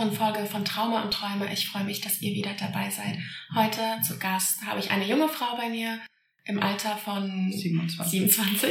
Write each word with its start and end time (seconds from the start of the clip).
weiteren 0.00 0.16
Folge 0.16 0.46
von 0.46 0.64
Trauma 0.64 1.02
und 1.02 1.12
Träume. 1.12 1.52
Ich 1.52 1.68
freue 1.68 1.84
mich, 1.84 2.00
dass 2.00 2.22
ihr 2.22 2.34
wieder 2.34 2.54
dabei 2.58 2.88
seid. 2.88 3.18
Heute 3.54 3.82
zu 4.02 4.18
Gast 4.18 4.64
habe 4.64 4.80
ich 4.80 4.90
eine 4.90 5.06
junge 5.06 5.28
Frau 5.28 5.56
bei 5.56 5.68
mir 5.68 6.00
im 6.44 6.62
Alter 6.62 6.96
von 6.96 7.52
27. 7.52 8.20
27. 8.20 8.70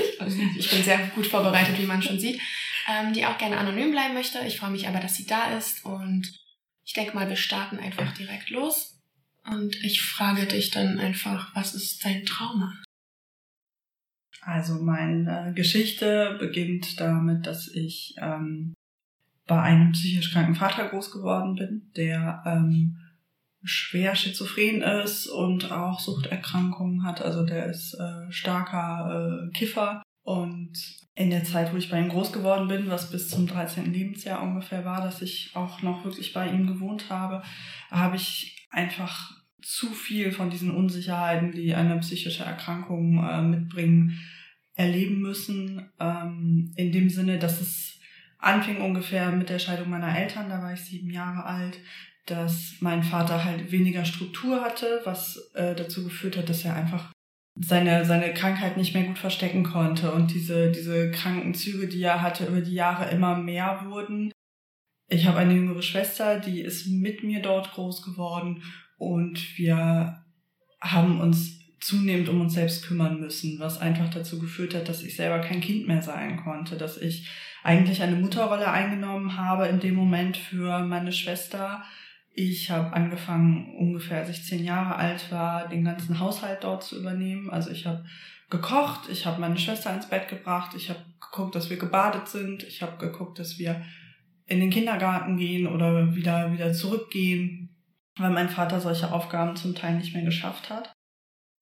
Ich 0.58 0.72
bin 0.72 0.84
sehr 0.84 0.98
gut 1.14 1.28
vorbereitet, 1.28 1.78
wie 1.78 1.86
man 1.86 2.02
schon 2.02 2.20
sieht, 2.20 2.42
ähm, 2.90 3.14
die 3.14 3.28
auch 3.28 3.38
gerne 3.38 3.58
anonym 3.58 3.92
bleiben 3.92 4.16
möchte. 4.16 4.40
Ich 4.48 4.58
freue 4.58 4.72
mich 4.72 4.88
aber, 4.88 5.00
dass 5.00 5.18
sie 5.18 5.28
da 5.28 5.56
ist 5.56 5.86
und 5.86 6.34
ich 6.84 6.94
denke 6.94 7.14
mal, 7.14 7.30
wir 7.30 7.36
starten 7.36 7.78
einfach 7.78 8.12
direkt 8.16 8.50
los. 8.50 9.00
Und 9.46 9.76
ich 9.84 10.02
frage 10.02 10.48
dich 10.48 10.72
dann 10.72 11.00
einfach, 11.00 11.56
was 11.56 11.76
ist 11.76 12.04
dein 12.04 12.26
Trauma? 12.26 12.73
Also 14.42 14.82
meine 14.82 15.54
Geschichte 15.56 16.38
beginnt 16.40 17.00
damit, 17.00 17.46
dass 17.46 17.68
ich 17.68 18.16
ähm, 18.20 18.73
bei 19.49 19.62
einem 19.62 19.91
psychisch 19.91 20.31
kranken 20.31 20.53
Vater 20.53 20.88
groß 20.88 21.12
geworden 21.12 21.55
bin, 21.55 21.91
der 21.98 22.44
ähm, 22.45 22.98
schwer 23.63 24.16
schizophren 24.16 24.84
ist 24.84 25.25
und 25.25 25.72
auch 25.72 25.99
Suchterkrankungen 25.99 27.03
hat. 27.03 27.22
Also 27.22 27.44
der 27.44 27.66
ist 27.66 27.95
äh, 27.95 28.31
starker 28.31 29.50
äh, 29.50 29.52
Kiffer. 29.52 30.03
Und 30.22 30.73
in 31.16 31.31
der 31.31 31.44
Zeit, 31.44 31.73
wo 31.73 31.78
ich 31.78 31.89
bei 31.89 32.00
ihm 32.00 32.09
groß 32.09 32.31
geworden 32.31 32.67
bin, 32.67 32.89
was 32.89 33.09
bis 33.09 33.28
zum 33.28 33.47
13. 33.47 33.91
Lebensjahr 33.91 34.44
ungefähr 34.44 34.86
war, 34.86 35.02
dass 35.02 35.23
ich 35.23 35.52
auch 35.56 35.81
noch 35.81 36.06
wirklich 36.06 36.31
bei 36.31 36.47
ihm 36.47 36.67
gewohnt 36.67 37.09
habe, 37.09 37.41
habe 37.89 38.17
ich 38.17 38.67
einfach 38.69 39.31
zu 39.63 39.88
viel 39.88 40.31
von 40.31 40.52
diesen 40.52 40.69
Unsicherheiten, 40.69 41.52
die 41.52 41.73
eine 41.73 41.97
psychische 41.97 42.44
Erkrankung 42.44 43.23
äh, 43.28 43.41
mitbringen, 43.41 44.19
erleben 44.75 45.22
müssen. 45.22 45.89
Ähm, 46.00 46.72
in 46.75 46.91
dem 46.91 47.09
Sinne, 47.09 47.39
dass 47.39 47.59
es 47.59 47.89
anfing 48.40 48.82
ungefähr 48.82 49.32
mit 49.32 49.50
der 49.50 49.59
Scheidung 49.59 49.90
meiner 49.90 50.18
Eltern, 50.18 50.50
da 50.50 50.62
war 50.62 50.73
ich 50.73 50.82
sieben 50.82 51.12
Jahre 51.12 51.45
alt, 51.45 51.78
dass 52.26 52.76
mein 52.80 53.04
Vater 53.04 53.44
halt 53.44 53.72
weniger 53.72 54.06
Struktur 54.06 54.62
hatte, 54.62 55.02
was 55.04 55.52
äh, 55.54 55.76
dazu 55.76 56.04
geführt 56.04 56.38
hat, 56.38 56.50
dass 56.50 56.64
er 56.64 56.76
einfach 56.76 57.12
seine, 57.56 58.06
seine 58.06 58.34
Krankheit 58.34 58.78
nicht 58.78 58.94
mehr 58.94 59.04
gut 59.04 59.18
verstecken 59.18 59.64
konnte 59.64 60.12
und 60.12 60.34
diese, 60.34 60.72
diese 60.72 61.12
kranken 61.12 61.54
Züge, 61.54 61.88
die 61.88 62.02
er 62.02 62.22
hatte, 62.22 62.46
über 62.46 62.62
die 62.62 62.73
Jahre 62.73 63.09
immer 63.09 63.36
mehr 63.38 63.81
wurden. 63.86 64.31
Ich 65.09 65.26
habe 65.26 65.40
eine 65.40 65.53
jüngere 65.53 65.81
Schwester, 65.81 66.40
die 66.40 66.62
ist 66.62 66.88
mit 66.88 67.24
mir 67.24 67.42
dort 67.42 67.72
groß 67.72 68.03
geworden 68.03 68.64
und 68.98 69.58
wir 69.58 70.24
haben 70.80 71.20
uns 71.20 71.59
zunehmend 71.81 72.30
um 72.30 72.42
uns 72.42 72.53
selbst 72.53 72.86
kümmern 72.86 73.20
müssen, 73.20 73.59
was 73.59 73.80
einfach 73.80 74.09
dazu 74.09 74.40
geführt 74.40 74.76
hat, 74.76 74.88
dass 74.88 75.02
ich 75.02 75.16
selber 75.16 75.40
kein 75.40 75.62
Kind 75.62 75.88
mehr 75.88 76.02
sein 76.02 76.38
konnte, 76.38 76.78
dass 76.78 76.98
ich 76.98 77.28
eigentlich 77.64 78.02
eine 78.02 78.16
Mutterrolle 78.16 78.70
eingenommen 78.70 79.38
habe 79.38 79.68
in 79.68 79.80
dem 79.80 79.96
Moment 79.96 80.38
für 80.38 80.80
meine 80.80 81.12
Schwester. 81.12 81.84
Ich 82.34 82.72
habe 82.72 82.94
angefangen, 82.94 83.76
ungefähr 83.78 84.20
als 84.20 84.30
ich 84.30 84.46
zehn 84.46 84.64
Jahre 84.64 84.96
alt 84.96 85.32
war, 85.32 85.68
den 85.68 85.84
ganzen 85.84 86.20
Haushalt 86.20 86.64
dort 86.64 86.84
zu 86.84 87.00
übernehmen. 87.00 87.50
Also 87.50 87.70
ich 87.72 87.86
habe 87.86 88.06
gekocht, 88.50 89.10
ich 89.12 89.26
habe 89.26 89.42
meine 89.42 89.58
Schwester 89.58 89.94
ins 89.94 90.10
Bett 90.10 90.30
gebracht, 90.30 90.76
ich 90.76 90.90
habe 90.90 91.00
geguckt, 91.20 91.56
dass 91.56 91.69
wir 91.69 91.78
gebadet 91.78 92.28
sind, 92.28 92.64
ich 92.64 92.81
habe 92.81 92.98
geguckt, 92.98 93.40
dass 93.40 93.59
wir 93.59 93.81
in 94.46 94.59
den 94.59 94.69
Kindergarten 94.69 95.38
gehen 95.38 95.68
oder 95.68 96.16
wieder 96.16 96.52
wieder 96.52 96.74
zurückgehen, 96.74 97.75
weil 98.18 98.31
mein 98.31 98.50
Vater 98.50 98.80
solche 98.80 99.12
Aufgaben 99.12 99.56
zum 99.56 99.75
Teil 99.75 99.96
nicht 99.96 100.14
mehr 100.14 100.24
geschafft 100.24 100.69
hat. 100.69 100.92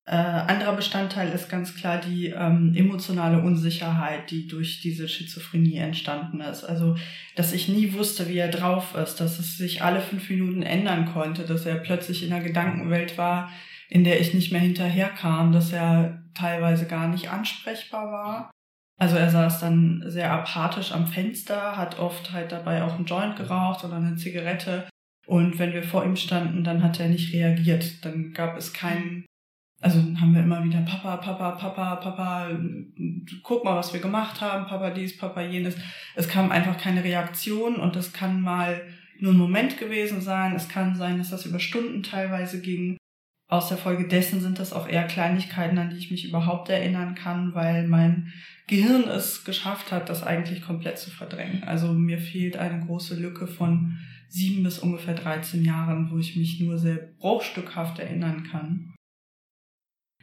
Äh, 0.10 0.16
anderer 0.16 0.74
Bestandteil 0.74 1.34
ist 1.34 1.50
ganz 1.50 1.76
klar 1.76 2.00
die 2.00 2.28
ähm, 2.28 2.74
emotionale 2.74 3.42
Unsicherheit, 3.42 4.32
die 4.32 4.48
durch 4.48 4.80
diese 4.80 5.10
Schizophrenie 5.10 5.76
entstanden 5.80 6.40
ist. 6.40 6.64
Also, 6.64 6.96
dass 7.36 7.52
ich 7.52 7.68
nie 7.68 7.92
wusste, 7.92 8.30
wie 8.30 8.38
er 8.38 8.48
drauf 8.48 8.96
ist, 8.96 9.16
dass 9.18 9.38
es 9.38 9.58
sich 9.58 9.82
alle 9.82 10.00
fünf 10.00 10.30
Minuten 10.30 10.64
ändern 10.64 11.12
konnte, 11.12 11.44
dass 11.44 11.66
er 11.66 11.76
plötzlich 11.76 12.24
in 12.24 12.32
einer 12.32 12.42
Gedankenwelt 12.42 13.18
war, 13.18 13.52
in 13.90 14.06
der 14.06 14.22
ich 14.22 14.34
nicht 14.34 14.54
mehr 14.54 14.62
hinterherkam, 14.62 15.52
dass 15.52 15.74
er 15.74 16.24
teilweise 16.34 16.88
gar 16.88 17.10
nicht 17.10 17.30
ansprechbar 17.30 18.10
war. 18.10 18.52
Also 18.98 19.18
er 19.18 19.30
saß 19.30 19.60
dann 19.60 20.04
sehr 20.08 20.32
apathisch 20.32 20.94
am 20.94 21.08
Fenster, 21.08 21.76
hat 21.76 22.00
oft 22.00 22.32
halt 22.32 22.54
dabei 22.54 22.82
auch 22.82 22.96
einen 22.96 23.06
Joint 23.06 23.36
geraucht 23.36 23.84
oder 23.84 23.98
eine 23.98 24.16
Zigarette. 24.16 24.88
Und 25.26 25.60
wenn 25.60 25.74
wir 25.74 25.84
vor 25.84 26.06
ihm 26.06 26.16
standen, 26.16 26.64
dann 26.64 26.82
hat 26.82 26.98
er 27.02 27.10
nicht 27.10 27.34
reagiert. 27.34 28.06
Dann 28.06 28.32
gab 28.32 28.56
es 28.56 28.72
keinen 28.72 29.26
also 29.80 30.00
haben 30.00 30.34
wir 30.34 30.42
immer 30.42 30.64
wieder 30.64 30.82
Papa, 30.82 31.18
Papa, 31.18 31.52
Papa, 31.52 31.96
Papa, 31.98 32.50
guck 33.44 33.64
mal, 33.64 33.76
was 33.76 33.94
wir 33.94 34.00
gemacht 34.00 34.42
haben, 34.42 34.66
Papa 34.66 34.90
dies, 34.90 35.18
Papa 35.18 35.42
jenes. 35.42 35.76
Es 36.16 36.28
kam 36.28 36.52
einfach 36.52 36.78
keine 36.78 37.04
Reaktion 37.04 37.76
und 37.76 37.96
das 37.96 38.12
kann 38.12 38.42
mal 38.42 38.82
nur 39.20 39.34
ein 39.34 39.38
Moment 39.38 39.78
gewesen 39.78 40.22
sein. 40.22 40.56
Es 40.56 40.68
kann 40.68 40.96
sein, 40.96 41.18
dass 41.20 41.30
das 41.30 41.46
über 41.46 41.60
Stunden 41.60 42.02
teilweise 42.02 42.62
ging. 42.62 42.98
Aus 43.50 43.70
der 43.70 43.78
Folge 43.78 44.08
dessen 44.08 44.42
sind 44.42 44.60
das 44.60 44.74
auch 44.74 44.90
eher 44.90 45.06
Kleinigkeiten, 45.06 45.78
an 45.78 45.92
die 45.92 45.98
ich 45.98 46.12
mich 46.12 46.28
überhaupt 46.28 46.70
erinnern 46.70 47.16
kann, 47.16 47.54
weil 47.54 47.88
mein 47.88 48.34
Gehirn 48.68 49.04
es 49.04 49.46
geschafft 49.46 49.92
hat, 49.92 50.10
das 50.10 50.24
eigentlich 50.24 50.62
komplett 50.62 50.98
zu 50.98 51.10
verdrängen. 51.10 51.64
Also 51.64 51.94
mir 51.94 52.20
fehlt 52.20 52.58
eine 52.58 52.86
große 52.86 53.16
Lücke 53.16 53.48
von 53.48 53.98
sieben 54.28 54.64
bis 54.64 54.80
ungefähr 54.80 55.14
13 55.14 55.64
Jahren, 55.64 56.12
wo 56.12 56.18
ich 56.18 56.36
mich 56.36 56.60
nur 56.60 56.78
sehr 56.78 56.98
bruchstückhaft 57.20 58.00
erinnern 58.00 58.44
kann. 58.52 58.94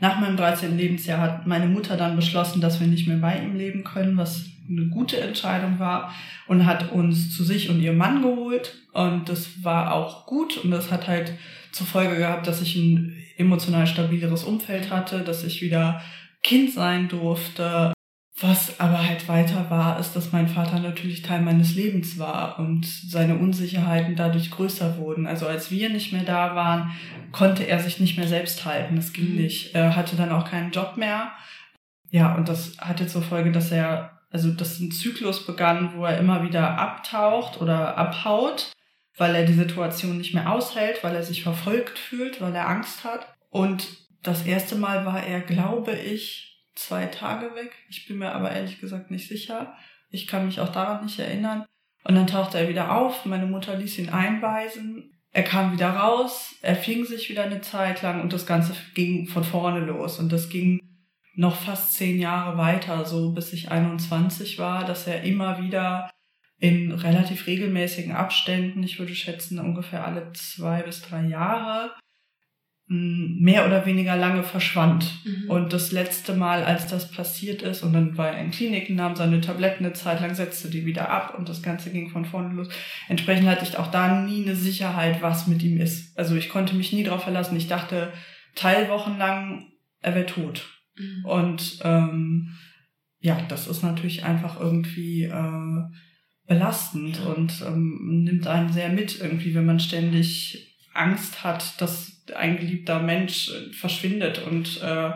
Nach 0.00 0.20
meinem 0.20 0.36
13. 0.36 0.76
Lebensjahr 0.76 1.20
hat 1.20 1.46
meine 1.46 1.66
Mutter 1.66 1.96
dann 1.96 2.16
beschlossen, 2.16 2.60
dass 2.60 2.80
wir 2.80 2.86
nicht 2.86 3.06
mehr 3.06 3.18
bei 3.18 3.38
ihm 3.38 3.56
leben 3.56 3.84
können, 3.84 4.16
was 4.16 4.46
eine 4.68 4.86
gute 4.88 5.20
Entscheidung 5.20 5.78
war 5.78 6.12
und 6.46 6.66
hat 6.66 6.90
uns 6.90 7.36
zu 7.36 7.44
sich 7.44 7.70
und 7.70 7.80
ihrem 7.80 7.98
Mann 7.98 8.22
geholt 8.22 8.74
und 8.92 9.28
das 9.28 9.62
war 9.62 9.92
auch 9.92 10.26
gut 10.26 10.58
und 10.58 10.70
das 10.70 10.90
hat 10.90 11.06
halt 11.06 11.34
zur 11.70 11.86
Folge 11.86 12.16
gehabt, 12.16 12.46
dass 12.46 12.62
ich 12.62 12.76
ein 12.76 13.14
emotional 13.36 13.86
stabileres 13.86 14.44
Umfeld 14.44 14.90
hatte, 14.90 15.20
dass 15.20 15.44
ich 15.44 15.60
wieder 15.60 16.00
Kind 16.42 16.72
sein 16.72 17.08
durfte, 17.08 17.92
was 18.40 18.80
aber 18.80 19.06
halt 19.06 19.28
weiter 19.28 19.70
war, 19.70 20.00
ist, 20.00 20.16
dass 20.16 20.32
mein 20.32 20.48
Vater 20.48 20.80
natürlich 20.80 21.22
Teil 21.22 21.40
meines 21.40 21.76
Lebens 21.76 22.18
war 22.18 22.58
und 22.58 22.84
seine 22.84 23.38
Unsicherheiten 23.38 24.16
dadurch 24.16 24.50
größer 24.50 24.98
wurden. 24.98 25.28
Also 25.28 25.46
als 25.46 25.70
wir 25.70 25.88
nicht 25.88 26.12
mehr 26.12 26.24
da 26.24 26.56
waren, 26.56 26.90
konnte 27.30 27.62
er 27.62 27.78
sich 27.78 28.00
nicht 28.00 28.18
mehr 28.18 28.26
selbst 28.26 28.64
halten. 28.64 28.96
Das 28.96 29.12
ging 29.12 29.30
mhm. 29.30 29.36
nicht. 29.36 29.74
Er 29.74 29.94
hatte 29.94 30.16
dann 30.16 30.32
auch 30.32 30.50
keinen 30.50 30.72
Job 30.72 30.96
mehr. 30.96 31.30
Ja, 32.10 32.34
und 32.34 32.48
das 32.48 32.76
hatte 32.78 33.06
zur 33.06 33.22
Folge, 33.22 33.52
dass 33.52 33.70
er, 33.70 34.18
also 34.30 34.50
dass 34.50 34.80
ein 34.80 34.90
Zyklus 34.90 35.46
begann, 35.46 35.92
wo 35.94 36.04
er 36.04 36.18
immer 36.18 36.42
wieder 36.42 36.76
abtaucht 36.76 37.60
oder 37.60 37.96
abhaut, 37.96 38.72
weil 39.16 39.32
er 39.36 39.44
die 39.44 39.52
Situation 39.52 40.18
nicht 40.18 40.34
mehr 40.34 40.50
aushält, 40.52 41.04
weil 41.04 41.14
er 41.14 41.22
sich 41.22 41.44
verfolgt 41.44 42.00
fühlt, 42.00 42.40
weil 42.40 42.54
er 42.54 42.68
Angst 42.68 43.04
hat. 43.04 43.28
Und 43.50 43.86
das 44.24 44.44
erste 44.44 44.74
Mal 44.74 45.06
war 45.06 45.24
er, 45.24 45.40
glaube 45.40 45.92
ich, 45.92 46.53
zwei 46.74 47.06
Tage 47.06 47.54
weg. 47.54 47.72
Ich 47.88 48.06
bin 48.06 48.18
mir 48.18 48.32
aber 48.32 48.50
ehrlich 48.50 48.80
gesagt 48.80 49.10
nicht 49.10 49.28
sicher. 49.28 49.74
Ich 50.10 50.26
kann 50.26 50.46
mich 50.46 50.60
auch 50.60 50.70
daran 50.70 51.04
nicht 51.04 51.18
erinnern. 51.18 51.64
Und 52.04 52.14
dann 52.14 52.26
tauchte 52.26 52.58
er 52.58 52.68
wieder 52.68 52.96
auf. 52.96 53.24
Meine 53.24 53.46
Mutter 53.46 53.76
ließ 53.76 53.98
ihn 53.98 54.10
einweisen. 54.10 55.10
Er 55.32 55.42
kam 55.42 55.72
wieder 55.72 55.90
raus. 55.90 56.54
Er 56.62 56.76
fing 56.76 57.04
sich 57.04 57.28
wieder 57.30 57.44
eine 57.44 57.60
Zeit 57.60 58.02
lang 58.02 58.20
und 58.20 58.32
das 58.32 58.46
Ganze 58.46 58.74
ging 58.94 59.26
von 59.26 59.44
vorne 59.44 59.80
los. 59.80 60.18
Und 60.18 60.32
das 60.32 60.48
ging 60.48 60.80
noch 61.34 61.56
fast 61.56 61.94
zehn 61.94 62.20
Jahre 62.20 62.56
weiter, 62.56 63.04
so 63.04 63.32
bis 63.32 63.52
ich 63.52 63.70
21 63.70 64.58
war, 64.58 64.84
dass 64.84 65.06
er 65.06 65.22
immer 65.22 65.60
wieder 65.60 66.10
in 66.58 66.92
relativ 66.92 67.46
regelmäßigen 67.46 68.12
Abständen, 68.12 68.82
ich 68.84 68.98
würde 68.98 69.14
schätzen 69.14 69.58
ungefähr 69.58 70.06
alle 70.06 70.32
zwei 70.32 70.82
bis 70.82 71.02
drei 71.02 71.22
Jahre, 71.24 71.90
mehr 72.86 73.64
oder 73.66 73.86
weniger 73.86 74.14
lange 74.14 74.42
verschwand. 74.42 75.10
Mhm. 75.24 75.50
Und 75.50 75.72
das 75.72 75.90
letzte 75.90 76.34
Mal, 76.34 76.64
als 76.64 76.86
das 76.86 77.10
passiert 77.10 77.62
ist, 77.62 77.82
und 77.82 77.94
dann 77.94 78.18
war 78.18 78.32
er 78.32 78.42
in 78.42 78.50
Kliniken, 78.50 78.96
nahm 78.96 79.16
seine 79.16 79.40
Tabletten 79.40 79.84
eine 79.84 79.94
Zeit 79.94 80.20
lang, 80.20 80.34
setzte 80.34 80.68
die 80.68 80.84
wieder 80.84 81.08
ab 81.08 81.34
und 81.36 81.48
das 81.48 81.62
Ganze 81.62 81.90
ging 81.90 82.10
von 82.10 82.26
vorne 82.26 82.54
los. 82.54 82.68
Entsprechend 83.08 83.48
hatte 83.48 83.64
ich 83.64 83.78
auch 83.78 83.90
da 83.90 84.20
nie 84.22 84.42
eine 84.42 84.54
Sicherheit, 84.54 85.22
was 85.22 85.46
mit 85.46 85.62
ihm 85.62 85.80
ist. 85.80 86.16
Also 86.18 86.36
ich 86.36 86.50
konnte 86.50 86.74
mich 86.74 86.92
nie 86.92 87.04
darauf 87.04 87.22
verlassen. 87.22 87.56
Ich 87.56 87.68
dachte 87.68 88.12
Teilwochen 88.54 89.16
lang, 89.16 89.72
er 90.00 90.14
wäre 90.14 90.26
tot. 90.26 90.68
Mhm. 90.96 91.24
Und 91.24 91.78
ähm, 91.82 92.54
ja, 93.20 93.40
das 93.48 93.66
ist 93.66 93.82
natürlich 93.82 94.24
einfach 94.24 94.60
irgendwie 94.60 95.24
äh, 95.24 95.82
belastend 96.46 97.18
und 97.20 97.62
ähm, 97.66 98.24
nimmt 98.24 98.46
einen 98.46 98.70
sehr 98.70 98.90
mit 98.90 99.18
irgendwie, 99.18 99.54
wenn 99.54 99.64
man 99.64 99.80
ständig 99.80 100.76
Angst 100.92 101.42
hat, 101.42 101.80
dass 101.80 102.13
ein 102.34 102.56
geliebter 102.56 103.00
Mensch 103.00 103.50
verschwindet 103.72 104.40
und 104.46 104.80
äh, 104.82 105.10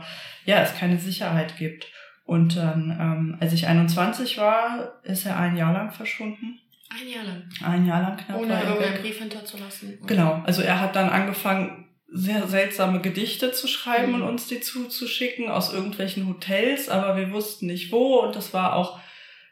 ja, 0.45 0.63
es 0.63 0.77
keine 0.77 0.99
Sicherheit 0.99 1.57
gibt. 1.57 1.87
Und 2.25 2.57
dann, 2.57 2.91
ähm, 3.01 3.37
als 3.41 3.55
ich 3.55 3.67
21 3.67 4.37
war, 4.37 5.01
ist 5.03 5.25
er 5.25 5.39
ein 5.39 5.57
Jahr 5.57 5.73
lang 5.73 5.91
verschwunden. 5.91 6.61
Ein 6.91 7.09
Jahr 7.09 7.25
lang. 7.25 7.43
Ein 7.63 7.87
Jahr 7.87 8.03
lang 8.03 8.17
knapp. 8.17 8.39
Ohne 8.39 8.63
irgendeinen 8.63 9.01
Brief 9.01 9.19
hinterzulassen. 9.19 9.99
Genau. 10.07 10.43
Also 10.45 10.63
er 10.63 10.81
hat 10.81 10.97
dann 10.97 11.09
angefangen, 11.09 11.89
sehr 12.11 12.47
seltsame 12.49 13.01
Gedichte 13.01 13.53
zu 13.53 13.69
schreiben 13.69 14.13
mhm. 14.13 14.15
und 14.17 14.23
uns 14.23 14.47
die 14.47 14.61
zuzuschicken 14.61 15.49
aus 15.51 15.73
irgendwelchen 15.73 16.27
Hotels, 16.27 16.89
aber 16.89 17.17
wir 17.17 17.33
wussten 17.33 17.67
nicht 17.67 17.93
wo 17.93 18.21
und 18.21 18.35
das 18.35 18.55
war 18.55 18.75
auch 18.75 19.01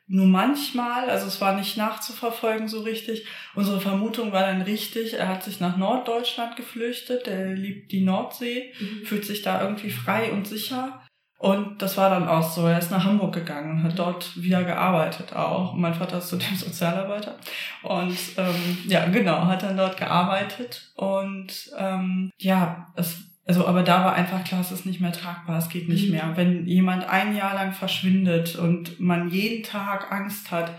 nur 0.09 0.27
manchmal, 0.27 1.11
also 1.11 1.27
es 1.27 1.41
war 1.41 1.57
nicht 1.57 1.77
nachzuverfolgen 1.77 2.69
so 2.69 2.83
richtig. 2.83 3.27
Unsere 3.55 3.81
Vermutung 3.81 4.33
war 4.33 4.43
dann 4.43 4.63
richtig, 4.63 5.15
er 5.15 5.29
hat 5.29 5.43
sich 5.43 5.59
nach 5.59 5.77
Norddeutschland 5.77 6.57
geflüchtet, 6.57 7.27
er 7.27 7.55
liebt 7.55 7.91
die 7.91 8.05
Nordsee, 8.05 8.73
mhm. 8.79 9.05
fühlt 9.05 9.25
sich 9.25 9.43
da 9.43 9.63
irgendwie 9.63 9.91
frei 9.91 10.31
und 10.31 10.47
sicher. 10.47 11.03
Und 11.39 11.83
das 11.83 11.99
war 11.99 12.09
dann 12.09 12.29
auch 12.29 12.51
so. 12.51 12.67
Er 12.67 12.79
ist 12.79 12.91
nach 12.91 13.05
Hamburg 13.05 13.35
gegangen 13.35 13.83
hat 13.83 13.99
dort 13.99 14.41
wieder 14.41 14.65
gearbeitet 14.65 15.35
auch. 15.35 15.75
mein 15.75 15.93
Vater 15.93 16.19
ist 16.19 16.29
zudem 16.29 16.55
Sozialarbeiter. 16.57 17.37
Und 17.83 18.17
ähm, 18.39 18.79
ja, 18.87 19.07
genau, 19.07 19.45
hat 19.47 19.63
dann 19.63 19.77
dort 19.77 19.99
gearbeitet. 19.99 20.93
Und 20.95 21.71
ähm, 21.77 22.31
ja, 22.39 22.93
es 22.97 23.26
also, 23.47 23.65
aber 23.67 23.85
da 23.85 24.05
war 24.05 24.15
einfach 24.15 24.43
klar, 24.43 24.61
es 24.61 24.73
ist 24.73 24.87
nicht 24.87 25.01
mehr 25.01 25.13
tragbar, 25.13 25.59
es 25.59 25.69
geht 25.69 25.89
nicht 25.89 26.07
mhm. 26.07 26.13
mehr. 26.13 26.33
Wenn 26.35 26.67
jemand 26.67 27.09
ein 27.09 27.37
Jahr 27.37 27.55
lang 27.55 27.73
verschwindet 27.73 28.57
und 28.57 28.99
man 28.99 29.31
jeden 29.31 29.63
Tag 29.63 30.11
Angst 30.11 30.51
hat, 30.51 30.73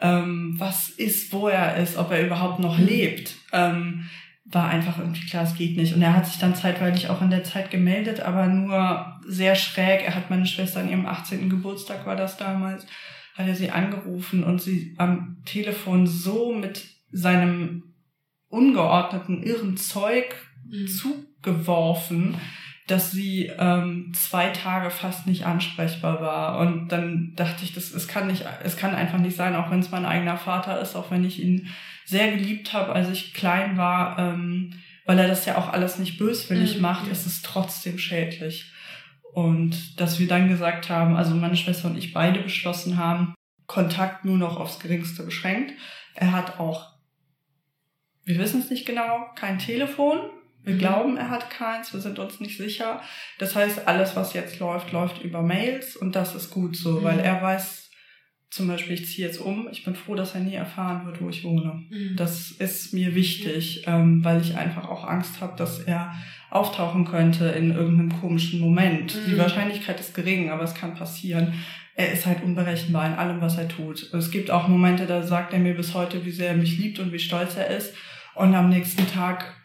ähm, 0.00 0.54
was 0.56 0.88
ist, 0.90 1.32
wo 1.32 1.48
er 1.48 1.76
ist, 1.76 1.96
ob 1.96 2.12
er 2.12 2.24
überhaupt 2.24 2.60
noch 2.60 2.78
mhm. 2.78 2.86
lebt, 2.86 3.34
ähm, 3.52 4.08
war 4.44 4.68
einfach 4.68 4.98
irgendwie 4.98 5.26
klar, 5.26 5.42
es 5.42 5.56
geht 5.56 5.76
nicht. 5.76 5.94
Und 5.94 6.02
er 6.02 6.14
hat 6.14 6.26
sich 6.26 6.38
dann 6.38 6.54
zeitweilig 6.54 7.08
auch 7.08 7.20
in 7.20 7.30
der 7.30 7.42
Zeit 7.42 7.72
gemeldet, 7.72 8.20
aber 8.20 8.46
nur 8.46 9.20
sehr 9.26 9.56
schräg. 9.56 10.02
Er 10.04 10.14
hat 10.14 10.30
meine 10.30 10.46
Schwester 10.46 10.80
an 10.80 10.90
ihrem 10.90 11.06
18. 11.06 11.50
Geburtstag, 11.50 12.06
war 12.06 12.14
das 12.14 12.36
damals, 12.36 12.86
hat 13.34 13.48
er 13.48 13.56
sie 13.56 13.70
angerufen 13.70 14.44
und 14.44 14.62
sie 14.62 14.94
am 14.98 15.38
Telefon 15.46 16.06
so 16.06 16.54
mit 16.54 16.84
seinem 17.10 17.94
ungeordneten, 18.48 19.42
irren 19.42 19.76
Zeug 19.76 20.36
mhm. 20.68 20.86
Zugeworfen, 21.44 22.36
dass 22.86 23.12
sie 23.12 23.50
ähm, 23.58 24.12
zwei 24.14 24.50
Tage 24.50 24.90
fast 24.90 25.26
nicht 25.26 25.46
ansprechbar 25.46 26.20
war. 26.20 26.58
Und 26.58 26.88
dann 26.88 27.32
dachte 27.34 27.64
ich, 27.64 27.72
das, 27.72 27.92
es 27.92 28.08
kann 28.08 28.26
nicht, 28.26 28.44
es 28.62 28.76
kann 28.76 28.94
einfach 28.94 29.18
nicht 29.18 29.36
sein, 29.36 29.56
auch 29.56 29.70
wenn 29.70 29.80
es 29.80 29.90
mein 29.90 30.04
eigener 30.04 30.36
Vater 30.36 30.80
ist, 30.80 30.94
auch 30.94 31.10
wenn 31.10 31.24
ich 31.24 31.42
ihn 31.42 31.68
sehr 32.04 32.30
geliebt 32.32 32.74
habe, 32.74 32.92
als 32.92 33.08
ich 33.08 33.32
klein 33.32 33.78
war, 33.78 34.18
ähm, 34.18 34.74
weil 35.06 35.18
er 35.18 35.28
das 35.28 35.46
ja 35.46 35.56
auch 35.56 35.72
alles 35.72 35.98
nicht 35.98 36.18
böswillig 36.18 36.76
mhm. 36.76 36.82
macht, 36.82 37.08
ist 37.08 37.26
es 37.26 37.40
trotzdem 37.40 37.98
schädlich. 37.98 38.70
Und 39.32 39.98
dass 39.98 40.20
wir 40.20 40.28
dann 40.28 40.48
gesagt 40.48 40.90
haben, 40.90 41.16
also 41.16 41.34
meine 41.34 41.56
Schwester 41.56 41.88
und 41.88 41.96
ich 41.96 42.12
beide 42.12 42.40
beschlossen 42.40 42.98
haben, 42.98 43.34
Kontakt 43.66 44.26
nur 44.26 44.36
noch 44.36 44.60
aufs 44.60 44.78
Geringste 44.78 45.22
beschränkt. 45.22 45.72
Er 46.14 46.32
hat 46.32 46.60
auch, 46.60 46.92
wir 48.24 48.38
wissen 48.38 48.60
es 48.60 48.68
nicht 48.68 48.86
genau, 48.86 49.30
kein 49.34 49.58
Telefon. 49.58 50.18
Wir 50.64 50.74
mhm. 50.74 50.78
glauben, 50.78 51.16
er 51.16 51.30
hat 51.30 51.50
keins, 51.50 51.92
wir 51.92 52.00
sind 52.00 52.18
uns 52.18 52.40
nicht 52.40 52.56
sicher. 52.56 53.00
Das 53.38 53.54
heißt, 53.54 53.86
alles, 53.86 54.16
was 54.16 54.32
jetzt 54.32 54.58
läuft, 54.58 54.92
läuft 54.92 55.22
über 55.22 55.42
Mails 55.42 55.96
und 55.96 56.16
das 56.16 56.34
ist 56.34 56.50
gut 56.50 56.76
so, 56.76 57.00
mhm. 57.00 57.04
weil 57.04 57.20
er 57.20 57.40
weiß 57.42 57.84
zum 58.54 58.68
Beispiel, 58.68 58.94
ich 58.94 59.06
ziehe 59.08 59.26
jetzt 59.26 59.40
um, 59.40 59.68
ich 59.72 59.84
bin 59.84 59.96
froh, 59.96 60.14
dass 60.14 60.36
er 60.36 60.40
nie 60.40 60.54
erfahren 60.54 61.04
wird, 61.06 61.20
wo 61.20 61.28
ich 61.28 61.42
wohne. 61.42 61.82
Mhm. 61.90 62.14
Das 62.16 62.52
ist 62.52 62.94
mir 62.94 63.16
wichtig, 63.16 63.82
ähm, 63.86 64.24
weil 64.24 64.40
ich 64.40 64.56
einfach 64.56 64.88
auch 64.88 65.04
Angst 65.04 65.40
habe, 65.40 65.56
dass 65.56 65.80
er 65.80 66.14
auftauchen 66.50 67.04
könnte 67.04 67.46
in 67.46 67.72
irgendeinem 67.72 68.20
komischen 68.20 68.60
Moment. 68.60 69.18
Die 69.26 69.32
mhm. 69.32 69.38
Wahrscheinlichkeit 69.38 69.98
ist 69.98 70.14
gering, 70.14 70.50
aber 70.50 70.62
es 70.62 70.74
kann 70.74 70.94
passieren. 70.94 71.54
Er 71.96 72.12
ist 72.12 72.26
halt 72.26 72.44
unberechenbar 72.44 73.08
in 73.08 73.14
allem, 73.14 73.40
was 73.40 73.58
er 73.58 73.68
tut. 73.68 74.12
Es 74.12 74.30
gibt 74.30 74.52
auch 74.52 74.68
Momente, 74.68 75.06
da 75.06 75.24
sagt 75.24 75.52
er 75.52 75.58
mir 75.58 75.74
bis 75.74 75.92
heute, 75.94 76.24
wie 76.24 76.30
sehr 76.30 76.50
er 76.50 76.56
mich 76.56 76.78
liebt 76.78 77.00
und 77.00 77.12
wie 77.12 77.18
stolz 77.18 77.56
er 77.56 77.76
ist. 77.76 77.92
Und 78.36 78.54
am 78.54 78.68
nächsten 78.68 79.06
Tag 79.08 79.56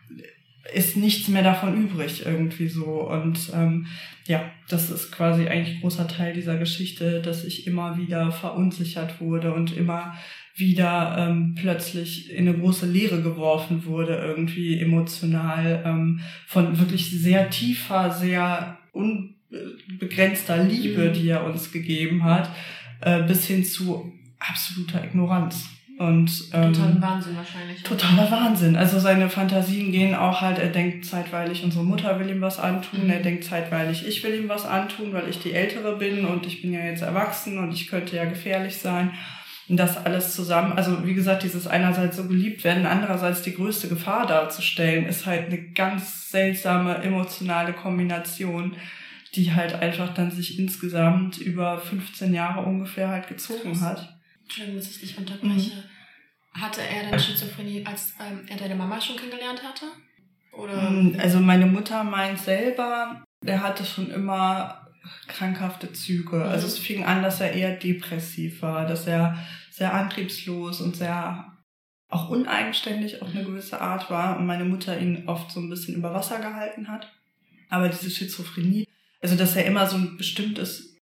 ist 0.74 0.98
nichts 0.98 1.28
mehr 1.28 1.44
davon 1.44 1.76
übrig 1.76 2.26
irgendwie 2.26 2.68
so. 2.68 3.10
Und 3.10 3.52
ähm, 3.54 3.88
ja, 4.28 4.52
das 4.68 4.90
ist 4.90 5.12
quasi 5.12 5.48
eigentlich 5.48 5.82
großer 5.82 6.08
Teil 6.08 6.34
dieser 6.34 6.58
Geschichte, 6.58 7.22
dass 7.22 7.44
ich 7.44 7.68
immer 7.68 7.98
wieder 7.98 8.32
verunsichert 8.32 9.20
wurde 9.22 9.54
und 9.54 9.76
immer 9.76 10.16
wieder 10.56 11.16
ähm, 11.18 11.56
plötzlich 11.56 12.32
in 12.32 12.48
eine 12.48 12.58
große 12.58 12.86
Leere 12.86 13.22
geworfen 13.22 13.86
wurde, 13.86 14.16
irgendwie 14.16 14.80
emotional, 14.80 15.84
ähm, 15.86 16.20
von 16.46 16.80
wirklich 16.80 17.10
sehr 17.10 17.50
tiefer, 17.50 18.12
sehr 18.12 18.78
unbegrenzter 18.92 20.64
Liebe, 20.64 21.10
mhm. 21.10 21.14
die 21.14 21.30
er 21.30 21.46
uns 21.46 21.72
gegeben 21.72 22.24
hat, 22.24 22.52
äh, 23.02 23.24
bis 23.24 23.48
hin 23.48 23.64
zu 23.64 24.12
absoluter 24.38 25.04
Ignoranz. 25.04 25.79
Und, 26.00 26.32
ähm, 26.54 26.72
Totaler 26.72 27.02
Wahnsinn 27.02 27.36
wahrscheinlich. 27.36 27.84
Totaler 27.84 28.32
Wahnsinn. 28.32 28.78
Also 28.78 29.00
seine 29.00 29.30
Fantasien 29.30 29.92
gehen 29.92 30.16
auch 30.16 30.40
halt, 30.40 30.58
er 30.58 30.70
denkt 30.70 31.04
zeitweilig, 31.04 31.62
unsere 31.62 31.84
Mutter 31.84 32.18
will 32.18 32.30
ihm 32.30 32.40
was 32.40 32.58
antun, 32.58 33.04
mhm. 33.04 33.10
er 33.10 33.20
denkt 33.20 33.44
zeitweilig, 33.44 34.08
ich 34.08 34.24
will 34.24 34.34
ihm 34.34 34.48
was 34.48 34.66
antun, 34.66 35.12
weil 35.12 35.28
ich 35.28 35.40
die 35.40 35.52
Ältere 35.52 35.98
bin 35.98 36.24
und 36.24 36.46
ich 36.46 36.62
bin 36.62 36.72
ja 36.72 36.80
jetzt 36.80 37.02
erwachsen 37.02 37.58
und 37.58 37.74
ich 37.74 37.90
könnte 37.90 38.16
ja 38.16 38.24
gefährlich 38.24 38.78
sein. 38.78 39.12
Und 39.68 39.76
das 39.76 39.98
alles 39.98 40.34
zusammen, 40.34 40.72
also 40.72 41.06
wie 41.06 41.14
gesagt, 41.14 41.44
dieses 41.44 41.68
einerseits 41.68 42.16
so 42.16 42.30
geliebt 42.30 42.64
werden, 42.64 42.86
andererseits 42.86 43.42
die 43.42 43.54
größte 43.54 43.90
Gefahr 43.90 44.26
darzustellen, 44.26 45.06
ist 45.06 45.26
halt 45.26 45.48
eine 45.48 45.62
ganz 45.74 46.32
seltsame 46.32 46.96
emotionale 47.04 47.74
Kombination, 47.74 48.78
die 49.36 49.54
halt 49.54 49.76
einfach 49.76 50.14
dann 50.14 50.32
sich 50.32 50.58
insgesamt 50.58 51.40
über 51.40 51.78
15 51.78 52.34
Jahre 52.34 52.62
ungefähr 52.62 53.10
halt 53.10 53.28
gezogen 53.28 53.82
hat. 53.82 54.19
Entschuldigung, 54.50 54.80
dass 54.80 54.90
ich 54.90 55.00
dich 55.00 55.18
unterbreche. 55.18 55.76
Mhm. 55.76 56.60
Hatte 56.60 56.82
er 56.82 57.08
denn 57.08 57.20
Schizophrenie, 57.20 57.86
als 57.86 58.14
ähm, 58.20 58.46
er 58.48 58.58
deine 58.58 58.76
Mama 58.76 59.00
schon 59.00 59.16
kennengelernt 59.16 59.62
hatte? 59.64 59.86
Oder? 60.52 60.90
Mm, 60.90 61.20
also 61.20 61.40
meine 61.40 61.68
Mutter 61.68 62.04
meint 62.04 62.40
selber, 62.40 63.24
er 63.46 63.62
hatte 63.62 63.86
schon 63.86 64.10
immer 64.10 64.88
krankhafte 65.28 65.94
Züge. 65.94 66.38
Mhm. 66.38 66.42
Also 66.42 66.66
es 66.66 66.80
fing 66.80 67.06
an, 67.06 67.22
dass 67.22 67.40
er 67.42 67.54
eher 67.54 67.76
depressiv 67.76 68.64
war, 68.64 68.88
dass 68.88 69.06
er 69.06 69.38
sehr 69.70 69.94
antriebslos 69.94 70.82
und 70.82 70.96
sehr 70.96 71.56
auch 72.10 72.30
uneigenständig 72.30 73.22
auf 73.22 73.30
eine 73.30 73.46
gewisse 73.46 73.80
Art 73.80 74.10
war 74.10 74.40
und 74.40 74.48
meine 74.48 74.66
Mutter 74.66 75.00
ihn 75.00 75.28
oft 75.28 75.52
so 75.52 75.60
ein 75.60 75.70
bisschen 75.70 75.94
über 75.94 76.12
Wasser 76.12 76.40
gehalten 76.40 76.88
hat. 76.88 77.14
Aber 77.70 77.88
diese 77.88 78.10
Schizophrenie, 78.10 78.88
also 79.22 79.36
dass 79.36 79.56
er 79.56 79.66
immer 79.68 79.86
so 79.86 79.98
ein 79.98 80.18
bestimmtes 80.18 80.98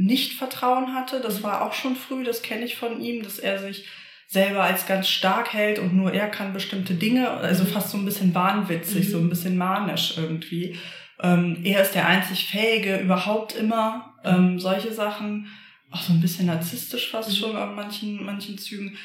nicht-Vertrauen 0.00 0.94
hatte. 0.94 1.20
Das 1.20 1.42
war 1.42 1.62
auch 1.62 1.72
schon 1.72 1.96
früh, 1.96 2.24
das 2.24 2.42
kenne 2.42 2.64
ich 2.64 2.76
von 2.76 3.00
ihm, 3.00 3.22
dass 3.22 3.38
er 3.38 3.58
sich 3.58 3.86
selber 4.26 4.62
als 4.62 4.86
ganz 4.86 5.08
stark 5.08 5.52
hält 5.52 5.78
und 5.80 5.94
nur 5.94 6.12
er 6.12 6.28
kann 6.28 6.52
bestimmte 6.52 6.94
Dinge, 6.94 7.30
also 7.30 7.64
mhm. 7.64 7.68
fast 7.68 7.90
so 7.90 7.98
ein 7.98 8.04
bisschen 8.04 8.34
wahnwitzig, 8.34 9.08
mhm. 9.08 9.10
so 9.10 9.18
ein 9.18 9.28
bisschen 9.28 9.56
manisch 9.56 10.14
irgendwie. 10.16 10.76
Ähm, 11.20 11.58
er 11.64 11.82
ist 11.82 11.94
der 11.94 12.06
einzig 12.06 12.46
Fähige 12.46 12.98
überhaupt 12.98 13.54
immer, 13.54 14.14
ähm, 14.24 14.58
solche 14.58 14.92
Sachen, 14.92 15.48
auch 15.90 16.00
so 16.00 16.12
ein 16.12 16.20
bisschen 16.20 16.46
narzisstisch 16.46 17.10
fast 17.10 17.30
mhm. 17.30 17.34
schon 17.34 17.56
an 17.56 17.74
manchen, 17.74 18.24
manchen 18.24 18.56
Zügen. 18.56 18.96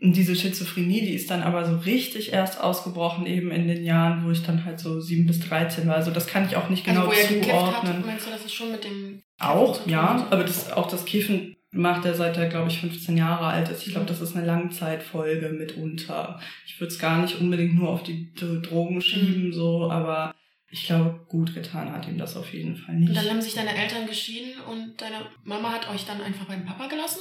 Und 0.00 0.16
diese 0.16 0.34
Schizophrenie, 0.34 1.02
die 1.02 1.14
ist 1.14 1.30
dann 1.30 1.42
aber 1.42 1.64
so 1.64 1.76
richtig 1.76 2.32
erst 2.32 2.60
ausgebrochen, 2.60 3.26
eben 3.26 3.50
in 3.50 3.68
den 3.68 3.84
Jahren, 3.84 4.24
wo 4.24 4.30
ich 4.30 4.42
dann 4.42 4.64
halt 4.64 4.80
so 4.80 5.00
sieben 5.00 5.26
bis 5.26 5.40
dreizehn 5.40 5.86
war. 5.86 5.96
Also 5.96 6.10
das 6.10 6.26
kann 6.26 6.46
ich 6.46 6.56
auch 6.56 6.70
nicht 6.70 6.88
also 6.88 7.02
genau 7.02 7.12
also, 7.12 7.40
zuordnen. 7.40 7.98
Hat, 7.98 8.06
meinst 8.06 8.26
du, 8.26 8.30
das 8.30 8.44
ist 8.44 8.54
schon 8.54 8.72
mit 8.72 8.84
dem 8.84 9.22
auch, 9.40 9.86
ja, 9.86 10.26
aber 10.30 10.44
das, 10.44 10.70
auch 10.70 10.86
das 10.86 11.06
Kiffen 11.06 11.56
macht 11.72 12.04
er 12.04 12.14
seit 12.14 12.36
er, 12.36 12.48
glaube 12.48 12.68
ich, 12.68 12.80
15 12.80 13.16
Jahre 13.16 13.46
alt 13.46 13.68
ist. 13.68 13.86
Ich 13.86 13.92
glaube, 13.92 14.06
das 14.06 14.20
ist 14.20 14.36
eine 14.36 14.44
Langzeitfolge 14.44 15.48
mitunter. 15.50 16.40
Ich 16.66 16.78
würde 16.78 16.92
es 16.92 16.98
gar 16.98 17.22
nicht 17.22 17.40
unbedingt 17.40 17.74
nur 17.74 17.88
auf 17.88 18.02
die 18.02 18.32
Drogen 18.34 19.00
schieben, 19.00 19.46
mhm. 19.46 19.52
so, 19.52 19.90
aber 19.90 20.34
ich 20.70 20.86
glaube, 20.86 21.24
gut 21.28 21.54
getan 21.54 21.92
hat 21.92 22.06
ihm 22.06 22.18
das 22.18 22.36
auf 22.36 22.52
jeden 22.52 22.76
Fall 22.76 22.96
nicht. 22.96 23.08
Und 23.08 23.16
dann 23.16 23.28
haben 23.28 23.40
sich 23.40 23.54
deine 23.54 23.74
Eltern 23.74 24.06
geschieden 24.06 24.60
und 24.70 25.00
deine 25.00 25.26
Mama 25.44 25.70
hat 25.70 25.90
euch 25.90 26.04
dann 26.04 26.20
einfach 26.20 26.46
beim 26.46 26.64
Papa 26.64 26.86
gelassen? 26.86 27.20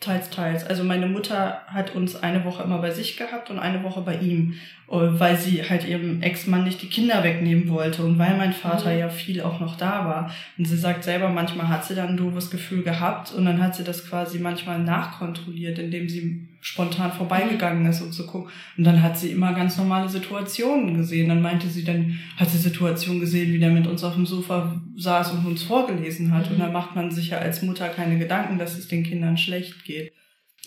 Teils, 0.00 0.30
teils. 0.30 0.64
Also 0.64 0.84
meine 0.84 1.06
Mutter 1.06 1.62
hat 1.66 1.94
uns 1.94 2.14
eine 2.14 2.44
Woche 2.44 2.62
immer 2.62 2.78
bei 2.78 2.92
sich 2.92 3.16
gehabt 3.16 3.50
und 3.50 3.58
eine 3.58 3.82
Woche 3.82 4.00
bei 4.02 4.16
ihm, 4.16 4.54
weil 4.88 5.36
sie 5.36 5.62
halt 5.62 5.86
ihrem 5.86 6.22
Ex-Mann 6.22 6.64
nicht 6.64 6.80
die 6.80 6.88
Kinder 6.88 7.22
wegnehmen 7.22 7.68
wollte 7.68 8.02
und 8.02 8.18
weil 8.18 8.36
mein 8.38 8.54
Vater 8.54 8.90
mhm. 8.90 8.98
ja 8.98 9.08
viel 9.10 9.42
auch 9.42 9.60
noch 9.60 9.76
da 9.76 10.06
war. 10.06 10.34
Und 10.56 10.64
sie 10.64 10.78
sagt 10.78 11.04
selber, 11.04 11.28
manchmal 11.28 11.68
hat 11.68 11.84
sie 11.84 11.94
dann 11.94 12.10
ein 12.10 12.16
doofes 12.16 12.50
Gefühl 12.50 12.82
gehabt 12.82 13.32
und 13.32 13.44
dann 13.44 13.62
hat 13.62 13.76
sie 13.76 13.84
das 13.84 14.08
quasi 14.08 14.38
manchmal 14.38 14.78
nachkontrolliert, 14.78 15.78
indem 15.78 16.08
sie 16.08 16.48
spontan 16.60 17.12
vorbeigegangen 17.12 17.84
ist, 17.86 18.00
um 18.00 18.12
zu 18.12 18.26
gucken. 18.26 18.50
Und 18.78 18.84
dann 18.84 19.02
hat 19.02 19.18
sie 19.18 19.30
immer 19.30 19.52
ganz 19.52 19.76
normale 19.76 20.08
Situationen 20.08 20.96
gesehen. 20.96 21.28
Dann 21.28 21.42
meinte 21.42 21.68
sie, 21.68 21.84
dann 21.84 22.18
hat 22.36 22.48
sie 22.48 22.58
Situationen 22.58 23.20
gesehen, 23.20 23.52
wie 23.52 23.58
der 23.58 23.70
mit 23.70 23.86
uns 23.86 24.02
auf 24.02 24.14
dem 24.14 24.26
Sofa 24.26 24.80
saß 24.96 25.32
und 25.32 25.46
uns 25.46 25.62
vorgelesen 25.62 26.32
hat. 26.32 26.46
Mhm. 26.46 26.54
Und 26.54 26.60
dann 26.60 26.72
macht 26.72 26.96
man 26.96 27.10
sich 27.10 27.28
ja 27.28 27.38
als 27.38 27.62
Mutter 27.62 27.88
keine 27.88 28.18
Gedanken, 28.18 28.58
dass 28.58 28.78
es 28.78 28.88
den 28.88 29.04
Kindern 29.04 29.36
schlecht 29.36 29.84
geht. 29.84 30.12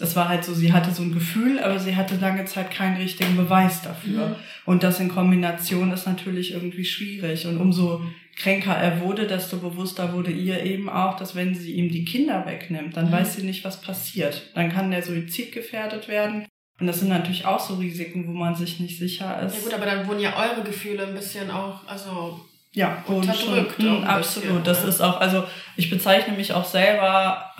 Das 0.01 0.15
war 0.15 0.27
halt 0.27 0.43
so, 0.43 0.53
sie 0.53 0.73
hatte 0.73 0.91
so 0.91 1.03
ein 1.03 1.13
Gefühl, 1.13 1.59
aber 1.59 1.77
sie 1.77 1.95
hatte 1.95 2.15
lange 2.15 2.45
Zeit 2.45 2.71
keinen 2.71 2.97
richtigen 2.97 3.37
Beweis 3.37 3.83
dafür. 3.83 4.29
Mhm. 4.29 4.35
Und 4.65 4.83
das 4.83 4.99
in 4.99 5.09
Kombination 5.09 5.91
ist 5.91 6.07
natürlich 6.07 6.53
irgendwie 6.53 6.85
schwierig. 6.85 7.45
Und 7.45 7.57
umso 7.57 8.01
kränker 8.35 8.75
er 8.75 9.01
wurde, 9.01 9.27
desto 9.27 9.57
bewusster 9.57 10.13
wurde 10.13 10.31
ihr 10.31 10.63
eben 10.63 10.89
auch, 10.89 11.17
dass 11.17 11.35
wenn 11.35 11.53
sie 11.53 11.73
ihm 11.73 11.89
die 11.89 12.03
Kinder 12.03 12.45
wegnimmt, 12.47 12.97
dann 12.97 13.09
mhm. 13.09 13.11
weiß 13.11 13.35
sie 13.35 13.43
nicht, 13.43 13.63
was 13.63 13.79
passiert. 13.79 14.49
Dann 14.55 14.71
kann 14.71 14.89
der 14.89 15.03
Suizid 15.03 15.51
gefährdet 15.51 16.07
werden. 16.07 16.47
Und 16.79 16.87
das 16.87 16.99
sind 16.99 17.09
natürlich 17.09 17.45
auch 17.45 17.59
so 17.59 17.75
Risiken, 17.75 18.27
wo 18.27 18.31
man 18.31 18.55
sich 18.55 18.79
nicht 18.79 18.97
sicher 18.97 19.39
ist. 19.43 19.55
Ja 19.55 19.61
gut, 19.61 19.73
aber 19.75 19.85
dann 19.85 20.07
wurden 20.07 20.19
ja 20.19 20.35
eure 20.35 20.65
Gefühle 20.65 21.05
ein 21.05 21.13
bisschen 21.13 21.51
auch, 21.51 21.85
also 21.85 22.41
ja, 22.73 23.03
unterdrückt. 23.05 23.79
Und, 23.79 24.03
absolut. 24.03 24.49
Bisschen, 24.49 24.63
das 24.63 24.83
ist 24.83 25.01
auch, 25.01 25.19
also 25.19 25.43
ich 25.77 25.91
bezeichne 25.91 26.35
mich 26.35 26.53
auch 26.53 26.65
selber 26.65 27.51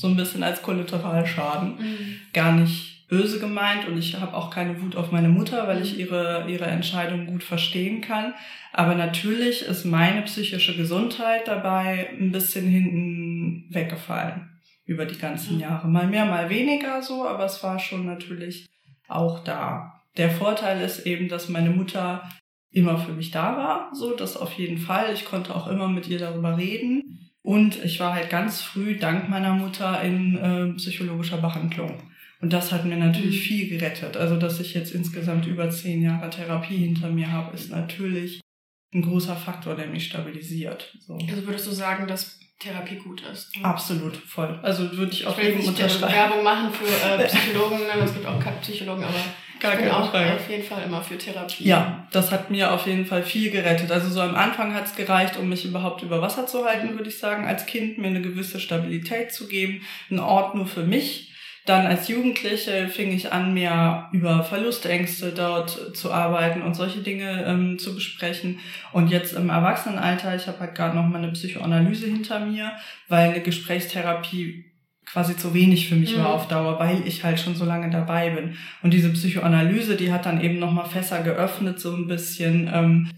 so 0.00 0.08
ein 0.08 0.16
bisschen 0.16 0.42
als 0.42 0.62
Kollateralschaden. 0.62 1.76
Mhm. 1.78 2.16
Gar 2.32 2.52
nicht 2.52 3.08
böse 3.08 3.38
gemeint 3.38 3.86
und 3.86 3.96
ich 3.98 4.18
habe 4.18 4.34
auch 4.34 4.50
keine 4.50 4.80
Wut 4.82 4.96
auf 4.96 5.12
meine 5.12 5.28
Mutter, 5.28 5.68
weil 5.68 5.80
ich 5.80 5.98
ihre, 5.98 6.46
ihre 6.48 6.66
Entscheidung 6.66 7.26
gut 7.26 7.44
verstehen 7.44 8.00
kann. 8.00 8.34
Aber 8.72 8.94
natürlich 8.94 9.62
ist 9.62 9.84
meine 9.84 10.22
psychische 10.22 10.76
Gesundheit 10.76 11.46
dabei 11.46 12.08
ein 12.18 12.32
bisschen 12.32 12.66
hinten 12.66 13.66
weggefallen 13.70 14.50
über 14.84 15.04
die 15.06 15.18
ganzen 15.18 15.54
Mhm. 15.56 15.60
Jahre. 15.60 15.88
Mal 15.88 16.08
mehr, 16.08 16.24
mal 16.26 16.50
weniger 16.50 17.00
so, 17.02 17.26
aber 17.26 17.44
es 17.44 17.62
war 17.62 17.78
schon 17.78 18.06
natürlich 18.06 18.66
auch 19.08 19.44
da. 19.44 20.02
Der 20.16 20.30
Vorteil 20.30 20.80
ist 20.80 21.06
eben, 21.06 21.28
dass 21.28 21.48
meine 21.48 21.70
Mutter 21.70 22.28
immer 22.70 22.98
für 22.98 23.12
mich 23.12 23.30
da 23.30 23.56
war, 23.56 23.90
so 23.94 24.16
das 24.16 24.36
auf 24.36 24.52
jeden 24.54 24.78
Fall. 24.78 25.12
Ich 25.14 25.24
konnte 25.24 25.54
auch 25.54 25.68
immer 25.68 25.88
mit 25.88 26.08
ihr 26.08 26.18
darüber 26.18 26.56
reden. 26.58 27.25
Und 27.46 27.84
ich 27.84 28.00
war 28.00 28.12
halt 28.12 28.28
ganz 28.28 28.60
früh 28.60 28.96
dank 28.98 29.28
meiner 29.28 29.54
Mutter 29.54 30.02
in 30.02 30.36
äh, 30.36 30.72
psychologischer 30.76 31.36
Behandlung. 31.36 32.02
Und 32.40 32.52
das 32.52 32.72
hat 32.72 32.84
mir 32.84 32.96
natürlich 32.96 33.36
Mhm. 33.38 33.42
viel 33.44 33.68
gerettet. 33.68 34.16
Also, 34.16 34.36
dass 34.36 34.58
ich 34.58 34.74
jetzt 34.74 34.92
insgesamt 34.92 35.46
über 35.46 35.70
zehn 35.70 36.02
Jahre 36.02 36.28
Therapie 36.28 36.76
hinter 36.78 37.08
mir 37.08 37.30
habe, 37.30 37.54
ist 37.54 37.70
natürlich 37.70 38.40
ein 38.92 39.02
großer 39.02 39.36
Faktor, 39.36 39.76
der 39.76 39.86
mich 39.86 40.06
stabilisiert. 40.06 40.92
So. 41.06 41.14
Also 41.14 41.46
würdest 41.46 41.66
du 41.68 41.70
sagen, 41.70 42.08
dass 42.08 42.38
Therapie 42.58 42.96
gut 42.96 43.22
ist? 43.32 43.52
Absolut, 43.62 44.16
voll. 44.16 44.58
Also 44.64 44.90
würde 44.96 45.12
ich 45.12 45.20
Ich 45.20 45.26
auf 45.26 45.38
will 45.38 45.54
nicht. 45.54 46.00
Werbung 46.02 46.42
machen 46.42 46.70
für 46.72 46.84
äh, 47.22 47.24
Psychologen, 47.28 47.78
ne? 47.78 48.02
es 48.04 48.12
gibt 48.12 48.26
auch 48.26 48.40
keine 48.40 48.56
Psychologen, 48.56 49.04
aber 49.04 49.20
Gar 49.60 49.72
ich 49.72 49.78
bin 49.78 49.88
keine 49.88 50.02
auch 50.02 50.10
Frage. 50.10 50.34
auf 50.34 50.50
jeden 50.50 50.62
Fall 50.62 50.82
immer 50.84 51.02
für 51.02 51.16
Therapie. 51.16 51.64
Ja, 51.64 52.06
das 52.12 52.30
hat 52.30 52.50
mir 52.50 52.72
auf 52.72 52.86
jeden 52.86 53.06
Fall 53.06 53.22
viel 53.22 53.50
gerettet. 53.50 53.90
Also 53.90 54.08
so 54.08 54.20
am 54.20 54.34
Anfang 54.34 54.74
hat 54.74 54.86
es 54.86 54.94
gereicht, 54.94 55.36
um 55.38 55.48
mich 55.48 55.64
überhaupt 55.64 56.02
über 56.02 56.20
Wasser 56.20 56.46
zu 56.46 56.64
halten, 56.64 56.96
würde 56.96 57.08
ich 57.08 57.18
sagen, 57.18 57.46
als 57.46 57.66
Kind 57.66 57.98
mir 57.98 58.08
eine 58.08 58.20
gewisse 58.22 58.60
Stabilität 58.60 59.32
zu 59.32 59.48
geben, 59.48 59.82
einen 60.10 60.20
Ort 60.20 60.54
nur 60.54 60.66
für 60.66 60.82
mich. 60.82 61.32
Dann 61.64 61.84
als 61.84 62.06
Jugendliche 62.06 62.86
fing 62.86 63.12
ich 63.12 63.32
an, 63.32 63.52
mehr 63.52 64.08
über 64.12 64.44
Verlustängste 64.44 65.32
dort 65.32 65.96
zu 65.96 66.12
arbeiten 66.12 66.62
und 66.62 66.74
solche 66.74 67.00
Dinge 67.00 67.44
ähm, 67.44 67.80
zu 67.80 67.92
besprechen. 67.92 68.60
Und 68.92 69.10
jetzt 69.10 69.32
im 69.32 69.50
Erwachsenenalter, 69.50 70.36
ich 70.36 70.46
habe 70.46 70.60
halt 70.60 70.76
gerade 70.76 70.94
noch 70.96 71.08
mal 71.08 71.18
eine 71.18 71.32
Psychoanalyse 71.32 72.06
hinter 72.06 72.38
mir, 72.38 72.70
weil 73.08 73.30
eine 73.30 73.40
Gesprächstherapie 73.40 74.65
quasi 75.06 75.36
zu 75.36 75.54
wenig 75.54 75.88
für 75.88 75.94
mich 75.96 76.14
Mhm. 76.16 76.20
war 76.20 76.34
auf 76.34 76.48
Dauer, 76.48 76.78
weil 76.78 77.06
ich 77.06 77.24
halt 77.24 77.38
schon 77.40 77.54
so 77.54 77.64
lange 77.64 77.88
dabei 77.90 78.30
bin. 78.30 78.56
Und 78.82 78.92
diese 78.92 79.10
Psychoanalyse, 79.12 79.96
die 79.96 80.12
hat 80.12 80.26
dann 80.26 80.40
eben 80.40 80.58
nochmal 80.58 80.86
Fässer 80.86 81.22
geöffnet, 81.22 81.78
so 81.80 81.94
ein 81.94 82.06
bisschen, 82.08 82.68
ähm, 82.72 83.10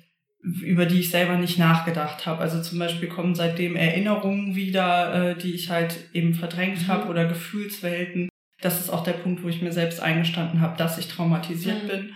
über 0.63 0.87
die 0.87 1.01
ich 1.01 1.11
selber 1.11 1.37
nicht 1.37 1.59
nachgedacht 1.59 2.27
habe. 2.27 2.41
Also 2.41 2.63
zum 2.63 2.79
Beispiel 2.79 3.09
kommen 3.09 3.35
seitdem 3.35 3.75
Erinnerungen 3.75 4.55
wieder, 4.55 5.31
äh, 5.31 5.39
die 5.39 5.53
ich 5.55 5.71
halt 5.71 5.97
eben 6.13 6.35
verdrängt 6.35 6.83
Mhm. 6.83 6.89
habe 6.89 7.09
oder 7.09 7.25
Gefühlswelten. 7.27 8.29
Das 8.61 8.81
ist 8.81 8.91
auch 8.91 9.03
der 9.05 9.13
Punkt, 9.13 9.43
wo 9.43 9.49
ich 9.49 9.63
mir 9.63 9.73
selbst 9.73 10.01
eingestanden 10.01 10.61
habe, 10.61 10.77
dass 10.77 10.99
ich 10.99 11.09
traumatisiert 11.09 11.85
Mhm. 11.85 11.89
bin. 11.89 12.11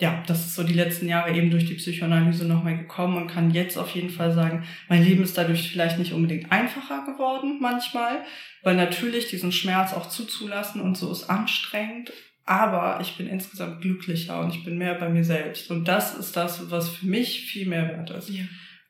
Ja, 0.00 0.24
das 0.26 0.44
ist 0.46 0.54
so 0.56 0.64
die 0.64 0.72
letzten 0.74 1.08
Jahre 1.08 1.32
eben 1.32 1.50
durch 1.50 1.66
die 1.66 1.74
Psychoanalyse 1.74 2.44
nochmal 2.46 2.76
gekommen 2.76 3.16
und 3.16 3.28
kann 3.28 3.52
jetzt 3.52 3.76
auf 3.78 3.90
jeden 3.94 4.10
Fall 4.10 4.32
sagen, 4.32 4.64
mein 4.88 5.04
Leben 5.04 5.22
ist 5.22 5.38
dadurch 5.38 5.70
vielleicht 5.70 5.98
nicht 6.00 6.12
unbedingt 6.12 6.50
einfacher 6.50 7.04
geworden 7.06 7.58
manchmal, 7.60 8.24
weil 8.64 8.74
natürlich 8.74 9.28
diesen 9.28 9.52
Schmerz 9.52 9.92
auch 9.92 10.08
zuzulassen 10.08 10.80
und 10.80 10.96
so 10.96 11.12
ist 11.12 11.30
anstrengend, 11.30 12.12
aber 12.44 12.98
ich 13.02 13.16
bin 13.16 13.28
insgesamt 13.28 13.82
glücklicher 13.82 14.40
und 14.40 14.52
ich 14.52 14.64
bin 14.64 14.78
mehr 14.78 14.94
bei 14.94 15.08
mir 15.08 15.22
selbst. 15.24 15.70
Und 15.70 15.86
das 15.86 16.14
ist 16.16 16.36
das, 16.36 16.70
was 16.72 16.88
für 16.88 17.06
mich 17.06 17.42
viel 17.46 17.66
mehr 17.68 17.88
wert 17.88 18.10
ist. 18.10 18.28
Ja, 18.30 18.42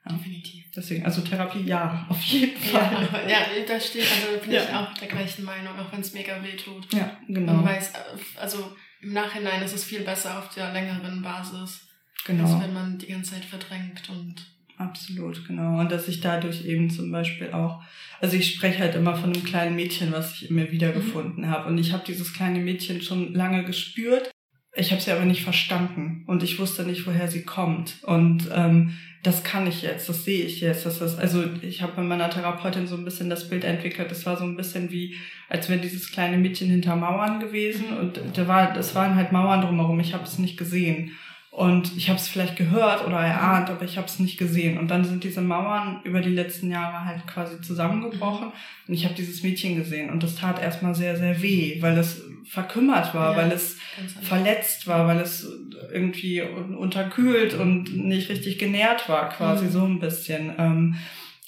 Ja. 0.08 0.16
definitiv. 0.16 0.64
Deswegen, 0.74 1.04
also 1.04 1.20
Therapie, 1.20 1.64
ja, 1.66 2.06
auf 2.08 2.20
jeden 2.24 2.56
Ja, 2.72 2.78
Fall. 2.80 2.96
aber, 3.08 3.28
ja, 3.30 3.38
da 3.68 3.78
steht, 3.78 4.02
also 4.10 4.40
bin 4.42 4.52
Ja. 4.52 4.62
ich 4.62 4.70
auch 4.74 4.94
der 4.94 5.08
gleichen 5.08 5.44
Meinung, 5.44 5.78
auch 5.78 5.92
wenn 5.92 6.00
es 6.00 6.14
mega 6.14 6.42
weh 6.42 6.56
tut. 6.56 6.92
Ja, 6.94 7.16
genau. 7.28 7.52
Man 7.52 7.66
weiß, 7.66 7.90
äh, 7.90 8.40
also 8.40 8.74
im 9.04 9.12
Nachhinein 9.12 9.62
ist 9.62 9.74
es 9.74 9.84
viel 9.84 10.00
besser 10.00 10.38
auf 10.38 10.48
der 10.54 10.72
längeren 10.72 11.22
Basis, 11.22 11.52
als 11.52 11.80
Genau, 12.24 12.60
wenn 12.60 12.72
man 12.72 12.98
die 12.98 13.06
ganze 13.06 13.32
Zeit 13.32 13.44
verdrängt 13.44 14.08
und 14.08 14.46
absolut, 14.78 15.46
genau. 15.46 15.78
Und 15.78 15.92
dass 15.92 16.08
ich 16.08 16.20
dadurch 16.20 16.64
eben 16.64 16.88
zum 16.90 17.12
Beispiel 17.12 17.52
auch, 17.52 17.82
also 18.20 18.36
ich 18.36 18.54
spreche 18.54 18.80
halt 18.80 18.94
immer 18.94 19.14
von 19.14 19.32
einem 19.32 19.44
kleinen 19.44 19.76
Mädchen, 19.76 20.10
was 20.12 20.34
ich 20.34 20.50
immer 20.50 20.70
wiedergefunden 20.70 21.50
habe. 21.50 21.68
Und 21.68 21.78
ich 21.78 21.92
habe 21.92 22.04
dieses 22.06 22.32
kleine 22.32 22.60
Mädchen 22.60 23.02
schon 23.02 23.34
lange 23.34 23.64
gespürt. 23.64 24.30
Ich 24.76 24.90
habe 24.90 25.00
sie 25.00 25.12
aber 25.12 25.24
nicht 25.24 25.44
verstanden 25.44 26.24
und 26.26 26.42
ich 26.42 26.58
wusste 26.58 26.82
nicht, 26.82 27.06
woher 27.06 27.28
sie 27.28 27.42
kommt. 27.42 28.02
Und 28.02 28.50
ähm, 28.52 28.94
das 29.22 29.42
kann 29.44 29.66
ich 29.66 29.82
jetzt, 29.82 30.08
das 30.08 30.24
sehe 30.24 30.44
ich 30.44 30.60
jetzt. 30.60 30.84
Das 30.84 31.00
ist, 31.00 31.18
also 31.18 31.44
ich 31.62 31.80
habe 31.80 32.00
mit 32.00 32.08
meiner 32.08 32.28
Therapeutin 32.28 32.86
so 32.86 32.96
ein 32.96 33.04
bisschen 33.04 33.30
das 33.30 33.48
Bild 33.48 33.64
entwickelt. 33.64 34.10
Das 34.10 34.26
war 34.26 34.36
so 34.36 34.44
ein 34.44 34.56
bisschen 34.56 34.90
wie, 34.90 35.14
als 35.48 35.68
wäre 35.68 35.80
dieses 35.80 36.10
kleine 36.10 36.36
Mädchen 36.36 36.68
hinter 36.68 36.96
Mauern 36.96 37.40
gewesen 37.40 37.96
und 37.98 38.20
da 38.34 38.48
war, 38.48 38.72
das 38.74 38.94
waren 38.94 39.14
halt 39.14 39.32
Mauern 39.32 39.62
drumherum. 39.62 39.98
Ich 40.00 40.12
habe 40.12 40.24
es 40.24 40.38
nicht 40.38 40.58
gesehen. 40.58 41.12
Und 41.56 41.96
ich 41.96 42.08
habe 42.08 42.18
es 42.18 42.26
vielleicht 42.26 42.56
gehört 42.56 43.06
oder 43.06 43.18
erahnt, 43.20 43.70
aber 43.70 43.84
ich 43.84 43.96
habe 43.96 44.08
es 44.08 44.18
nicht 44.18 44.38
gesehen. 44.38 44.76
Und 44.76 44.88
dann 44.90 45.04
sind 45.04 45.22
diese 45.22 45.40
Mauern 45.40 46.00
über 46.02 46.20
die 46.20 46.30
letzten 46.30 46.68
Jahre 46.68 47.04
halt 47.04 47.24
quasi 47.28 47.60
zusammengebrochen. 47.60 48.48
Und 48.88 48.94
ich 48.94 49.04
habe 49.04 49.14
dieses 49.14 49.44
Mädchen 49.44 49.76
gesehen. 49.76 50.10
Und 50.10 50.24
das 50.24 50.34
tat 50.34 50.60
erstmal 50.60 50.96
sehr, 50.96 51.16
sehr 51.16 51.40
weh, 51.42 51.80
weil 51.80 51.96
es 51.96 52.22
verkümmert 52.44 53.14
war, 53.14 53.32
Ja. 53.32 53.36
weil 53.38 53.52
es 53.52 53.76
verletzt 54.22 54.88
war, 54.88 55.06
weil 55.06 55.18
es 55.20 55.46
irgendwie 55.92 56.42
un- 56.42 56.74
unterkühlt 56.74 57.54
und 57.54 57.96
nicht 58.04 58.28
richtig 58.30 58.58
genährt 58.58 59.08
war, 59.08 59.28
quasi 59.28 59.66
Mhm. 59.66 59.70
so 59.70 59.84
ein 59.84 60.00
bisschen. 60.00 60.52
Ähm, 60.58 60.96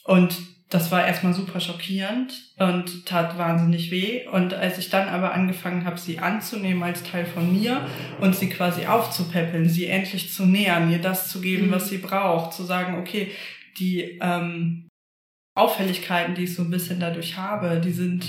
Und 0.05 0.37
das 0.69 0.91
war 0.91 1.07
erstmal 1.07 1.33
super 1.33 1.61
schockierend 1.61 2.33
und 2.59 3.07
tat 3.07 3.39
wahnsinnig 3.39 3.91
weh. 3.93 4.27
Und 4.27 4.53
als 4.53 4.79
ich 4.79 4.91
dann 4.91 5.09
aber 5.09 5.33
angefangen 5.33 5.85
habe, 5.85 5.99
sie 5.99 6.19
anzunehmen 6.19 6.83
als 6.83 7.05
Teil 7.05 7.25
von 7.25 7.53
mir 7.53 7.87
und 8.21 8.35
sie 8.35 8.49
quasi 8.49 8.87
aufzupäppeln, 8.87 9.69
sie 9.69 9.87
endlich 9.87 10.33
zu 10.33 10.45
nähern, 10.45 10.91
ihr 10.91 10.99
das 11.01 11.29
zu 11.31 11.41
geben, 11.41 11.69
Mhm. 11.69 11.71
was 11.71 11.89
sie 11.89 11.99
braucht, 11.99 12.53
zu 12.53 12.65
sagen, 12.65 12.99
okay, 12.99 13.31
die 13.79 14.19
ähm, 14.21 14.89
Auffälligkeiten, 15.55 16.35
die 16.35 16.45
ich 16.45 16.55
so 16.55 16.63
ein 16.63 16.71
bisschen 16.71 16.99
dadurch 16.99 17.37
habe, 17.37 17.81
die 17.81 17.93
sind, 17.93 18.27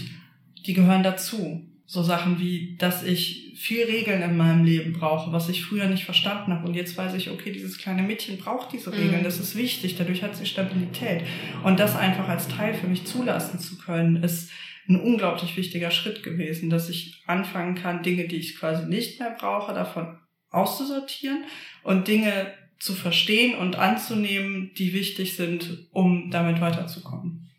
die 0.66 0.74
gehören 0.74 1.04
dazu. 1.04 1.64
So 1.86 2.04
Sachen 2.04 2.40
wie, 2.40 2.76
dass 2.78 3.02
ich 3.04 3.47
viel 3.58 3.86
Regeln 3.86 4.22
in 4.22 4.38
meinem 4.38 4.64
Leben 4.64 4.94
brauche, 4.94 5.32
was 5.32 5.50
ich 5.50 5.64
früher 5.64 5.88
nicht 5.88 6.06
verstanden 6.06 6.54
habe. 6.54 6.68
Und 6.68 6.76
jetzt 6.76 6.96
weiß 6.96 7.14
ich, 7.16 7.30
okay, 7.32 7.52
dieses 7.52 7.78
kleine 7.78 8.04
Mädchen 8.04 8.38
braucht 8.38 8.72
diese 8.72 8.92
Regeln, 8.94 9.20
Mhm. 9.20 9.24
das 9.24 9.40
ist 9.40 9.56
wichtig, 9.56 9.96
dadurch 9.98 10.22
hat 10.22 10.36
sie 10.36 10.46
Stabilität. 10.46 11.24
Und 11.64 11.80
das 11.80 11.96
einfach 11.96 12.28
als 12.30 12.48
Teil 12.48 12.74
für 12.76 12.88
mich 12.88 13.06
zulassen 13.06 13.60
zu 13.60 13.78
können, 13.78 14.22
ist 14.24 14.52
ein 14.88 14.96
unglaublich 15.02 15.58
wichtiger 15.58 15.92
Schritt 15.92 16.24
gewesen, 16.24 16.70
dass 16.70 16.88
ich 16.90 17.22
anfangen 17.26 17.76
kann, 17.76 18.04
Dinge, 18.04 18.28
die 18.28 18.38
ich 18.38 18.58
quasi 18.58 18.86
nicht 18.88 19.20
mehr 19.20 19.36
brauche, 19.38 19.74
davon 19.74 20.18
auszusortieren 20.50 21.44
und 21.84 22.08
Dinge 22.08 22.54
zu 22.80 22.94
verstehen 22.94 23.56
und 23.58 23.76
anzunehmen, 23.76 24.72
die 24.78 24.94
wichtig 24.94 25.36
sind, 25.36 25.88
um 25.92 26.30
damit 26.30 26.62
weiterzukommen. 26.62 27.50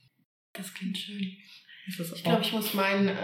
Das 0.53 0.73
klingt 0.73 0.97
schön. 0.97 1.37
Ich 1.87 1.97
glaube, 2.23 2.43
ich 2.43 2.53
muss 2.53 2.75
mein, 2.75 3.09
äh, 3.09 3.15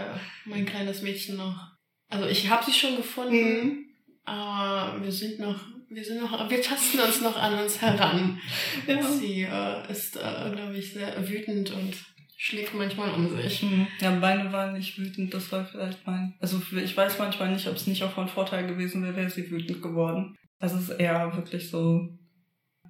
mein 0.45 0.65
kleines 0.65 1.01
Mädchen 1.01 1.37
noch. 1.37 1.74
Also 2.09 2.27
ich 2.27 2.49
habe 2.49 2.63
sie 2.65 2.73
schon 2.73 2.95
gefunden, 2.97 3.35
Mhm. 3.65 3.85
aber 4.25 5.03
wir 5.03 5.11
sind 5.11 5.39
noch, 5.39 5.59
wir 5.89 6.03
sind 6.03 6.21
noch, 6.21 6.49
wir 6.49 6.61
tasten 6.61 6.99
uns 6.99 7.21
noch 7.21 7.35
an 7.37 7.59
uns 7.59 7.81
heran. 7.81 8.39
Ja. 8.87 9.01
Sie 9.01 9.41
äh, 9.43 9.91
ist, 9.91 10.15
äh, 10.17 10.51
glaube 10.51 10.77
ich, 10.77 10.93
sehr 10.93 11.27
wütend 11.27 11.71
und 11.71 11.95
schlägt 12.37 12.73
manchmal 12.73 13.11
um 13.11 13.29
sich. 13.35 13.63
Mhm. 13.63 13.87
Ja, 14.01 14.11
meine 14.11 14.51
waren 14.51 14.73
nicht 14.73 14.97
wütend, 14.99 15.33
das 15.33 15.51
war 15.51 15.65
vielleicht 15.65 16.05
mein. 16.05 16.35
Also 16.39 16.61
ich 16.77 16.95
weiß 16.95 17.17
manchmal 17.17 17.51
nicht, 17.51 17.67
ob 17.67 17.75
es 17.75 17.87
nicht 17.87 18.03
auch 18.03 18.11
von 18.11 18.27
Vorteil 18.27 18.67
gewesen 18.67 19.03
wäre, 19.03 19.15
wäre 19.15 19.29
sie 19.29 19.49
wütend 19.49 19.81
geworden. 19.81 20.35
Also 20.59 20.77
es 20.77 20.89
ist 20.89 20.99
eher 20.99 21.35
wirklich 21.35 21.69
so, 21.69 22.09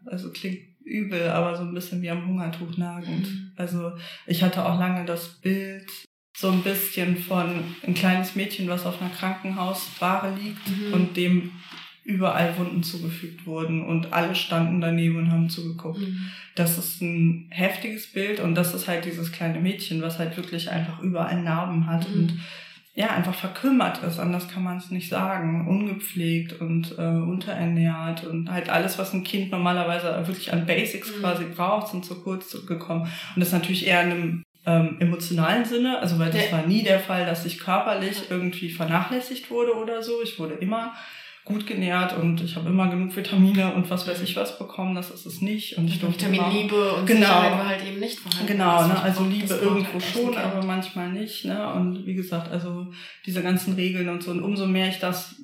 also 0.05 0.31
klingt 0.31 0.59
übel, 0.83 1.29
aber 1.29 1.55
so 1.55 1.63
ein 1.63 1.73
bisschen 1.73 2.01
wie 2.01 2.09
am 2.09 2.27
Hungertuch 2.27 2.77
nagend. 2.77 3.27
Mhm. 3.27 3.51
Also 3.55 3.91
ich 4.27 4.43
hatte 4.43 4.65
auch 4.65 4.77
lange 4.79 5.05
das 5.05 5.39
Bild 5.41 5.89
so 6.35 6.51
ein 6.51 6.61
bisschen 6.63 7.17
von 7.17 7.63
ein 7.87 7.93
kleines 7.93 8.35
Mädchen, 8.35 8.67
was 8.67 8.85
auf 8.85 9.01
einer 9.01 9.09
Krankenhausbare 9.11 10.33
liegt 10.35 10.67
Mhm. 10.69 10.93
und 10.93 11.17
dem 11.17 11.51
überall 12.03 12.55
Wunden 12.57 12.83
zugefügt 12.83 13.47
wurden 13.47 13.83
und 13.83 14.13
alle 14.13 14.35
standen 14.35 14.79
daneben 14.79 15.17
und 15.17 15.31
haben 15.31 15.49
zugeguckt. 15.49 15.99
Mhm. 15.99 16.29
Das 16.53 16.77
ist 16.77 17.01
ein 17.01 17.47
heftiges 17.49 18.11
Bild 18.11 18.39
und 18.39 18.53
das 18.53 18.73
ist 18.75 18.87
halt 18.87 19.05
dieses 19.05 19.31
kleine 19.31 19.59
Mädchen, 19.59 20.01
was 20.03 20.19
halt 20.19 20.37
wirklich 20.37 20.69
einfach 20.69 20.99
überall 21.01 21.41
Narben 21.41 21.87
hat 21.87 22.07
Mhm. 22.09 22.15
und 22.15 22.39
ja, 22.97 23.07
einfach 23.09 23.33
verkümmert 23.35 24.01
ist, 24.03 24.19
anders 24.19 24.47
kann 24.47 24.63
man 24.63 24.77
es 24.77 24.89
nicht 24.91 25.09
sagen, 25.09 25.67
ungepflegt 25.67 26.61
und 26.61 26.95
äh, 26.97 27.01
unterernährt 27.01 28.23
und 28.25 28.49
halt 28.49 28.69
alles, 28.69 28.97
was 28.97 29.11
ein 29.13 29.23
Kind 29.25 29.51
normalerweise 29.51 30.05
wirklich 30.27 30.53
an 30.53 30.65
Basics 30.65 31.11
Mhm. 31.11 31.19
quasi 31.21 31.43
braucht, 31.55 31.89
sind 31.89 32.05
zu 32.05 32.21
kurz 32.23 32.55
gekommen. 32.65 33.01
Und 33.35 33.39
das 33.41 33.51
natürlich 33.51 33.85
eher 33.87 34.01
in 34.03 34.11
einem 34.11 34.43
ähm, 34.65 34.97
emotionalen 34.99 35.65
Sinne, 35.65 35.99
also 35.99 36.17
weil 36.19 36.31
das 36.31 36.51
war 36.51 36.65
nie 36.65 36.83
der 36.83 36.99
Fall, 36.99 37.25
dass 37.25 37.45
ich 37.45 37.59
körperlich 37.59 38.29
irgendwie 38.29 38.69
vernachlässigt 38.69 39.51
wurde 39.51 39.75
oder 39.75 40.01
so. 40.01 40.21
Ich 40.23 40.39
wurde 40.39 40.55
immer 40.55 40.93
gut 41.45 41.67
genährt 41.67 42.17
und 42.17 42.41
ich 42.41 42.55
habe 42.55 42.69
immer 42.69 42.89
genug 42.89 43.15
Vitamine 43.15 43.75
und 43.75 43.87
was 43.91 44.07
weiß 44.07 44.21
ich 44.23 44.35
was 44.35 44.57
bekommen, 44.57 44.95
das 44.95 45.11
ist 45.11 45.27
es 45.27 45.41
nicht. 45.41 45.77
Und 45.77 45.87
ich 45.87 46.01
Vitamin 46.01 46.39
immer, 46.39 46.49
Liebe 46.49 46.93
und 46.93 47.05
genau, 47.05 47.27
Sicherheit 47.27 47.51
war 47.51 47.67
halt 47.67 47.87
eben 47.87 47.99
nicht 47.99 48.19
vorhanden. 48.19 48.47
Genau, 48.47 48.87
ne? 48.87 49.01
also 49.01 49.23
Liebe 49.23 49.53
irgendwo 49.53 49.99
schon, 49.99 50.35
aber 50.35 50.65
manchmal 50.65 51.11
nicht. 51.11 51.45
Ne? 51.45 51.71
Und 51.73 52.07
wie 52.07 52.15
gesagt, 52.15 52.51
also 52.51 52.87
diese 53.27 53.43
ganzen 53.43 53.75
Regeln 53.75 54.09
und 54.09 54.23
so. 54.23 54.31
Und 54.31 54.41
umso 54.41 54.65
mehr 54.65 54.89
ich 54.89 54.97
das 54.97 55.35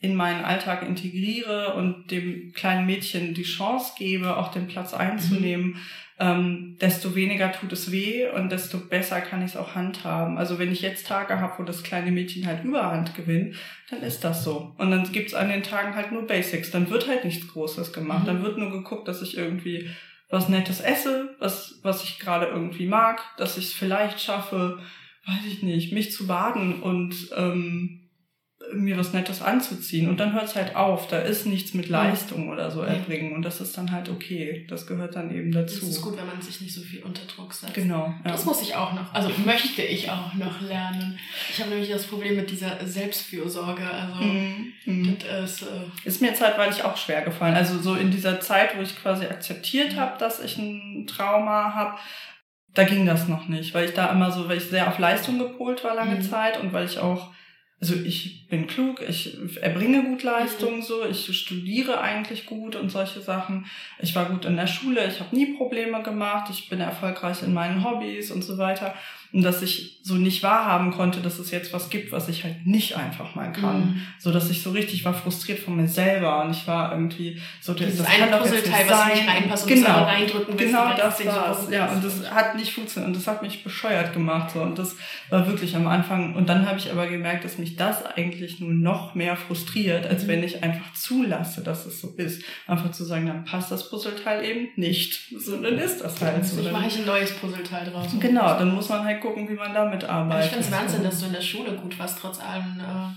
in 0.00 0.14
meinen 0.14 0.44
Alltag 0.44 0.82
integriere 0.82 1.74
und 1.74 2.10
dem 2.10 2.52
kleinen 2.54 2.86
Mädchen 2.86 3.34
die 3.34 3.42
Chance 3.42 3.92
gebe, 3.98 4.36
auch 4.36 4.50
den 4.50 4.66
Platz 4.66 4.94
einzunehmen, 4.94 5.66
mhm. 5.66 5.76
ähm, 6.18 6.76
desto 6.80 7.14
weniger 7.14 7.52
tut 7.52 7.72
es 7.72 7.92
weh 7.92 8.26
und 8.30 8.50
desto 8.50 8.78
besser 8.78 9.20
kann 9.20 9.42
ich 9.42 9.50
es 9.50 9.56
auch 9.58 9.74
handhaben. 9.74 10.38
Also 10.38 10.58
wenn 10.58 10.72
ich 10.72 10.80
jetzt 10.80 11.06
Tage 11.06 11.38
habe, 11.38 11.58
wo 11.58 11.64
das 11.64 11.82
kleine 11.82 12.12
Mädchen 12.12 12.46
halt 12.46 12.64
Überhand 12.64 13.14
gewinnt, 13.14 13.56
dann 13.90 14.02
ist 14.02 14.24
das 14.24 14.42
so. 14.42 14.74
Und 14.78 14.90
dann 14.90 15.12
gibt's 15.12 15.34
an 15.34 15.50
den 15.50 15.62
Tagen 15.62 15.94
halt 15.94 16.12
nur 16.12 16.26
Basics. 16.26 16.70
Dann 16.70 16.88
wird 16.88 17.06
halt 17.06 17.26
nichts 17.26 17.46
Großes 17.48 17.92
gemacht. 17.92 18.22
Mhm. 18.22 18.26
Dann 18.26 18.42
wird 18.42 18.56
nur 18.56 18.70
geguckt, 18.70 19.06
dass 19.06 19.20
ich 19.20 19.36
irgendwie 19.36 19.90
was 20.30 20.48
Nettes 20.48 20.80
esse, 20.80 21.34
was, 21.40 21.80
was 21.82 22.04
ich 22.04 22.18
gerade 22.18 22.46
irgendwie 22.46 22.86
mag, 22.86 23.20
dass 23.36 23.58
ich 23.58 23.66
es 23.66 23.72
vielleicht 23.72 24.20
schaffe, 24.20 24.78
weiß 25.26 25.44
ich 25.46 25.62
nicht, 25.62 25.92
mich 25.92 26.12
zu 26.12 26.26
baden 26.26 26.80
und 26.80 27.14
ähm, 27.36 27.99
mir 28.72 28.96
was 28.98 29.12
Nettes 29.12 29.42
anzuziehen. 29.42 30.08
Und 30.08 30.20
dann 30.20 30.32
hört 30.32 30.44
es 30.44 30.54
halt 30.54 30.76
auf. 30.76 31.08
Da 31.08 31.18
ist 31.18 31.46
nichts 31.46 31.74
mit 31.74 31.88
Leistung 31.88 32.50
oder 32.50 32.70
so 32.70 32.82
erbringen. 32.82 33.32
Und 33.32 33.42
das 33.42 33.60
ist 33.60 33.76
dann 33.76 33.90
halt 33.90 34.08
okay. 34.08 34.66
Das 34.68 34.86
gehört 34.86 35.16
dann 35.16 35.34
eben 35.34 35.50
dazu. 35.50 35.80
Das 35.80 35.88
ist 35.88 36.02
gut, 36.02 36.16
wenn 36.18 36.26
man 36.26 36.40
sich 36.40 36.60
nicht 36.60 36.74
so 36.74 36.82
viel 36.82 37.02
unter 37.02 37.22
Druck 37.24 37.54
setzt. 37.54 37.74
Genau. 37.74 38.14
Ja. 38.24 38.32
Das 38.32 38.44
muss 38.44 38.60
ich 38.62 38.74
auch 38.74 38.92
noch, 38.92 39.12
also 39.14 39.30
möchte 39.44 39.82
ich 39.82 40.10
auch 40.10 40.34
noch 40.34 40.60
lernen. 40.60 41.18
Ich 41.50 41.60
habe 41.60 41.70
nämlich 41.70 41.90
das 41.90 42.06
Problem 42.06 42.36
mit 42.36 42.50
dieser 42.50 42.86
Selbstfürsorge. 42.86 43.88
Also 43.88 44.22
mm, 44.22 45.16
das 45.18 45.62
ist, 45.62 45.62
äh 45.62 45.66
ist 46.04 46.22
mir 46.22 46.34
zeitweilig 46.34 46.84
auch 46.84 46.96
schwer 46.96 47.22
gefallen. 47.22 47.54
Also 47.54 47.78
so 47.80 47.94
in 47.94 48.10
dieser 48.10 48.40
Zeit, 48.40 48.76
wo 48.76 48.82
ich 48.82 49.00
quasi 49.00 49.24
akzeptiert 49.24 49.96
habe, 49.96 50.18
dass 50.18 50.40
ich 50.40 50.58
ein 50.58 51.06
Trauma 51.06 51.74
habe, 51.74 51.98
da 52.74 52.84
ging 52.84 53.04
das 53.04 53.26
noch 53.26 53.48
nicht, 53.48 53.74
weil 53.74 53.86
ich 53.86 53.94
da 53.94 54.06
immer 54.12 54.30
so, 54.30 54.48
weil 54.48 54.58
ich 54.58 54.64
sehr 54.64 54.86
auf 54.88 54.98
Leistung 54.98 55.38
gepolt 55.38 55.82
war 55.82 55.94
lange 55.94 56.16
mhm. 56.16 56.22
Zeit 56.22 56.60
und 56.60 56.72
weil 56.72 56.84
ich 56.84 56.98
auch 56.98 57.32
also 57.80 57.94
ich 57.94 58.46
bin 58.48 58.66
klug, 58.66 59.00
ich 59.08 59.38
erbringe 59.62 60.02
gut 60.04 60.22
Leistung, 60.22 60.76
mhm. 60.76 60.82
so, 60.82 61.06
ich 61.06 61.34
studiere 61.34 62.00
eigentlich 62.00 62.44
gut 62.44 62.76
und 62.76 62.90
solche 62.90 63.22
Sachen. 63.22 63.64
Ich 64.00 64.14
war 64.14 64.26
gut 64.26 64.44
in 64.44 64.56
der 64.56 64.66
Schule, 64.66 65.06
ich 65.06 65.20
habe 65.20 65.34
nie 65.34 65.56
Probleme 65.56 66.02
gemacht, 66.02 66.50
ich 66.50 66.68
bin 66.68 66.80
erfolgreich 66.80 67.42
in 67.42 67.54
meinen 67.54 67.82
Hobbys 67.82 68.30
und 68.30 68.42
so 68.42 68.58
weiter. 68.58 68.94
Und 69.32 69.42
dass 69.42 69.62
ich 69.62 70.00
so 70.02 70.14
nicht 70.14 70.42
wahrhaben 70.42 70.90
konnte, 70.90 71.20
dass 71.20 71.38
es 71.38 71.52
jetzt 71.52 71.72
was 71.72 71.88
gibt, 71.88 72.10
was 72.10 72.28
ich 72.28 72.42
halt 72.42 72.66
nicht 72.66 72.96
einfach 72.96 73.36
mal 73.36 73.52
kann. 73.52 73.80
Mhm. 73.80 74.02
So 74.18 74.32
dass 74.32 74.50
ich 74.50 74.60
so 74.60 74.72
richtig 74.72 75.04
war 75.04 75.14
frustriert 75.14 75.60
von 75.60 75.76
mir 75.76 75.86
selber 75.86 76.44
und 76.44 76.50
ich 76.50 76.66
war 76.66 76.90
irgendwie 76.90 77.40
so, 77.60 77.72
das, 77.72 77.96
das 77.96 78.08
eine 78.08 78.36
Puzzleteil, 78.36 78.88
was 78.88 79.06
nicht 79.14 79.28
reinpasst 79.28 79.64
und 79.66 79.74
genau, 79.74 80.02
reindrücken 80.02 80.56
Genau, 80.56 80.94
das 80.96 81.24
war's. 81.24 81.68
Ja, 81.70 81.92
und 81.92 82.04
das 82.04 82.28
hat 82.28 82.56
nicht 82.56 82.72
funktioniert 82.72 83.06
und 83.06 83.16
das 83.16 83.28
hat 83.28 83.40
mich 83.40 83.62
bescheuert 83.62 84.12
gemacht. 84.12 84.50
So. 84.50 84.62
Und 84.62 84.76
das 84.76 84.96
war 85.28 85.46
wirklich 85.46 85.76
am 85.76 85.86
Anfang. 85.86 86.34
Und 86.34 86.48
dann 86.48 86.66
habe 86.66 86.78
ich 86.78 86.90
aber 86.90 87.06
gemerkt, 87.06 87.44
dass 87.44 87.56
mich 87.56 87.69
das 87.76 88.04
eigentlich 88.04 88.60
nur 88.60 88.72
noch 88.72 89.14
mehr 89.14 89.36
frustriert, 89.36 90.06
als 90.06 90.24
mhm. 90.24 90.28
wenn 90.28 90.44
ich 90.44 90.62
einfach 90.62 90.92
zulasse, 90.94 91.62
dass 91.62 91.86
es 91.86 92.00
so 92.00 92.14
ist. 92.16 92.42
Einfach 92.66 92.90
zu 92.92 93.04
sagen, 93.04 93.26
dann 93.26 93.44
passt 93.44 93.70
das 93.70 93.90
Puzzleteil 93.90 94.44
eben 94.44 94.68
nicht. 94.76 95.32
So, 95.38 95.60
dann 95.60 95.78
ist 95.78 96.00
das 96.00 96.20
halt 96.20 96.44
so. 96.44 96.60
Ich 96.60 96.72
mache 96.72 96.86
ich 96.88 96.98
ein 96.98 97.06
neues 97.06 97.32
Puzzleteil 97.32 97.90
draus. 97.90 98.08
Genau, 98.18 98.58
dann 98.58 98.74
muss 98.74 98.88
man 98.88 99.04
halt 99.04 99.20
gucken, 99.20 99.48
wie 99.48 99.54
man 99.54 99.74
damit 99.74 100.04
arbeitet. 100.04 100.46
Ich 100.46 100.50
finde 100.52 100.66
es 100.66 100.72
Wahnsinn, 100.72 101.02
dass 101.02 101.20
du 101.20 101.26
in 101.26 101.32
der 101.32 101.40
Schule 101.40 101.72
gut 101.72 101.98
warst, 101.98 102.18
trotz 102.20 102.40
allem. 102.40 102.80
Äh, 102.80 103.14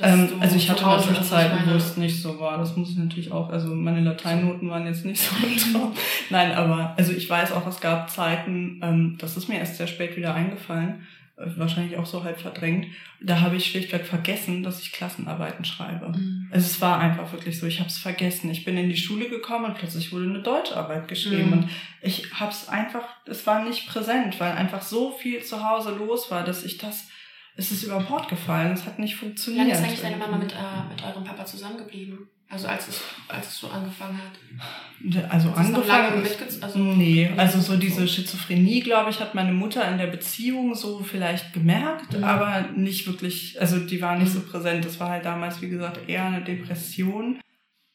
ähm, 0.00 0.28
also 0.40 0.56
ich 0.56 0.68
hatte 0.68 0.84
natürlich 0.84 1.22
Zeiten, 1.22 1.70
wo 1.70 1.74
es 1.74 1.96
nicht 1.96 2.20
so 2.20 2.38
war. 2.38 2.58
Das 2.58 2.76
muss 2.76 2.90
ich 2.90 2.98
natürlich 2.98 3.32
auch, 3.32 3.48
also 3.48 3.74
meine 3.74 4.00
Lateinnoten 4.00 4.68
waren 4.68 4.86
jetzt 4.86 5.04
nicht 5.04 5.20
so 5.22 5.34
drauf. 5.72 5.92
Nein, 6.28 6.52
aber 6.52 6.94
also 6.96 7.12
ich 7.12 7.28
weiß 7.28 7.52
auch, 7.52 7.66
es 7.66 7.80
gab 7.80 8.10
Zeiten, 8.10 8.80
ähm, 8.82 9.16
das 9.18 9.36
ist 9.36 9.48
mir 9.48 9.58
erst 9.58 9.76
sehr 9.76 9.86
spät 9.86 10.16
wieder 10.16 10.34
eingefallen, 10.34 11.06
wahrscheinlich 11.36 11.98
auch 11.98 12.06
so 12.06 12.24
halb 12.24 12.40
verdrängt. 12.40 12.86
Da 13.20 13.40
habe 13.40 13.56
ich 13.56 13.66
schlichtweg 13.66 14.06
vergessen, 14.06 14.62
dass 14.62 14.80
ich 14.80 14.92
Klassenarbeiten 14.92 15.64
schreibe. 15.64 16.08
Mhm. 16.08 16.48
Also 16.50 16.66
es 16.66 16.80
war 16.80 16.98
einfach 16.98 17.30
wirklich 17.32 17.58
so, 17.58 17.66
ich 17.66 17.78
habe 17.78 17.90
es 17.90 17.98
vergessen. 17.98 18.50
Ich 18.50 18.64
bin 18.64 18.76
in 18.78 18.88
die 18.88 18.96
Schule 18.96 19.28
gekommen 19.28 19.66
und 19.66 19.74
plötzlich 19.74 20.12
wurde 20.12 20.24
eine 20.24 20.42
Deutscharbeit 20.42 21.08
geschrieben. 21.08 21.46
Mhm. 21.46 21.52
Und 21.52 21.68
ich 22.00 22.32
habe 22.32 22.50
es 22.50 22.68
einfach, 22.68 23.04
es 23.26 23.46
war 23.46 23.64
nicht 23.64 23.86
präsent, 23.86 24.40
weil 24.40 24.52
einfach 24.52 24.80
so 24.80 25.12
viel 25.12 25.42
zu 25.42 25.62
Hause 25.62 25.90
los 25.90 26.30
war, 26.30 26.42
dass 26.42 26.64
ich 26.64 26.78
das, 26.78 27.08
es 27.56 27.70
ist 27.70 27.82
über 27.82 28.00
Bord 28.00 28.28
gefallen. 28.28 28.72
Es 28.72 28.86
hat 28.86 28.98
nicht 28.98 29.16
funktioniert. 29.16 29.66
Wie 29.66 29.70
lange 29.70 29.82
ist 29.82 29.86
eigentlich 29.86 30.02
deine 30.02 30.16
Mama 30.16 30.38
mit, 30.38 30.52
äh, 30.52 30.88
mit 30.88 31.04
eurem 31.04 31.24
Papa 31.24 31.44
zusammengeblieben? 31.44 32.30
Also 32.48 32.68
als 32.68 32.86
es, 32.86 33.00
als 33.26 33.48
es 33.48 33.58
so 33.58 33.68
angefangen 33.68 34.18
hat. 34.18 35.30
Also 35.30 35.50
Hast 35.50 35.74
angefangen. 35.74 36.24
Ist, 36.24 36.62
also 36.62 36.78
nee, 36.78 37.28
also 37.36 37.60
so 37.60 37.76
diese 37.76 38.06
Schizophrenie, 38.06 38.80
glaube 38.80 39.10
ich, 39.10 39.20
hat 39.20 39.34
meine 39.34 39.52
Mutter 39.52 39.88
in 39.90 39.98
der 39.98 40.06
Beziehung 40.06 40.74
so 40.74 41.00
vielleicht 41.00 41.52
gemerkt, 41.52 42.16
mhm. 42.16 42.22
aber 42.22 42.68
nicht 42.76 43.06
wirklich, 43.08 43.60
also 43.60 43.78
die 43.78 44.00
war 44.00 44.16
nicht 44.16 44.32
mhm. 44.32 44.38
so 44.38 44.40
präsent. 44.40 44.84
Das 44.84 45.00
war 45.00 45.10
halt 45.10 45.24
damals, 45.24 45.60
wie 45.60 45.68
gesagt, 45.68 46.08
eher 46.08 46.24
eine 46.24 46.42
Depression. 46.42 47.40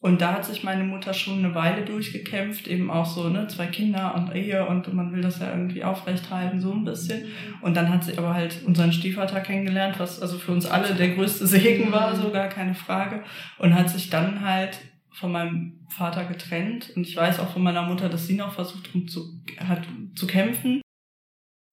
Und 0.02 0.20
da 0.20 0.34
hat 0.34 0.46
sich 0.46 0.64
meine 0.64 0.84
Mutter 0.84 1.14
schon 1.14 1.38
eine 1.46 1.54
Weile 1.54 1.86
durchgekämpft, 1.86 2.68
eben 2.68 2.90
auch 2.90 3.06
so, 3.06 3.30
ne, 3.30 3.48
zwei 3.48 3.68
Kinder 3.68 4.16
und 4.16 4.36
Ehe 4.36 4.66
und 4.66 4.92
man 4.94 5.14
will 5.14 5.22
das 5.22 5.40
ja 5.40 5.52
irgendwie 5.52 5.84
aufrechthalten, 5.84 6.60
so 6.60 6.74
ein 6.74 6.84
bisschen. 6.84 7.26
Und 7.62 7.78
dann 7.78 7.90
hat 7.90 8.04
sie 8.04 8.18
aber 8.18 8.34
halt 8.34 8.64
unseren 8.66 8.92
Stiefvater 8.92 9.42
kennengelernt, 9.42 10.00
was 10.00 10.20
also 10.20 10.40
für 10.40 10.54
uns 10.54 10.66
alle 10.66 10.96
der 10.96 11.10
größte 11.10 11.46
Segen 11.46 11.92
war, 11.92 12.16
so 12.16 12.32
gar 12.32 12.48
keine 12.48 12.74
Frage. 12.74 13.24
Und 13.60 13.76
hat 13.76 13.92
sich 13.92 14.10
dann 14.10 14.42
halt 14.42 14.80
von 15.12 15.32
meinem 15.32 15.74
Vater 15.88 16.26
getrennt. 16.26 16.92
Und 16.96 17.06
ich 17.06 17.16
weiß 17.16 17.40
auch 17.40 17.50
von 17.50 17.62
meiner 17.62 17.84
Mutter, 17.84 18.10
dass 18.10 18.26
sie 18.26 18.36
noch 18.36 18.54
versucht 18.54 18.96
um 18.96 19.08
zu, 19.08 19.40
hat, 19.60 19.84
zu 20.16 20.26
kämpfen 20.26 20.81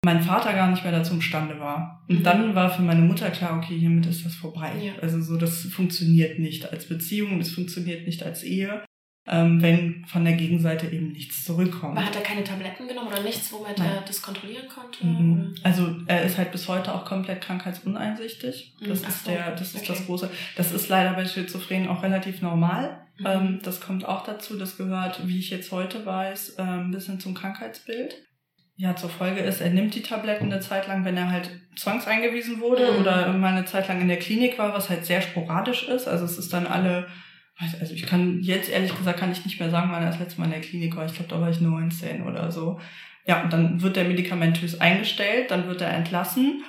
mein 0.04 0.22
Vater 0.22 0.52
gar 0.52 0.70
nicht 0.70 0.84
mehr 0.84 0.92
dazu 0.92 1.14
imstande 1.14 1.58
war. 1.58 2.04
Und 2.08 2.20
mhm. 2.20 2.22
dann 2.22 2.54
war 2.54 2.70
für 2.70 2.82
meine 2.82 3.02
Mutter 3.02 3.30
klar, 3.30 3.56
okay, 3.56 3.76
hiermit 3.78 4.06
ist 4.06 4.24
das 4.24 4.34
vorbei. 4.34 4.72
Ja. 4.80 4.92
Also 5.02 5.20
so, 5.20 5.36
das 5.36 5.62
funktioniert 5.62 6.38
nicht 6.38 6.70
als 6.70 6.88
Beziehung, 6.88 7.38
das 7.38 7.50
funktioniert 7.50 8.06
nicht 8.06 8.22
als 8.22 8.44
Ehe, 8.44 8.84
ähm, 9.26 9.60
wenn 9.60 10.04
von 10.06 10.24
der 10.24 10.34
Gegenseite 10.34 10.86
eben 10.86 11.12
nichts 11.12 11.44
zurückkommt. 11.44 11.98
Aber 11.98 12.06
hat 12.06 12.14
er 12.14 12.22
keine 12.22 12.44
Tabletten 12.44 12.86
genommen 12.86 13.08
oder 13.08 13.22
nichts, 13.22 13.52
womit 13.52 13.78
Nein. 13.78 13.90
er 13.96 14.02
das 14.02 14.22
kontrollieren 14.22 14.68
konnte? 14.68 15.04
Mhm. 15.04 15.54
Also 15.64 15.96
er 16.06 16.22
ist 16.22 16.38
halt 16.38 16.52
bis 16.52 16.68
heute 16.68 16.94
auch 16.94 17.04
komplett 17.04 17.40
krankheitsuneinsichtig. 17.40 18.76
Mhm. 18.80 18.88
Das 18.88 19.02
mhm. 19.02 19.08
ist 19.08 19.24
so. 19.24 19.30
der, 19.32 19.50
das 19.56 19.74
ist 19.74 19.82
okay. 19.82 19.86
das 19.88 20.06
große. 20.06 20.30
Das 20.56 20.72
ist 20.72 20.88
leider 20.88 21.14
bei 21.14 21.26
Schizophrenen 21.26 21.88
auch 21.88 22.04
relativ 22.04 22.40
normal. 22.40 23.00
Mhm. 23.18 23.26
Ähm, 23.26 23.60
das 23.64 23.80
kommt 23.80 24.06
auch 24.06 24.24
dazu. 24.24 24.56
Das 24.56 24.76
gehört, 24.76 25.26
wie 25.26 25.40
ich 25.40 25.50
jetzt 25.50 25.72
heute 25.72 26.06
weiß, 26.06 26.50
äh, 26.50 26.62
ein 26.62 26.92
bisschen 26.92 27.18
zum 27.18 27.34
Krankheitsbild 27.34 28.27
ja, 28.80 28.94
zur 28.94 29.10
Folge 29.10 29.40
ist, 29.40 29.60
er 29.60 29.70
nimmt 29.70 29.96
die 29.96 30.02
Tabletten 30.02 30.52
eine 30.52 30.60
Zeit 30.60 30.86
lang, 30.86 31.04
wenn 31.04 31.16
er 31.16 31.32
halt 31.32 31.50
zwangseingewiesen 31.74 32.60
wurde 32.60 32.92
mhm. 32.92 33.00
oder 33.00 33.32
mal 33.32 33.52
eine 33.52 33.64
Zeit 33.64 33.88
lang 33.88 34.00
in 34.00 34.06
der 34.06 34.20
Klinik 34.20 34.56
war, 34.56 34.72
was 34.72 34.88
halt 34.88 35.04
sehr 35.04 35.20
sporadisch 35.20 35.88
ist. 35.88 36.06
Also 36.06 36.24
es 36.24 36.38
ist 36.38 36.52
dann 36.52 36.68
alle, 36.68 37.08
also 37.58 37.92
ich 37.92 38.06
kann 38.06 38.40
jetzt 38.40 38.70
ehrlich 38.70 38.96
gesagt 38.96 39.18
kann 39.18 39.32
ich 39.32 39.44
nicht 39.44 39.58
mehr 39.58 39.70
sagen, 39.70 39.90
wann 39.90 40.04
er 40.04 40.10
das 40.10 40.20
letzte 40.20 40.40
Mal 40.40 40.46
in 40.46 40.52
der 40.52 40.60
Klinik 40.60 40.94
war. 40.94 41.06
Ich 41.06 41.14
glaube, 41.14 41.28
da 41.28 41.40
war 41.40 41.50
ich 41.50 41.60
19 41.60 42.22
oder 42.22 42.52
so. 42.52 42.78
Ja, 43.26 43.42
und 43.42 43.52
dann 43.52 43.82
wird 43.82 43.96
der 43.96 44.04
medikamentös 44.04 44.80
eingestellt, 44.80 45.50
dann 45.50 45.66
wird 45.66 45.80
er 45.80 45.92
entlassen. 45.92 46.62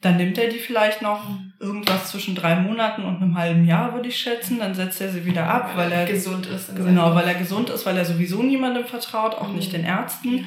Dann 0.00 0.16
nimmt 0.16 0.38
er 0.38 0.48
die 0.48 0.60
vielleicht 0.60 1.02
noch 1.02 1.28
mhm. 1.28 1.54
irgendwas 1.58 2.12
zwischen 2.12 2.36
drei 2.36 2.54
Monaten 2.54 3.02
und 3.02 3.20
einem 3.20 3.36
halben 3.36 3.64
Jahr, 3.64 3.94
würde 3.94 4.10
ich 4.10 4.16
schätzen. 4.16 4.60
Dann 4.60 4.74
setzt 4.74 5.00
er 5.00 5.10
sie 5.10 5.24
wieder 5.24 5.48
ab, 5.48 5.72
weil, 5.74 5.90
weil 5.90 5.98
er 5.98 6.06
gesund 6.06 6.46
ist. 6.46 6.76
Genau, 6.76 7.16
weil 7.16 7.26
er 7.26 7.34
gesund 7.34 7.68
ist, 7.68 7.84
weil 7.84 7.96
er 7.96 8.04
sowieso 8.04 8.44
niemandem 8.44 8.84
vertraut, 8.84 9.34
auch 9.34 9.48
mhm. 9.48 9.56
nicht 9.56 9.72
den 9.72 9.84
Ärzten. 9.84 10.46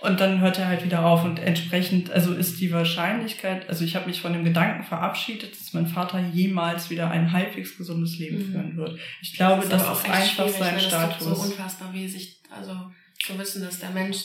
Und 0.00 0.20
dann 0.20 0.40
hört 0.40 0.58
er 0.58 0.68
halt 0.68 0.84
wieder 0.84 1.04
auf 1.04 1.24
und 1.24 1.38
entsprechend, 1.38 2.10
also 2.10 2.34
ist 2.34 2.60
die 2.60 2.72
Wahrscheinlichkeit, 2.72 3.68
also 3.68 3.84
ich 3.84 3.96
habe 3.96 4.06
mich 4.06 4.20
von 4.20 4.32
dem 4.32 4.44
Gedanken 4.44 4.84
verabschiedet, 4.84 5.52
dass 5.52 5.72
mein 5.72 5.86
Vater 5.86 6.20
jemals 6.32 6.90
wieder 6.90 7.10
ein 7.10 7.32
halbwegs 7.32 7.76
gesundes 7.76 8.18
Leben 8.18 8.38
mhm. 8.38 8.52
führen 8.52 8.76
wird. 8.76 8.98
Ich 9.22 9.34
glaube, 9.34 9.66
das 9.66 9.82
ist, 9.82 9.88
das 9.88 9.98
ist 9.98 10.10
einfach 10.10 10.48
sein 10.48 10.80
Status. 10.80 11.28
Das 11.28 11.38
ist 11.38 11.44
so 11.44 11.50
unfassbar, 11.50 11.92
wie 11.92 12.08
sich, 12.08 12.40
also 12.50 12.90
zu 13.22 13.38
wissen, 13.38 13.62
dass 13.62 13.80
der 13.80 13.90
Mensch, 13.90 14.18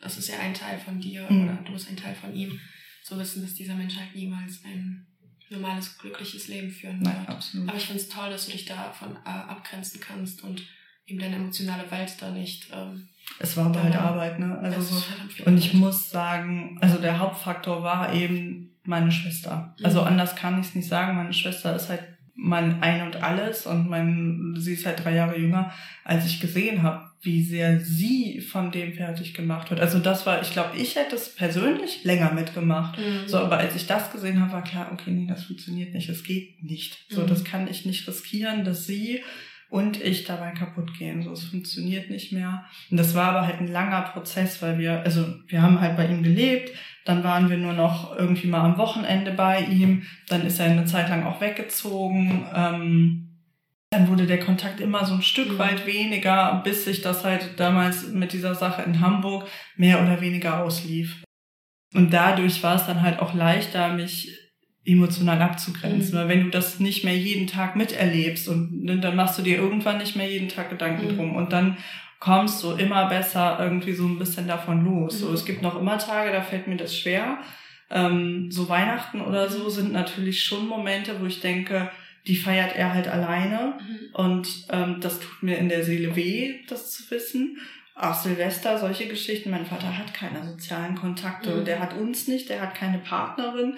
das 0.00 0.18
ist 0.18 0.28
ja 0.28 0.38
ein 0.38 0.54
Teil 0.54 0.78
von 0.78 1.00
dir 1.00 1.26
mhm. 1.28 1.44
oder 1.44 1.58
du 1.64 1.72
bist 1.72 1.88
ein 1.88 1.96
Teil 1.96 2.14
von 2.14 2.34
ihm, 2.34 2.60
zu 3.02 3.18
wissen, 3.18 3.42
dass 3.42 3.54
dieser 3.54 3.74
Mensch 3.74 3.96
halt 3.96 4.14
niemals 4.14 4.62
ein 4.64 5.06
normales, 5.48 5.96
glückliches 5.98 6.48
Leben 6.48 6.70
führen 6.70 7.04
wird. 7.04 7.14
Nein, 7.14 7.28
absolut. 7.28 7.68
Aber 7.68 7.78
ich 7.78 7.86
finde 7.86 8.02
es 8.02 8.08
toll, 8.08 8.30
dass 8.30 8.46
du 8.46 8.52
dich 8.52 8.64
davon 8.64 9.16
äh, 9.24 9.28
abgrenzen 9.28 10.00
kannst 10.00 10.42
und 10.42 10.62
eben 11.06 11.20
deine 11.20 11.36
emotionale 11.36 11.88
Welt 11.90 12.14
da 12.20 12.30
nicht 12.30 12.66
ähm, 12.72 13.08
es 13.38 13.56
war 13.56 13.66
aber 13.66 13.82
halt 13.82 13.96
Arbeit, 13.96 14.38
ne? 14.38 14.58
Also 14.62 14.80
so. 14.80 15.02
Und 15.44 15.58
ich 15.58 15.74
muss 15.74 16.10
sagen, 16.10 16.78
also 16.80 16.98
der 16.98 17.18
Hauptfaktor 17.18 17.82
war 17.82 18.14
eben 18.14 18.70
meine 18.84 19.12
Schwester. 19.12 19.74
Also 19.82 20.00
mhm. 20.00 20.06
anders 20.08 20.36
kann 20.36 20.60
ich 20.60 20.68
es 20.68 20.74
nicht 20.74 20.88
sagen. 20.88 21.16
Meine 21.16 21.32
Schwester 21.32 21.74
ist 21.76 21.88
halt 21.88 22.02
mein 22.34 22.82
Ein 22.82 23.02
und 23.02 23.22
Alles 23.22 23.66
und 23.66 23.88
mein, 23.88 24.54
sie 24.58 24.74
ist 24.74 24.84
halt 24.84 25.02
drei 25.02 25.14
Jahre 25.14 25.38
jünger, 25.38 25.72
als 26.04 26.26
ich 26.26 26.38
gesehen 26.38 26.82
habe, 26.82 27.10
wie 27.22 27.42
sehr 27.42 27.80
sie 27.80 28.40
von 28.40 28.70
dem 28.70 28.92
fertig 28.92 29.34
gemacht 29.34 29.70
wird. 29.70 29.80
Also 29.80 29.98
das 29.98 30.26
war, 30.26 30.42
ich 30.42 30.52
glaube, 30.52 30.76
ich 30.76 30.96
hätte 30.96 31.16
es 31.16 31.34
persönlich 31.34 32.04
länger 32.04 32.32
mitgemacht. 32.32 32.98
Mhm. 32.98 33.26
So, 33.26 33.38
aber 33.38 33.58
als 33.58 33.74
ich 33.74 33.86
das 33.86 34.12
gesehen 34.12 34.40
habe, 34.40 34.52
war 34.52 34.62
klar, 34.64 34.90
okay, 34.92 35.10
nee, 35.10 35.26
das 35.26 35.44
funktioniert 35.44 35.94
nicht, 35.94 36.08
es 36.08 36.24
geht 36.24 36.62
nicht. 36.62 37.06
So, 37.08 37.22
mhm. 37.22 37.26
das 37.26 37.42
kann 37.42 37.68
ich 37.68 37.86
nicht 37.86 38.06
riskieren, 38.06 38.64
dass 38.64 38.86
sie 38.86 39.22
und 39.68 40.00
ich 40.02 40.24
dabei 40.24 40.50
kaputt 40.52 40.96
gehen. 40.98 41.22
So, 41.22 41.32
es 41.32 41.44
funktioniert 41.44 42.10
nicht 42.10 42.32
mehr. 42.32 42.64
Und 42.90 42.98
das 42.98 43.14
war 43.14 43.30
aber 43.30 43.46
halt 43.46 43.60
ein 43.60 43.68
langer 43.68 44.02
Prozess, 44.02 44.62
weil 44.62 44.78
wir, 44.78 45.00
also 45.02 45.24
wir 45.48 45.62
haben 45.62 45.80
halt 45.80 45.96
bei 45.96 46.06
ihm 46.06 46.22
gelebt, 46.22 46.70
dann 47.04 47.24
waren 47.24 47.50
wir 47.50 47.56
nur 47.56 47.72
noch 47.72 48.16
irgendwie 48.16 48.48
mal 48.48 48.64
am 48.64 48.78
Wochenende 48.78 49.32
bei 49.32 49.60
ihm, 49.60 50.02
dann 50.28 50.46
ist 50.46 50.58
er 50.58 50.66
eine 50.66 50.84
Zeit 50.84 51.08
lang 51.08 51.24
auch 51.24 51.40
weggezogen. 51.40 52.46
Ähm, 52.54 53.26
dann 53.90 54.08
wurde 54.08 54.26
der 54.26 54.40
Kontakt 54.40 54.80
immer 54.80 55.04
so 55.04 55.14
ein 55.14 55.22
Stück 55.22 55.52
mhm. 55.52 55.58
weit 55.58 55.86
weniger, 55.86 56.60
bis 56.64 56.84
sich 56.84 57.02
das 57.02 57.24
halt 57.24 57.58
damals 57.58 58.08
mit 58.08 58.32
dieser 58.32 58.54
Sache 58.54 58.82
in 58.82 59.00
Hamburg 59.00 59.48
mehr 59.76 60.02
oder 60.02 60.20
weniger 60.20 60.62
auslief. 60.62 61.22
Und 61.94 62.12
dadurch 62.12 62.62
war 62.62 62.76
es 62.76 62.86
dann 62.86 63.02
halt 63.02 63.20
auch 63.20 63.32
leichter, 63.32 63.92
mich 63.94 64.45
emotional 64.86 65.42
abzugrenzen. 65.42 66.14
Mhm. 66.14 66.18
Weil 66.18 66.28
wenn 66.28 66.44
du 66.44 66.50
das 66.50 66.80
nicht 66.80 67.04
mehr 67.04 67.16
jeden 67.16 67.46
Tag 67.46 67.76
miterlebst 67.76 68.48
und 68.48 68.84
ne, 68.84 68.98
dann 68.98 69.16
machst 69.16 69.38
du 69.38 69.42
dir 69.42 69.58
irgendwann 69.58 69.98
nicht 69.98 70.16
mehr 70.16 70.30
jeden 70.30 70.48
Tag 70.48 70.70
Gedanken 70.70 71.12
mhm. 71.12 71.16
drum 71.16 71.36
und 71.36 71.52
dann 71.52 71.76
kommst 72.20 72.62
du 72.62 72.72
immer 72.72 73.08
besser 73.08 73.58
irgendwie 73.60 73.92
so 73.92 74.06
ein 74.06 74.18
bisschen 74.18 74.48
davon 74.48 74.84
los. 74.84 75.14
Mhm. 75.14 75.18
So, 75.18 75.32
es 75.32 75.44
gibt 75.44 75.62
noch 75.62 75.78
immer 75.78 75.98
Tage, 75.98 76.32
da 76.32 76.40
fällt 76.40 76.66
mir 76.66 76.76
das 76.76 76.96
schwer. 76.96 77.38
Ähm, 77.90 78.50
so 78.50 78.68
Weihnachten 78.68 79.20
oder 79.20 79.48
so 79.48 79.68
sind 79.68 79.92
natürlich 79.92 80.42
schon 80.42 80.66
Momente, 80.66 81.20
wo 81.20 81.26
ich 81.26 81.40
denke, 81.40 81.90
die 82.26 82.36
feiert 82.36 82.74
er 82.74 82.92
halt 82.94 83.06
alleine 83.06 83.74
mhm. 83.78 84.14
und 84.14 84.66
ähm, 84.70 84.96
das 85.00 85.20
tut 85.20 85.42
mir 85.42 85.58
in 85.58 85.68
der 85.68 85.84
Seele 85.84 86.16
weh, 86.16 86.56
das 86.68 86.90
zu 86.90 87.08
wissen 87.10 87.58
auch 87.98 88.12
Silvester, 88.12 88.78
solche 88.78 89.08
Geschichten. 89.08 89.50
Mein 89.50 89.64
Vater 89.64 89.96
hat 89.96 90.12
keine 90.12 90.44
sozialen 90.44 90.94
Kontakte. 90.94 91.50
Mhm. 91.50 91.64
Der 91.64 91.80
hat 91.80 91.94
uns 91.94 92.28
nicht, 92.28 92.50
der 92.50 92.60
hat 92.60 92.74
keine 92.74 92.98
Partnerin. 92.98 93.74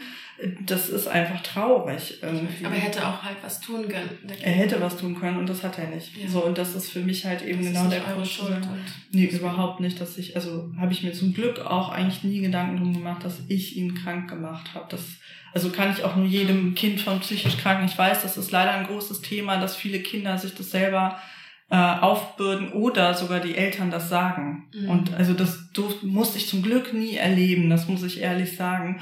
Das 0.66 0.88
ist 0.88 1.06
einfach 1.06 1.40
traurig 1.42 2.18
irgendwie. 2.20 2.66
Aber 2.66 2.74
er 2.74 2.80
hätte 2.80 3.06
auch 3.06 3.22
halt 3.22 3.36
was 3.42 3.60
tun 3.60 3.88
können. 3.88 4.10
Er 4.42 4.52
hätte 4.52 4.80
was 4.80 4.96
tun 4.96 5.18
können 5.18 5.38
und 5.38 5.48
das 5.48 5.62
hat 5.62 5.78
er 5.78 5.86
nicht. 5.86 6.16
Ja. 6.16 6.28
So, 6.28 6.44
und 6.44 6.58
das 6.58 6.74
ist 6.74 6.90
für 6.90 6.98
mich 6.98 7.24
halt 7.26 7.42
eben 7.42 7.62
das 7.62 7.72
genau 7.72 7.88
der 7.88 8.00
Grund. 8.00 8.68
Nee, 9.12 9.26
überhaupt 9.26 9.78
nicht, 9.78 10.00
dass 10.00 10.18
ich, 10.18 10.34
also 10.34 10.68
habe 10.76 10.92
ich 10.92 11.04
mir 11.04 11.12
zum 11.12 11.32
Glück 11.32 11.60
auch 11.60 11.90
eigentlich 11.90 12.24
nie 12.24 12.40
Gedanken 12.40 12.78
drum 12.78 12.94
gemacht, 12.94 13.24
dass 13.24 13.42
ich 13.46 13.76
ihn 13.76 13.94
krank 13.94 14.28
gemacht 14.28 14.74
habe. 14.74 14.86
Das, 14.90 15.02
also 15.54 15.70
kann 15.70 15.92
ich 15.92 16.02
auch 16.02 16.16
nur 16.16 16.26
jedem 16.26 16.74
Kind 16.74 17.00
von 17.00 17.20
psychisch 17.20 17.56
Kranken, 17.56 17.86
ich 17.86 17.96
weiß, 17.96 18.22
das 18.22 18.36
ist 18.36 18.50
leider 18.50 18.72
ein 18.72 18.86
großes 18.86 19.20
Thema, 19.20 19.60
dass 19.60 19.76
viele 19.76 20.00
Kinder 20.00 20.36
sich 20.38 20.56
das 20.56 20.72
selber 20.72 21.20
äh, 21.70 21.76
aufbürden 21.76 22.72
oder 22.72 23.12
sogar 23.14 23.40
die 23.40 23.56
Eltern 23.56 23.90
das 23.90 24.08
sagen. 24.08 24.68
Mhm. 24.72 24.88
Und 24.88 25.14
also 25.14 25.34
das 25.34 25.68
musste 26.02 26.38
ich 26.38 26.48
zum 26.48 26.62
Glück 26.62 26.94
nie 26.94 27.16
erleben, 27.16 27.68
das 27.68 27.88
muss 27.88 28.02
ich 28.02 28.20
ehrlich 28.20 28.56
sagen. 28.56 29.00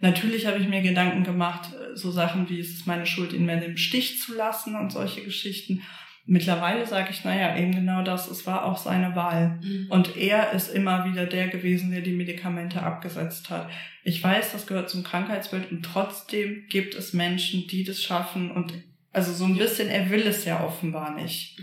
Natürlich 0.00 0.46
habe 0.46 0.58
ich 0.58 0.68
mir 0.68 0.82
Gedanken 0.82 1.24
gemacht, 1.24 1.70
äh, 1.72 1.96
so 1.96 2.10
Sachen 2.10 2.48
wie 2.48 2.58
es 2.58 2.70
ist 2.70 2.86
meine 2.86 3.06
Schuld, 3.06 3.32
ihn 3.32 3.46
mehr 3.46 3.62
im 3.62 3.76
Stich 3.76 4.20
zu 4.20 4.34
lassen 4.34 4.74
und 4.74 4.92
solche 4.92 5.22
Geschichten. 5.22 5.82
Mittlerweile 6.26 6.84
sage 6.86 7.08
ich, 7.10 7.24
naja, 7.24 7.56
eben 7.56 7.72
genau 7.72 8.02
das, 8.02 8.28
es 8.28 8.46
war 8.46 8.64
auch 8.64 8.76
seine 8.76 9.14
Wahl. 9.14 9.60
Mhm. 9.62 9.86
Und 9.88 10.16
er 10.16 10.52
ist 10.52 10.74
immer 10.74 11.04
wieder 11.04 11.24
der 11.24 11.48
gewesen, 11.48 11.90
der 11.92 12.00
die 12.00 12.12
Medikamente 12.12 12.82
abgesetzt 12.82 13.48
hat. 13.48 13.70
Ich 14.02 14.22
weiß, 14.22 14.52
das 14.52 14.66
gehört 14.66 14.90
zum 14.90 15.04
Krankheitsbild 15.04 15.70
und 15.70 15.84
trotzdem 15.84 16.64
gibt 16.68 16.96
es 16.96 17.12
Menschen, 17.12 17.68
die 17.68 17.84
das 17.84 18.02
schaffen 18.02 18.50
und 18.50 18.74
also 19.12 19.32
so 19.32 19.44
ein 19.44 19.56
bisschen, 19.56 19.88
er 19.88 20.10
will 20.10 20.26
es 20.26 20.44
ja 20.44 20.64
offenbar 20.64 21.14
nicht 21.14 21.56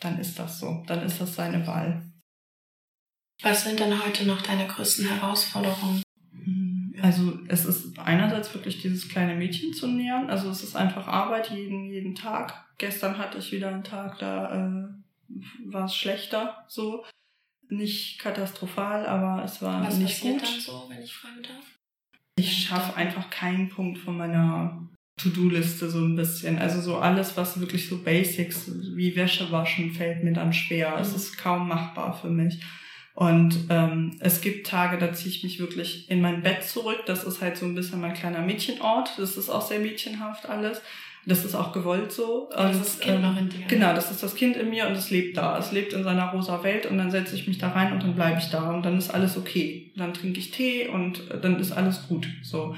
dann 0.00 0.18
ist 0.18 0.38
das 0.38 0.58
so. 0.58 0.82
Dann 0.86 1.02
ist 1.02 1.20
das 1.20 1.34
seine 1.34 1.66
Wahl. 1.66 2.02
Was 3.42 3.64
sind 3.64 3.80
denn 3.80 4.04
heute 4.04 4.24
noch 4.26 4.42
deine 4.42 4.66
größten 4.66 5.08
Herausforderungen? 5.08 6.02
Also 7.00 7.38
es 7.48 7.64
ist 7.64 7.98
einerseits 7.98 8.52
wirklich 8.52 8.82
dieses 8.82 9.08
kleine 9.08 9.34
Mädchen 9.34 9.72
zu 9.72 9.86
nähern. 9.86 10.28
Also 10.28 10.50
es 10.50 10.62
ist 10.62 10.76
einfach 10.76 11.06
Arbeit 11.06 11.50
jeden, 11.50 11.90
jeden 11.90 12.14
Tag. 12.14 12.66
Gestern 12.78 13.18
hatte 13.18 13.38
ich 13.38 13.52
wieder 13.52 13.68
einen 13.68 13.84
Tag, 13.84 14.18
da 14.18 14.54
äh, 14.54 14.88
war 15.66 15.84
es 15.84 15.94
schlechter 15.94 16.64
so. 16.68 17.04
Nicht 17.68 18.18
katastrophal, 18.18 19.06
aber 19.06 19.44
es 19.44 19.62
war 19.62 19.86
Was 19.86 19.96
nicht 19.96 20.20
gut. 20.20 20.34
Was 20.34 20.40
passiert 20.40 20.68
dann 20.68 20.74
so, 20.74 20.90
wenn 20.90 21.02
ich 21.02 21.14
fragen 21.14 21.42
darf? 21.42 21.78
Ich 22.36 22.64
schaffe 22.64 22.96
einfach 22.96 23.30
keinen 23.30 23.68
Punkt 23.68 23.98
von 23.98 24.16
meiner 24.16 24.88
To-Do-Liste 25.22 25.90
so 25.90 25.98
ein 25.98 26.16
bisschen. 26.16 26.58
Also 26.58 26.80
so 26.80 26.96
alles, 26.96 27.36
was 27.36 27.60
wirklich 27.60 27.88
so 27.88 27.98
Basics 27.98 28.70
wie 28.94 29.16
Wäsche 29.16 29.50
waschen, 29.50 29.92
fällt 29.92 30.24
mir 30.24 30.32
dann 30.32 30.52
schwer. 30.52 30.96
Mhm. 30.96 31.02
Es 31.02 31.14
ist 31.14 31.38
kaum 31.38 31.68
machbar 31.68 32.18
für 32.20 32.30
mich. 32.30 32.60
Und 33.14 33.66
ähm, 33.68 34.16
es 34.20 34.40
gibt 34.40 34.66
Tage, 34.66 34.96
da 34.96 35.12
ziehe 35.12 35.34
ich 35.34 35.42
mich 35.42 35.58
wirklich 35.58 36.10
in 36.10 36.20
mein 36.20 36.42
Bett 36.42 36.62
zurück. 36.64 37.00
Das 37.06 37.24
ist 37.24 37.42
halt 37.42 37.56
so 37.56 37.66
ein 37.66 37.74
bisschen 37.74 38.00
mein 38.00 38.14
kleiner 38.14 38.40
Mädchenort. 38.40 39.10
Das 39.18 39.36
ist 39.36 39.50
auch 39.50 39.62
sehr 39.62 39.80
mädchenhaft 39.80 40.48
alles. 40.48 40.80
Das 41.26 41.44
ist 41.44 41.54
auch 41.54 41.72
gewollt 41.72 42.12
so. 42.12 42.48
Das 42.50 42.76
ist 42.76 42.80
das 42.80 43.00
Kind 43.00 43.16
ähm, 43.16 43.22
noch 43.22 43.36
in 43.36 43.48
dir. 43.50 43.66
Genau, 43.68 43.94
das 43.94 44.10
ist 44.10 44.22
das 44.22 44.34
Kind 44.34 44.56
in 44.56 44.70
mir 44.70 44.86
und 44.86 44.94
es 44.94 45.10
lebt 45.10 45.36
da. 45.36 45.58
Es 45.58 45.70
lebt 45.70 45.92
in 45.92 46.02
seiner 46.02 46.30
rosa 46.30 46.62
Welt 46.62 46.86
und 46.86 46.96
dann 46.96 47.10
setze 47.10 47.34
ich 47.34 47.46
mich 47.46 47.58
da 47.58 47.68
rein 47.68 47.92
und 47.92 48.02
dann 48.02 48.14
bleibe 48.14 48.38
ich 48.38 48.48
da 48.48 48.70
und 48.70 48.84
dann 48.84 48.96
ist 48.96 49.10
alles 49.10 49.36
okay. 49.36 49.92
Dann 49.96 50.14
trinke 50.14 50.38
ich 50.38 50.50
Tee 50.50 50.88
und 50.88 51.22
dann 51.42 51.60
ist 51.60 51.72
alles 51.72 52.08
gut. 52.08 52.26
So. 52.42 52.74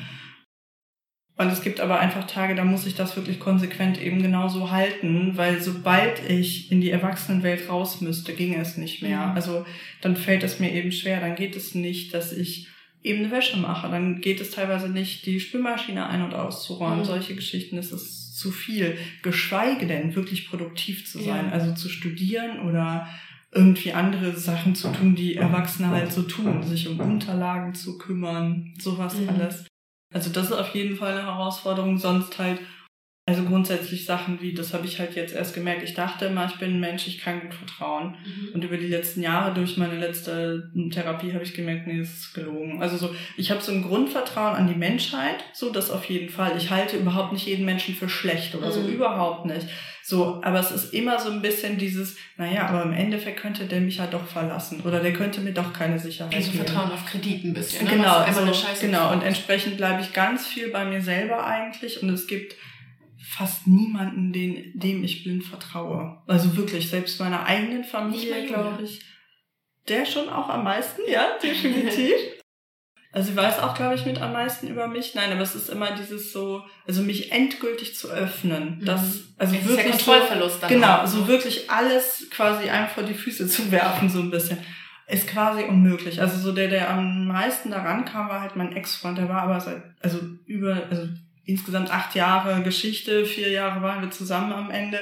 Und 1.36 1.48
es 1.48 1.62
gibt 1.62 1.80
aber 1.80 1.98
einfach 1.98 2.26
Tage, 2.26 2.54
da 2.54 2.64
muss 2.64 2.86
ich 2.86 2.94
das 2.94 3.16
wirklich 3.16 3.40
konsequent 3.40 4.00
eben 4.00 4.22
genauso 4.22 4.70
halten, 4.70 5.32
weil 5.36 5.60
sobald 5.60 6.28
ich 6.28 6.70
in 6.70 6.80
die 6.80 6.90
Erwachsenenwelt 6.90 7.68
raus 7.68 8.00
müsste, 8.00 8.34
ging 8.34 8.54
es 8.54 8.76
nicht 8.76 9.02
mehr. 9.02 9.28
Mhm. 9.28 9.34
Also 9.34 9.64
dann 10.02 10.16
fällt 10.16 10.42
es 10.42 10.60
mir 10.60 10.72
eben 10.72 10.92
schwer, 10.92 11.20
dann 11.20 11.34
geht 11.34 11.56
es 11.56 11.74
nicht, 11.74 12.12
dass 12.12 12.32
ich 12.32 12.68
eben 13.02 13.20
eine 13.20 13.30
Wäsche 13.30 13.56
mache, 13.56 13.90
dann 13.90 14.20
geht 14.20 14.40
es 14.40 14.50
teilweise 14.50 14.88
nicht, 14.88 15.26
die 15.26 15.40
Spülmaschine 15.40 16.06
ein- 16.06 16.22
und 16.22 16.34
auszuräumen. 16.34 17.00
Mhm. 17.00 17.04
Solche 17.04 17.34
Geschichten 17.34 17.78
ist 17.78 17.92
es 17.92 18.36
zu 18.36 18.50
viel. 18.50 18.98
Geschweige 19.22 19.86
denn, 19.86 20.14
wirklich 20.14 20.48
produktiv 20.48 21.10
zu 21.10 21.18
sein, 21.18 21.46
ja. 21.46 21.52
also 21.52 21.74
zu 21.74 21.88
studieren 21.88 22.60
oder 22.60 23.08
irgendwie 23.54 23.92
andere 23.92 24.36
Sachen 24.36 24.74
zu 24.74 24.88
tun, 24.92 25.14
die 25.14 25.36
Erwachsene 25.36 25.88
halt 25.88 26.12
so 26.12 26.22
tun, 26.22 26.62
sich 26.62 26.88
um 26.88 27.00
Unterlagen 27.00 27.74
zu 27.74 27.98
kümmern, 27.98 28.74
sowas 28.78 29.18
mhm. 29.18 29.28
alles. 29.28 29.66
Also 30.12 30.30
das 30.30 30.46
ist 30.46 30.52
auf 30.52 30.74
jeden 30.74 30.96
Fall 30.96 31.12
eine 31.12 31.26
Herausforderung. 31.26 31.98
Sonst 31.98 32.38
halt, 32.38 32.60
also 33.24 33.44
grundsätzlich 33.44 34.04
Sachen 34.04 34.40
wie, 34.42 34.52
das 34.52 34.74
habe 34.74 34.84
ich 34.84 34.98
halt 34.98 35.14
jetzt 35.14 35.32
erst 35.32 35.54
gemerkt. 35.54 35.84
Ich 35.84 35.94
dachte 35.94 36.24
immer, 36.24 36.44
ich 36.46 36.56
bin 36.56 36.74
ein 36.74 36.80
Mensch, 36.80 37.06
ich 37.06 37.20
kann 37.20 37.40
gut 37.40 37.54
vertrauen. 37.54 38.16
Mhm. 38.24 38.54
Und 38.54 38.64
über 38.64 38.76
die 38.76 38.88
letzten 38.88 39.22
Jahre 39.22 39.54
durch 39.54 39.76
meine 39.76 39.96
letzte 39.96 40.72
Therapie 40.90 41.32
habe 41.32 41.44
ich 41.44 41.54
gemerkt, 41.54 41.86
nee, 41.86 42.00
das 42.00 42.08
ist 42.08 42.34
gelogen. 42.34 42.82
Also 42.82 42.96
so, 42.96 43.14
ich 43.36 43.52
habe 43.52 43.60
so 43.60 43.70
ein 43.70 43.84
Grundvertrauen 43.84 44.56
an 44.56 44.66
die 44.66 44.74
Menschheit, 44.74 45.44
so 45.52 45.70
das 45.70 45.90
auf 45.92 46.04
jeden 46.06 46.30
Fall. 46.30 46.56
Ich 46.56 46.70
halte 46.70 46.96
überhaupt 46.96 47.32
nicht 47.32 47.46
jeden 47.46 47.64
Menschen 47.64 47.94
für 47.94 48.08
schlecht 48.08 48.56
oder 48.56 48.66
mhm. 48.66 48.72
so, 48.72 48.80
überhaupt 48.88 49.46
nicht. 49.46 49.68
So, 50.02 50.40
aber 50.42 50.58
es 50.58 50.72
ist 50.72 50.92
immer 50.92 51.20
so 51.20 51.30
ein 51.30 51.42
bisschen 51.42 51.78
dieses, 51.78 52.16
naja, 52.36 52.66
aber 52.66 52.82
im 52.82 52.92
Endeffekt 52.92 53.38
könnte 53.38 53.66
der 53.66 53.80
mich 53.80 53.98
ja 53.98 54.08
doch 54.08 54.26
verlassen 54.26 54.80
oder 54.80 54.98
der 54.98 55.12
könnte 55.12 55.40
mir 55.40 55.52
doch 55.52 55.72
keine 55.72 56.00
Sicherheit 56.00 56.34
also 56.34 56.50
geben. 56.50 56.64
Also 56.64 56.72
Vertrauen 56.72 56.92
auf 56.92 57.06
Kredit 57.06 57.44
ein 57.44 57.54
bisschen. 57.54 57.84
Ne? 57.84 57.92
Genau, 57.92 58.16
also, 58.16 58.40
genau. 58.80 59.12
Und 59.12 59.22
entsprechend 59.22 59.76
bleibe 59.76 60.02
ich 60.02 60.12
ganz 60.12 60.44
viel 60.44 60.70
bei 60.70 60.84
mir 60.84 61.00
selber 61.00 61.46
eigentlich 61.46 62.02
und 62.02 62.08
es 62.08 62.26
gibt 62.26 62.56
fast 63.32 63.66
niemanden, 63.66 64.32
den, 64.32 64.78
dem 64.78 65.02
ich 65.02 65.24
blind 65.24 65.44
vertraue. 65.44 66.22
Also 66.26 66.56
wirklich, 66.56 66.90
selbst 66.90 67.18
meiner 67.18 67.46
eigenen 67.46 67.84
Familie, 67.84 68.46
glaube 68.46 68.82
ich. 68.82 69.00
Der 69.88 70.04
schon 70.04 70.28
auch 70.28 70.48
am 70.48 70.64
meisten, 70.64 71.00
ja, 71.10 71.38
definitiv. 71.42 72.12
Also 73.10 73.30
sie 73.30 73.36
weiß 73.36 73.58
auch, 73.58 73.74
glaube 73.74 73.94
ich, 73.94 74.06
mit 74.06 74.20
am 74.20 74.32
meisten 74.32 74.68
über 74.68 74.86
mich. 74.86 75.14
Nein, 75.14 75.32
aber 75.32 75.42
es 75.42 75.54
ist 75.54 75.68
immer 75.68 75.92
dieses 75.92 76.32
so, 76.32 76.62
also 76.86 77.02
mich 77.02 77.32
endgültig 77.32 77.96
zu 77.96 78.08
öffnen. 78.08 78.78
Mhm. 78.80 78.84
Das, 78.84 79.20
also 79.38 79.54
es 79.56 79.68
wirklich. 79.68 79.94
Ist 79.94 80.06
der 80.06 80.14
Kontrollverlust 80.14 80.62
dann 80.62 80.70
genau, 80.70 80.98
auch. 80.98 81.06
so 81.06 81.20
ne? 81.20 81.28
wirklich 81.28 81.70
alles 81.70 82.28
quasi 82.30 82.68
einem 82.68 82.88
vor 82.88 83.02
die 83.02 83.14
Füße 83.14 83.46
zu 83.48 83.70
werfen, 83.70 84.08
so 84.08 84.20
ein 84.20 84.30
bisschen. 84.30 84.58
Ist 85.08 85.26
quasi 85.26 85.64
unmöglich. 85.64 86.20
Also 86.20 86.38
so 86.38 86.52
der, 86.52 86.68
der 86.68 86.90
am 86.90 87.26
meisten 87.26 87.70
daran 87.70 88.04
kam, 88.04 88.28
war 88.28 88.40
halt 88.40 88.56
mein 88.56 88.74
Ex-Freund. 88.74 89.18
Der 89.18 89.28
war 89.28 89.42
aber 89.42 89.60
seit, 89.60 89.82
also 90.00 90.18
über, 90.46 90.86
also 90.88 91.08
insgesamt 91.44 91.90
acht 91.90 92.14
Jahre 92.14 92.62
Geschichte, 92.62 93.24
vier 93.24 93.50
Jahre 93.50 93.82
waren 93.82 94.02
wir 94.02 94.10
zusammen 94.10 94.52
am 94.52 94.70
Ende. 94.70 95.00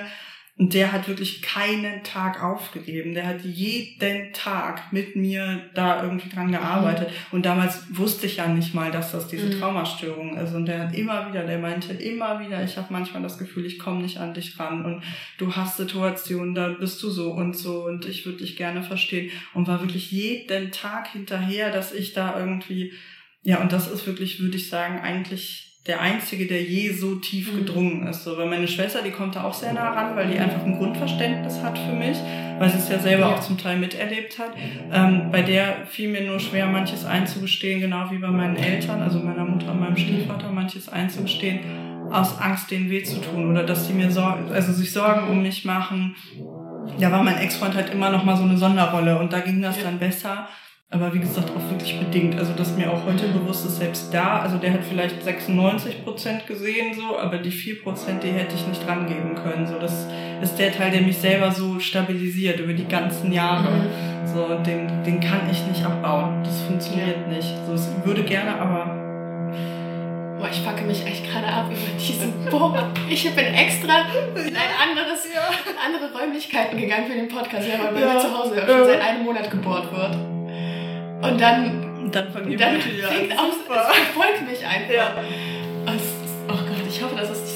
Und 0.60 0.74
der 0.74 0.92
hat 0.92 1.08
wirklich 1.08 1.40
keinen 1.40 2.04
Tag 2.04 2.42
aufgegeben. 2.42 3.14
Der 3.14 3.26
hat 3.26 3.40
jeden 3.42 4.34
Tag 4.34 4.92
mit 4.92 5.16
mir 5.16 5.70
da 5.72 6.02
irgendwie 6.02 6.28
dran 6.28 6.52
gearbeitet. 6.52 7.08
Mhm. 7.08 7.36
Und 7.36 7.46
damals 7.46 7.84
wusste 7.96 8.26
ich 8.26 8.36
ja 8.36 8.46
nicht 8.46 8.74
mal, 8.74 8.90
dass 8.90 9.12
das 9.12 9.26
diese 9.26 9.46
mhm. 9.46 9.58
Traumastörung 9.58 10.36
ist. 10.36 10.52
Und 10.52 10.66
der 10.66 10.80
hat 10.80 10.94
immer 10.94 11.26
wieder, 11.30 11.46
der 11.46 11.58
meinte 11.58 11.94
immer 11.94 12.40
wieder, 12.40 12.62
ich 12.62 12.76
habe 12.76 12.92
manchmal 12.92 13.22
das 13.22 13.38
Gefühl, 13.38 13.64
ich 13.64 13.78
komme 13.78 14.02
nicht 14.02 14.18
an 14.18 14.34
dich 14.34 14.60
ran. 14.60 14.84
Und 14.84 15.02
du 15.38 15.56
hast 15.56 15.78
Situationen, 15.78 16.54
da 16.54 16.68
bist 16.68 17.02
du 17.02 17.08
so 17.08 17.32
und 17.32 17.56
so. 17.56 17.86
Und 17.86 18.04
ich 18.04 18.26
würde 18.26 18.40
dich 18.40 18.58
gerne 18.58 18.82
verstehen. 18.82 19.30
Und 19.54 19.66
war 19.66 19.80
wirklich 19.80 20.10
jeden 20.10 20.72
Tag 20.72 21.08
hinterher, 21.08 21.72
dass 21.72 21.94
ich 21.94 22.12
da 22.12 22.38
irgendwie, 22.38 22.92
ja, 23.42 23.62
und 23.62 23.72
das 23.72 23.90
ist 23.90 24.06
wirklich, 24.06 24.42
würde 24.42 24.58
ich 24.58 24.68
sagen, 24.68 25.00
eigentlich 25.00 25.69
der 25.90 26.00
Einzige, 26.00 26.46
der 26.46 26.62
je 26.62 26.92
so 26.92 27.16
tief 27.16 27.52
Mhm. 27.52 27.56
gedrungen 27.58 28.06
ist. 28.06 28.22
So, 28.22 28.38
weil 28.38 28.46
meine 28.46 28.68
Schwester, 28.68 29.02
die 29.02 29.10
kommt 29.10 29.34
da 29.34 29.42
auch 29.42 29.54
sehr 29.54 29.72
nah 29.72 29.90
ran, 29.90 30.14
weil 30.14 30.28
die 30.28 30.38
einfach 30.38 30.64
ein 30.64 30.78
Grundverständnis 30.78 31.60
hat 31.64 31.76
für 31.78 31.92
mich, 31.92 32.16
weil 32.60 32.70
sie 32.70 32.78
es 32.78 32.88
ja 32.88 33.00
selber 33.00 33.26
auch 33.34 33.40
zum 33.40 33.58
Teil 33.58 33.76
miterlebt 33.76 34.38
hat. 34.38 34.52
Ähm, 34.92 35.30
bei 35.32 35.42
der 35.42 35.86
fiel 35.86 36.10
mir 36.10 36.22
nur 36.22 36.38
schwer, 36.38 36.66
manches 36.68 37.04
einzugestehen, 37.04 37.80
genau 37.80 38.08
wie 38.12 38.18
bei 38.18 38.28
meinen 38.28 38.56
Eltern, 38.56 39.02
also 39.02 39.18
meiner 39.18 39.44
Mutter 39.44 39.72
und 39.72 39.80
meinem 39.80 39.96
Stiefvater, 39.96 40.52
manches 40.52 40.88
einzugestehen, 40.88 41.58
aus 42.12 42.38
Angst, 42.40 42.70
denen 42.70 42.88
weh 42.88 43.02
zu 43.02 43.18
tun 43.20 43.50
oder 43.50 43.64
dass 43.64 43.88
die 43.88 43.92
mir 43.92 44.10
Sorgen, 44.12 44.50
also 44.52 44.72
sich 44.72 44.92
Sorgen 44.92 45.28
um 45.28 45.42
mich 45.42 45.64
machen. 45.64 46.14
Da 47.00 47.10
war 47.10 47.22
mein 47.22 47.38
Ex-Freund 47.38 47.74
halt 47.74 47.90
immer 47.92 48.10
noch 48.10 48.24
mal 48.24 48.36
so 48.36 48.44
eine 48.44 48.56
Sonderrolle 48.56 49.18
und 49.18 49.32
da 49.32 49.40
ging 49.40 49.60
das 49.60 49.82
dann 49.82 49.98
besser. 49.98 50.48
Aber 50.92 51.14
wie 51.14 51.20
gesagt, 51.20 51.50
auch 51.50 51.70
wirklich 51.70 52.00
bedingt. 52.00 52.36
Also, 52.36 52.52
dass 52.52 52.76
mir 52.76 52.90
auch 52.92 53.04
heute 53.06 53.28
bewusst 53.28 53.64
ist, 53.64 53.76
selbst 53.76 54.12
da, 54.12 54.40
also 54.40 54.56
der 54.58 54.72
hat 54.72 54.80
vielleicht 54.82 55.22
96 55.22 56.02
Prozent 56.04 56.48
gesehen, 56.48 56.94
so, 56.94 57.16
aber 57.16 57.38
die 57.38 57.52
4 57.52 57.82
Prozent, 57.82 58.24
die 58.24 58.30
hätte 58.32 58.56
ich 58.56 58.66
nicht 58.66 58.86
rangeben 58.88 59.36
können. 59.36 59.68
So, 59.68 59.78
das 59.78 60.08
ist 60.42 60.58
der 60.58 60.72
Teil, 60.72 60.90
der 60.90 61.02
mich 61.02 61.16
selber 61.18 61.52
so 61.52 61.78
stabilisiert 61.78 62.58
über 62.58 62.72
die 62.72 62.88
ganzen 62.88 63.32
Jahre. 63.32 63.70
Mhm. 63.70 64.26
So, 64.26 64.48
den, 64.66 65.04
den 65.04 65.20
kann 65.20 65.48
ich 65.48 65.64
nicht 65.68 65.84
abbauen. 65.84 66.42
Das 66.42 66.60
funktioniert 66.62 67.28
nicht. 67.28 67.48
So, 67.68 67.74
es 67.74 67.88
würde 68.04 68.24
gerne, 68.24 68.60
aber 68.60 68.96
Boah, 70.40 70.48
ich 70.50 70.64
packe 70.64 70.82
mich 70.84 71.06
echt 71.06 71.30
gerade 71.30 71.46
ab 71.46 71.66
über 71.70 72.00
diesen 72.00 72.32
Boah, 72.50 72.90
Ich 73.08 73.22
bin 73.32 73.44
extra 73.44 74.06
in 74.34 74.56
ein 74.56 74.72
anderes, 74.88 75.24
andere 75.86 76.18
Räumlichkeiten 76.18 76.80
gegangen 76.80 77.06
für 77.06 77.14
den 77.14 77.28
Podcast, 77.28 77.68
ja, 77.68 77.74
weil 77.84 77.92
bei 77.94 78.00
Ja. 78.00 78.14
mir 78.14 78.20
zu 78.20 78.36
Hause 78.36 78.56
Ja. 78.56 78.66
schon 78.66 78.86
seit 78.86 79.00
einem 79.02 79.22
Monat 79.24 79.48
gebohrt 79.50 79.92
wird. 79.92 80.39
Und 81.22 81.40
dann, 81.40 82.10
dann 82.10 82.32
dann 82.32 82.80
fängt 82.80 83.38
aus, 83.38 83.54
es 83.60 83.66
verfolgt 83.66 84.48
mich 84.48 84.64
einfach. 84.66 84.92
Ja. 84.92 85.14
Und 85.86 85.96
es 85.96 86.20
oh 86.48 86.52
Gott, 86.52 86.86
ich 86.88 87.02
hoffe, 87.02 87.16
das 87.16 87.30
ist 87.30 87.49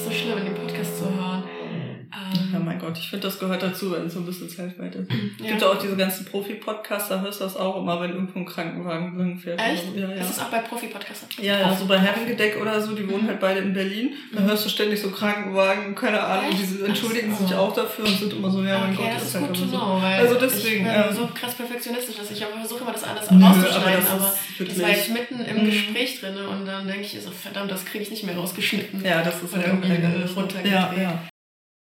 Gott, 2.85 2.97
ich 2.97 3.09
finde, 3.09 3.27
das 3.27 3.39
gehört 3.39 3.61
dazu, 3.63 3.91
wenn 3.91 4.05
es 4.05 4.13
so 4.13 4.19
ein 4.19 4.25
bisschen 4.25 4.49
Zeltweit 4.49 4.95
ist. 4.95 5.09
Es 5.11 5.43
ja. 5.45 5.51
gibt 5.51 5.63
auch 5.63 5.77
diese 5.79 5.95
ganzen 5.95 6.25
Profi-Podcasts, 6.25 7.09
da 7.09 7.21
hörst 7.21 7.39
du 7.39 7.43
das 7.45 7.57
auch 7.57 7.77
immer, 7.81 7.99
wenn 8.01 8.11
irgendwo 8.11 8.39
ein 8.39 8.45
Krankenwagen 8.45 9.17
lang 9.17 9.37
fährt. 9.37 9.59
Echt? 9.59 9.83
so. 9.93 9.99
Ja, 9.99 10.09
ja. 10.09 10.15
Das 10.17 10.29
ist 10.31 10.41
auch 10.41 10.49
bei 10.49 10.59
Profi-Podcastern. 10.59 11.29
Ja, 11.41 11.59
ja, 11.59 11.75
so 11.75 11.85
bei 11.85 11.97
Herrengedeck 11.99 12.59
oder 12.61 12.79
so, 12.81 12.93
die 12.95 13.09
wohnen 13.09 13.27
halt 13.27 13.39
beide 13.39 13.59
in 13.61 13.73
Berlin. 13.73 14.13
Da 14.33 14.41
Mhm. 14.41 14.45
hörst 14.45 14.65
du 14.65 14.69
ständig 14.69 15.01
so 15.01 15.09
Krankenwagen, 15.09 15.95
keine 15.95 16.21
Ahnung, 16.21 16.51
Echt? 16.51 16.59
die 16.79 16.85
entschuldigen 16.85 17.31
Ach 17.33 17.39
so. 17.39 17.45
sich 17.47 17.55
auch 17.55 17.73
dafür 17.73 18.05
und 18.05 18.17
sind 18.19 18.33
immer 18.33 18.49
so, 18.51 18.63
ja, 18.63 18.79
mein 18.79 18.93
okay, 18.93 19.03
Gott, 19.03 19.15
das 19.15 19.23
ist 19.23 19.35
halt 19.35 19.47
gut 19.47 19.57
so. 19.57 19.65
know, 19.67 19.99
weil 20.01 20.19
Also 20.19 20.35
deswegen, 20.39 20.85
ich 20.85 20.91
bin 20.93 21.03
ähm, 21.09 21.15
so 21.15 21.29
krass 21.33 21.53
perfektionistisch, 21.55 22.15
dass 22.17 22.31
ich 22.31 22.43
versuche 22.45 22.81
immer 22.83 22.91
das 22.93 23.03
alles 23.03 23.31
Nö, 23.31 23.43
rauszuschneiden, 23.45 24.07
aber 24.07 24.33
das 24.59 24.67
das 24.67 24.81
war 24.81 24.89
jetzt 24.89 25.09
mitten 25.09 25.39
im 25.43 25.55
Mhm. 25.61 25.65
Gespräch 25.65 26.19
drin 26.19 26.37
und 26.37 26.65
dann 26.65 26.87
denke 26.87 27.01
ich 27.03 27.17
so, 27.21 27.31
verdammt, 27.31 27.71
das 27.71 27.83
kriege 27.85 28.03
ich 28.03 28.11
nicht 28.11 28.23
mehr 28.23 28.35
rausgeschnitten. 28.35 29.03
ja, 29.03 29.21
das 29.23 29.41
ist 29.41 29.55
halt 29.55 29.65
irgendwie, 29.67 29.87
irgendwie 29.89 30.21
äh, 30.31 30.33
runtergedreht. 30.35 30.71
Ja, 30.71 30.93
ja. 30.97 31.19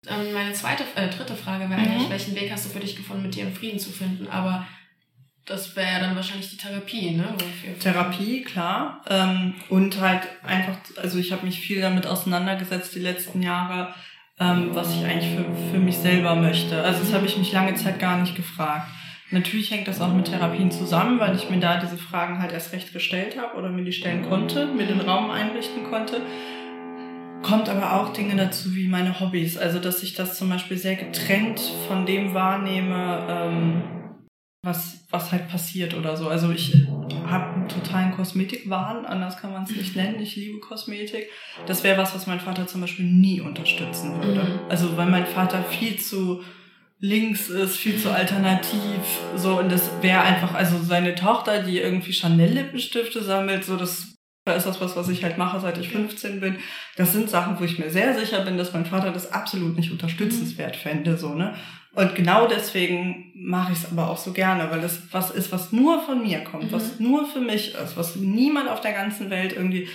Ähm, 0.09 0.33
meine 0.33 0.53
zweite, 0.53 0.83
äh, 0.97 1.09
dritte 1.09 1.35
Frage 1.35 1.71
wäre 1.71 1.81
Mhm. 1.81 1.87
eigentlich, 1.89 2.11
welchen 2.11 2.35
Weg 2.35 2.51
hast 2.51 2.67
du 2.67 2.71
für 2.71 2.81
dich 2.81 2.97
gefunden, 2.97 3.23
mit 3.23 3.35
dir 3.37 3.45
in 3.45 3.55
Frieden 3.55 3.79
zu 3.79 3.91
finden? 3.91 4.27
Aber 4.29 4.67
das 5.47 5.75
wäre 5.77 5.93
ja 5.93 6.01
dann 6.01 6.17
wahrscheinlich 6.17 6.51
die 6.51 6.57
Therapie, 6.57 7.13
ne? 7.13 7.35
Therapie, 7.81 8.43
klar. 8.43 9.03
Ähm, 9.09 9.55
und 9.69 10.01
halt 10.01 10.23
einfach, 10.45 10.77
also 10.97 11.19
ich 11.19 11.33
habe 11.33 11.47
mich 11.47 11.61
viel 11.61 11.81
damit 11.81 12.07
auseinandergesetzt 12.07 12.95
die 12.95 13.01
letzten 13.01 13.43
Jahre, 13.43 13.95
ähm, 14.41 14.71
was 14.73 14.95
ich 14.95 15.05
eigentlich 15.05 15.35
für, 15.35 15.45
für 15.73 15.79
mich 15.79 15.99
selber 15.99 16.35
möchte. 16.35 16.83
Also 16.83 17.01
das 17.01 17.13
habe 17.13 17.27
ich 17.27 17.37
mich 17.37 17.53
lange 17.53 17.75
Zeit 17.75 17.99
gar 17.99 18.19
nicht 18.19 18.35
gefragt. 18.35 18.89
Natürlich 19.31 19.71
hängt 19.71 19.89
das 19.89 20.01
auch 20.01 20.13
mit 20.13 20.27
Therapien 20.27 20.71
zusammen, 20.71 21.19
weil 21.19 21.35
ich 21.35 21.49
mir 21.49 21.59
da 21.59 21.79
diese 21.79 21.97
Fragen 21.97 22.41
halt 22.41 22.53
erst 22.53 22.73
recht 22.73 22.93
gestellt 22.93 23.37
habe 23.41 23.57
oder 23.57 23.71
mir 23.71 23.85
die 23.85 23.93
stellen 23.93 24.29
konnte, 24.29 24.67
mir 24.67 24.87
den 24.87 25.01
Raum 25.01 25.31
einrichten 25.31 25.85
konnte. 25.85 26.21
Kommt 27.43 27.69
aber 27.69 28.01
auch 28.01 28.13
Dinge 28.13 28.37
dazu 28.37 28.75
wie 28.75 28.89
meine 28.89 29.19
Hobbys. 29.21 29.57
Also 29.57 29.79
dass 29.79 30.03
ich 30.03 30.15
das 30.15 30.39
zum 30.39 30.49
Beispiel 30.49 30.79
sehr 30.79 30.97
getrennt 30.97 31.61
von 31.89 32.07
dem 32.07 32.35
wahrnehme, 32.35 33.27
ähm, 33.29 33.83
was, 34.65 35.07
was 35.11 35.33
halt 35.33 35.49
passiert 35.49 35.95
oder 35.95 36.17
so. 36.17 36.29
Also 36.29 36.51
ich 36.53 36.87
habe 37.27 37.55
einen 37.55 37.69
totalen 37.69 38.13
Kosmetikwahn, 38.13 39.05
anders 39.07 39.37
kann 39.39 39.53
man 39.53 39.65
es 39.65 39.71
nicht 39.71 39.97
nennen. 39.97 40.21
Ich 40.21 40.37
liebe 40.37 40.61
Kosmetik. 40.61 41.29
Das 41.67 41.83
wäre 41.83 41.99
was, 41.99 42.15
was 42.15 42.27
mein 42.27 42.41
Vater 42.41 42.67
zum 42.67 42.81
Beispiel 42.81 43.07
nie 43.07 43.41
unterstützen 43.41 44.23
würde. 44.23 44.45
Mhm. 44.45 44.61
Also 44.69 44.97
weil 44.97 45.09
mein 45.09 45.27
Vater 45.27 45.63
viel 45.65 45.99
zu 45.99 46.43
links 47.03 47.49
ist, 47.49 47.77
viel 47.77 47.99
zu 47.99 48.15
alternativ, 48.15 49.01
so 49.35 49.59
und 49.59 49.73
das 49.73 49.91
wäre 50.03 50.21
einfach, 50.21 50.55
also 50.55 50.81
seine 50.81 51.17
Tochter, 51.17 51.61
die 51.65 51.79
irgendwie 51.79 52.13
Chanel-Lippenstifte 52.13 53.25
sammelt, 53.25 53.65
so 53.65 53.77
das 53.77 54.12
ist 54.51 54.67
das 54.67 54.81
was, 54.81 54.97
was 54.97 55.09
ich 55.09 55.23
halt 55.23 55.39
mache, 55.39 55.61
seit 55.61 55.79
ich 55.79 55.89
15 55.91 56.41
bin. 56.41 56.57
Das 56.97 57.13
sind 57.13 57.31
Sachen, 57.31 57.59
wo 57.61 57.65
ich 57.65 57.79
mir 57.79 57.91
sehr 57.91 58.19
sicher 58.19 58.41
bin, 58.45 58.59
dass 58.59 58.73
mein 58.73 58.85
Vater 58.87 59.13
das 59.13 59.31
absolut 59.33 59.77
nicht 59.77 59.93
unterstützenswert 59.93 60.75
fände, 60.77 61.17
so, 61.17 61.35
ne? 61.35 61.55
Und 61.95 62.15
genau 62.15 62.49
deswegen 62.49 63.33
mache 63.37 63.73
ich 63.73 63.79
es 63.79 63.93
aber 63.93 64.09
auch 64.11 64.17
so 64.17 64.33
gerne, 64.33 64.71
weil 64.71 64.81
das 64.81 65.03
was 65.13 65.31
ist, 65.31 65.53
was 65.53 65.73
nur 65.73 66.01
von 66.03 66.23
mir 66.23 66.41
kommt, 66.43 66.65
Mhm. 66.65 66.73
was 66.73 66.99
nur 66.99 67.27
für 67.29 67.41
mich 67.41 67.75
ist, 67.75 67.97
was 67.97 68.17
niemand 68.17 68.69
auf 68.71 68.81
der 68.81 68.93
ganzen 68.95 69.31
Welt 69.31 69.53
irgendwie 69.53 69.89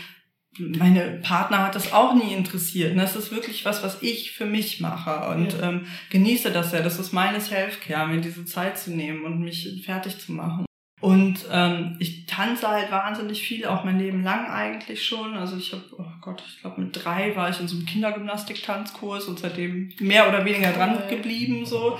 meine 0.59 1.19
Partner 1.21 1.59
hat 1.65 1.75
das 1.75 1.93
auch 1.93 2.13
nie 2.15 2.33
interessiert. 2.33 2.91
Und 2.93 2.97
das 2.97 3.15
ist 3.15 3.31
wirklich 3.31 3.63
was, 3.65 3.83
was 3.83 4.01
ich 4.01 4.31
für 4.31 4.45
mich 4.45 4.79
mache 4.79 5.27
und 5.29 5.53
Ja. 5.53 5.69
ähm, 5.69 5.85
genieße 6.09 6.51
das 6.51 6.71
ja. 6.71 6.81
Das 6.81 6.97
ist 6.99 7.13
meine 7.13 7.41
Selfcare, 7.41 8.07
mir 8.07 8.21
diese 8.21 8.45
Zeit 8.45 8.77
zu 8.77 8.91
nehmen 8.91 9.25
und 9.25 9.39
mich 9.41 9.83
fertig 9.85 10.17
zu 10.19 10.31
machen. 10.31 10.65
Und 10.99 11.45
ähm, 11.51 11.95
ich 11.99 12.25
tanze 12.25 12.67
halt 12.67 12.91
wahnsinnig 12.91 13.43
viel, 13.43 13.67
auch 13.67 13.83
mein 13.83 13.99
Leben 13.99 14.23
lang 14.23 14.49
eigentlich 14.49 15.05
schon. 15.05 15.35
Also 15.37 15.55
ich 15.55 15.71
habe, 15.71 15.83
oh 15.95 16.05
Gott, 16.21 16.41
ich 16.47 16.61
glaube 16.61 16.81
mit 16.81 17.03
drei 17.03 17.35
war 17.35 17.49
ich 17.49 17.59
in 17.59 17.67
so 17.67 17.75
einem 17.75 17.85
Kindergymnastik-Tanzkurs 17.85 19.25
und 19.25 19.37
seitdem 19.37 19.93
mehr 19.99 20.27
oder 20.27 20.43
weniger 20.43 20.71
dran 20.71 20.97
geblieben 21.07 21.65
so. 21.65 21.99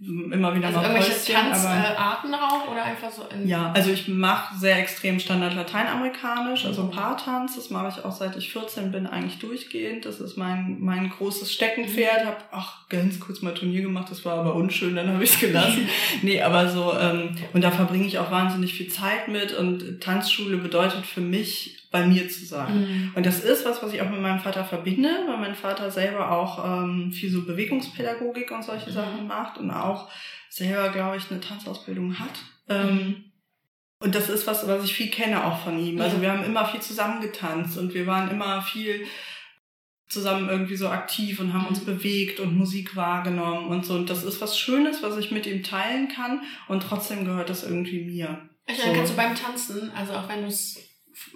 Immer 0.00 0.54
wieder 0.54 0.68
Also 0.68 0.78
mal 0.78 0.90
irgendwelche 0.92 1.32
Tanzarten 1.32 2.32
auch 2.32 2.70
oder 2.70 2.84
einfach 2.84 3.10
so 3.10 3.24
in. 3.34 3.48
ja, 3.48 3.72
also 3.74 3.90
ich 3.90 4.06
mache 4.06 4.56
sehr 4.56 4.78
extrem 4.78 5.18
Standard 5.18 5.54
lateinamerikanisch, 5.56 6.66
also 6.66 6.84
Mhm. 6.84 6.90
Paartanz. 6.92 7.56
Das 7.56 7.70
mache 7.70 7.88
ich 7.98 8.04
auch 8.04 8.12
seit 8.12 8.36
ich 8.36 8.52
14 8.52 8.92
bin 8.92 9.08
eigentlich 9.08 9.40
durchgehend. 9.40 10.06
Das 10.06 10.20
ist 10.20 10.36
mein, 10.36 10.76
mein 10.78 11.10
großes 11.10 11.52
Steckenpferd. 11.52 12.24
Hab 12.26 12.48
ach, 12.52 12.88
ganz 12.88 13.18
kurz 13.18 13.42
mal 13.42 13.54
Turnier 13.54 13.82
gemacht, 13.82 14.06
das 14.10 14.24
war 14.24 14.38
aber 14.38 14.54
unschön, 14.54 14.94
dann 14.94 15.08
habe 15.12 15.24
ich 15.24 15.30
es 15.30 15.40
gelassen. 15.40 15.88
nee, 16.22 16.40
aber 16.40 16.68
so, 16.68 16.94
ähm, 16.96 17.34
und 17.52 17.62
da 17.64 17.72
verbringe 17.72 18.06
ich 18.06 18.20
auch 18.20 18.30
wahnsinnig 18.30 18.74
viel 18.74 18.88
Zeit 18.88 19.26
mit. 19.26 19.52
Und 19.52 20.00
Tanzschule 20.00 20.58
bedeutet 20.58 21.06
für 21.06 21.20
mich, 21.22 21.77
bei 21.90 22.06
mir 22.06 22.28
zu 22.28 22.44
sein. 22.44 22.80
Mhm. 22.80 23.12
Und 23.14 23.24
das 23.24 23.42
ist 23.42 23.64
was, 23.64 23.82
was 23.82 23.92
ich 23.94 24.02
auch 24.02 24.10
mit 24.10 24.20
meinem 24.20 24.40
Vater 24.40 24.64
verbinde, 24.64 25.08
weil 25.26 25.38
mein 25.38 25.54
Vater 25.54 25.90
selber 25.90 26.30
auch 26.32 26.64
ähm, 26.64 27.10
viel 27.12 27.30
so 27.30 27.44
Bewegungspädagogik 27.46 28.50
und 28.50 28.62
solche 28.64 28.90
Mhm. 28.90 28.94
Sachen 28.94 29.26
macht 29.26 29.58
und 29.58 29.70
auch 29.70 30.10
selber, 30.50 30.90
glaube 30.90 31.16
ich, 31.16 31.30
eine 31.30 31.40
Tanzausbildung 31.40 32.18
hat. 32.18 32.30
Ähm, 32.68 33.24
und 34.00 34.14
das 34.14 34.28
ist 34.28 34.46
was, 34.46 34.66
was 34.68 34.84
ich 34.84 34.94
viel 34.94 35.08
kenne 35.10 35.44
auch 35.44 35.60
von 35.64 35.78
ihm. 35.78 36.00
Also 36.00 36.20
wir 36.20 36.30
haben 36.30 36.44
immer 36.44 36.64
viel 36.66 36.80
zusammen 36.80 37.20
getanzt 37.20 37.78
und 37.78 37.94
wir 37.94 38.06
waren 38.06 38.30
immer 38.30 38.60
viel 38.62 39.06
zusammen 40.08 40.48
irgendwie 40.48 40.76
so 40.76 40.88
aktiv 40.88 41.38
und 41.40 41.52
haben 41.52 41.66
uns 41.66 41.82
Mhm. 41.82 41.86
bewegt 41.86 42.40
und 42.40 42.56
Musik 42.56 42.96
wahrgenommen 42.96 43.66
und 43.68 43.84
so. 43.84 43.94
Und 43.94 44.08
das 44.08 44.24
ist 44.24 44.40
was 44.40 44.58
Schönes, 44.58 45.02
was 45.02 45.16
ich 45.18 45.30
mit 45.30 45.46
ihm 45.46 45.62
teilen 45.62 46.08
kann 46.08 46.42
und 46.68 46.82
trotzdem 46.82 47.24
gehört 47.24 47.50
das 47.50 47.64
irgendwie 47.64 48.04
mir. 48.04 48.48
Ich 48.66 48.76
So. 48.78 48.92
kannst 48.92 49.12
du 49.12 49.16
beim 49.16 49.34
Tanzen, 49.34 49.90
also 49.94 50.12
auch 50.14 50.28
wenn 50.28 50.42
du 50.42 50.48
es 50.48 50.78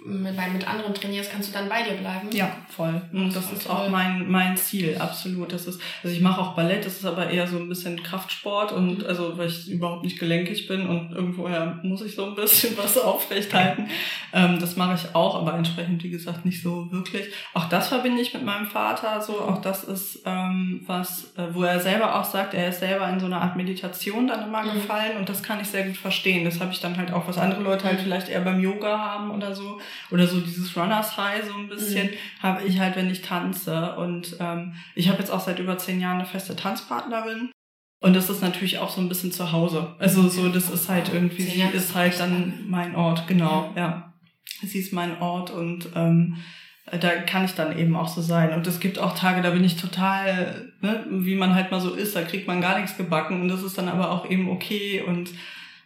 mit, 0.05 0.35
bei- 0.35 0.49
mit 0.49 0.67
anderen 0.67 0.93
trainierst, 0.93 1.31
kannst 1.31 1.49
du 1.49 1.53
dann 1.53 1.69
bei 1.69 1.81
dir 1.83 1.93
bleiben? 1.95 2.29
Ja, 2.31 2.49
voll. 2.69 3.01
Und 3.13 3.35
das 3.35 3.45
Voll 3.45 3.57
ist 3.57 3.69
auch 3.69 3.89
mein, 3.89 4.29
mein 4.29 4.57
Ziel, 4.57 4.97
absolut. 4.99 5.51
Das 5.53 5.65
ist, 5.67 5.79
also 6.03 6.15
ich 6.15 6.21
mache 6.21 6.41
auch 6.41 6.55
Ballett, 6.55 6.85
das 6.85 6.93
ist 6.97 7.05
aber 7.05 7.29
eher 7.29 7.47
so 7.47 7.57
ein 7.57 7.69
bisschen 7.69 8.01
Kraftsport 8.03 8.71
und 8.71 8.99
Mhm. 8.99 9.05
also 9.07 9.37
weil 9.37 9.47
ich 9.47 9.69
überhaupt 9.69 10.03
nicht 10.03 10.19
gelenkig 10.19 10.67
bin 10.67 10.87
und 10.87 11.11
irgendwoher 11.11 11.79
muss 11.83 12.01
ich 12.01 12.15
so 12.15 12.25
ein 12.25 12.35
bisschen 12.35 12.75
was 12.77 12.97
aufrecht 12.97 13.53
halten. 13.53 13.87
Ähm, 14.33 14.57
das 14.59 14.75
mache 14.75 14.95
ich 14.95 15.15
auch, 15.15 15.35
aber 15.35 15.53
entsprechend, 15.55 16.03
wie 16.03 16.09
gesagt, 16.09 16.45
nicht 16.45 16.61
so 16.61 16.91
wirklich. 16.91 17.27
Auch 17.53 17.65
das 17.69 17.87
verbinde 17.89 18.21
ich 18.21 18.33
mit 18.33 18.43
meinem 18.43 18.65
Vater 18.67 19.21
so. 19.21 19.39
Auch 19.39 19.61
das 19.61 19.83
ist 19.83 20.21
ähm, 20.25 20.81
was, 20.87 21.33
äh, 21.37 21.43
wo 21.53 21.63
er 21.63 21.79
selber 21.79 22.19
auch 22.19 22.23
sagt, 22.25 22.53
er 22.53 22.69
ist 22.69 22.79
selber 22.79 23.07
in 23.09 23.19
so 23.19 23.25
einer 23.27 23.41
Art 23.41 23.55
Meditation 23.55 24.27
dann 24.27 24.43
immer 24.47 24.63
Mhm. 24.63 24.73
gefallen 24.73 25.17
und 25.17 25.29
das 25.29 25.43
kann 25.43 25.59
ich 25.61 25.67
sehr 25.67 25.85
gut 25.85 25.97
verstehen. 25.97 26.45
Das 26.45 26.59
habe 26.59 26.71
ich 26.71 26.79
dann 26.79 26.97
halt 26.97 27.11
auch, 27.11 27.27
was 27.27 27.37
andere 27.37 27.61
Leute 27.61 27.83
halt 27.85 27.99
Mhm. 27.99 28.03
vielleicht 28.03 28.29
eher 28.29 28.41
beim 28.41 28.59
Yoga 28.59 28.97
haben 28.97 29.31
oder 29.31 29.53
so. 29.53 29.72
Oder 30.11 30.27
so 30.27 30.39
dieses 30.39 30.75
Runners 30.75 31.17
High 31.17 31.43
so 31.45 31.53
ein 31.53 31.67
bisschen 31.69 32.07
Mhm. 32.07 32.15
habe 32.41 32.63
ich 32.63 32.79
halt, 32.79 32.95
wenn 32.95 33.09
ich 33.09 33.21
tanze. 33.21 33.95
Und 33.95 34.37
ähm, 34.39 34.73
ich 34.95 35.09
habe 35.09 35.19
jetzt 35.19 35.31
auch 35.31 35.39
seit 35.39 35.59
über 35.59 35.77
zehn 35.77 35.99
Jahren 36.01 36.17
eine 36.17 36.25
feste 36.25 36.55
Tanzpartnerin. 36.55 37.51
Und 38.01 38.13
das 38.15 38.29
ist 38.29 38.41
natürlich 38.41 38.79
auch 38.79 38.89
so 38.89 38.99
ein 38.99 39.07
bisschen 39.07 39.31
zu 39.31 39.51
Hause. 39.53 39.95
Also 39.97 40.27
so, 40.27 40.49
das 40.49 40.69
ist 40.69 40.89
halt 40.89 41.11
irgendwie, 41.13 41.41
sie 41.43 41.61
ist 41.73 41.95
halt 41.95 42.19
dann 42.19 42.65
mein 42.67 42.95
Ort, 42.95 43.27
genau, 43.27 43.71
ja. 43.77 44.13
Sie 44.61 44.79
ist 44.79 44.91
mein 44.93 45.19
Ort 45.21 45.51
und 45.51 45.87
ähm, 45.95 46.37
da 46.99 47.09
kann 47.21 47.45
ich 47.45 47.53
dann 47.53 47.77
eben 47.77 47.95
auch 47.95 48.09
so 48.09 48.21
sein. 48.21 48.51
Und 48.53 48.67
es 48.67 48.81
gibt 48.81 48.99
auch 48.99 49.17
Tage, 49.17 49.41
da 49.41 49.51
bin 49.51 49.63
ich 49.63 49.77
total, 49.77 50.73
ne, 50.81 51.05
wie 51.09 51.35
man 51.35 51.55
halt 51.55 51.71
mal 51.71 51.79
so 51.79 51.93
ist, 51.93 52.15
da 52.15 52.23
kriegt 52.23 52.45
man 52.47 52.59
gar 52.61 52.77
nichts 52.77 52.97
gebacken 52.97 53.41
und 53.41 53.47
das 53.47 53.63
ist 53.63 53.77
dann 53.77 53.87
aber 53.87 54.11
auch 54.11 54.29
eben 54.29 54.49
okay 54.49 55.01
und 55.01 55.29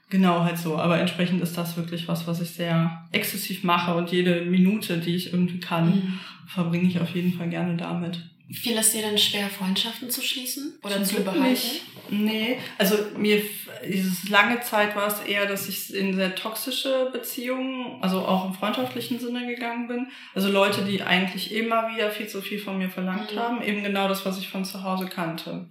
Genau, 0.09 0.43
halt 0.43 0.57
so. 0.57 0.77
Aber 0.77 0.99
entsprechend 0.99 1.41
ist 1.41 1.57
das 1.57 1.75
wirklich 1.75 2.07
was, 2.07 2.27
was 2.27 2.39
ich 2.39 2.51
sehr 2.51 3.05
exzessiv 3.11 3.63
mache 3.63 3.93
und 3.93 4.11
jede 4.11 4.41
Minute, 4.41 4.97
die 4.99 5.15
ich 5.15 5.33
irgendwie 5.33 5.59
kann, 5.59 5.87
mhm. 5.87 6.19
verbringe 6.47 6.87
ich 6.87 6.99
auf 6.99 7.13
jeden 7.13 7.33
Fall 7.33 7.49
gerne 7.49 7.75
damit. 7.75 8.21
Fiel 8.49 8.77
es 8.77 8.93
dir 8.93 9.01
denn 9.01 9.17
schwer, 9.17 9.49
Freundschaften 9.49 10.09
zu 10.09 10.21
schließen 10.21 10.79
oder 10.81 11.03
zu 11.03 11.21
behalten? 11.21 11.49
Nicht. 11.49 11.81
Nee, 12.09 12.57
also 12.77 12.95
mir, 13.17 13.41
dieses 13.85 14.29
lange 14.29 14.61
Zeit 14.61 14.95
war 14.95 15.07
es 15.07 15.19
eher, 15.27 15.45
dass 15.45 15.67
ich 15.67 15.93
in 15.93 16.15
sehr 16.15 16.33
toxische 16.33 17.09
Beziehungen, 17.11 18.01
also 18.01 18.21
auch 18.21 18.45
im 18.45 18.53
freundschaftlichen 18.53 19.19
Sinne 19.19 19.45
gegangen 19.45 19.89
bin. 19.89 20.07
Also 20.33 20.49
Leute, 20.49 20.83
die 20.85 21.01
eigentlich 21.01 21.53
immer 21.53 21.93
wieder 21.93 22.09
viel 22.09 22.27
zu 22.27 22.41
viel 22.41 22.59
von 22.59 22.77
mir 22.77 22.89
verlangt 22.89 23.35
mhm. 23.35 23.39
haben. 23.39 23.61
Eben 23.61 23.83
genau 23.83 24.07
das, 24.07 24.25
was 24.25 24.39
ich 24.39 24.47
von 24.47 24.63
zu 24.63 24.81
Hause 24.81 25.07
kannte. 25.07 25.67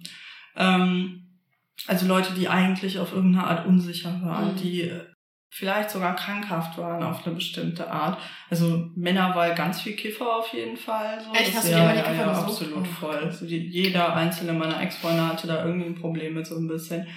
Ähm, 0.55 1.26
also 1.85 2.07
Leute, 2.07 2.33
die 2.33 2.49
eigentlich 2.49 2.99
auf 2.99 3.13
irgendeine 3.13 3.45
Art 3.45 3.65
unsicher 3.67 4.19
waren, 4.23 4.53
mhm. 4.53 4.57
die 4.57 4.91
vielleicht 5.49 5.89
sogar 5.89 6.15
krankhaft 6.15 6.77
waren 6.77 7.01
auf 7.03 7.25
eine 7.25 7.35
bestimmte 7.35 7.89
Art. 7.89 8.19
Also 8.49 8.89
Männer 8.95 9.35
war 9.35 9.49
ganz 9.51 9.81
viel 9.81 9.93
Kiffer 9.93 10.37
auf 10.37 10.53
jeden 10.53 10.77
Fall. 10.77 11.19
So. 11.23 11.33
Echt, 11.33 11.55
hast 11.55 11.69
ja, 11.69 11.91
du 11.91 11.97
ja, 11.97 12.13
ja, 12.13 12.31
absolut 12.31 12.77
oh. 12.81 12.99
voll. 12.99 13.17
Also 13.17 13.45
die, 13.45 13.57
jeder 13.57 14.15
einzelne 14.15 14.53
meiner 14.53 14.81
Ex-Freunde 14.81 15.27
hatte 15.27 15.47
da 15.47 15.65
irgendwie 15.65 15.87
ein 15.87 15.95
Problem 15.95 16.33
mit 16.33 16.45
so 16.45 16.55
ein 16.55 16.67
bisschen. 16.67 17.07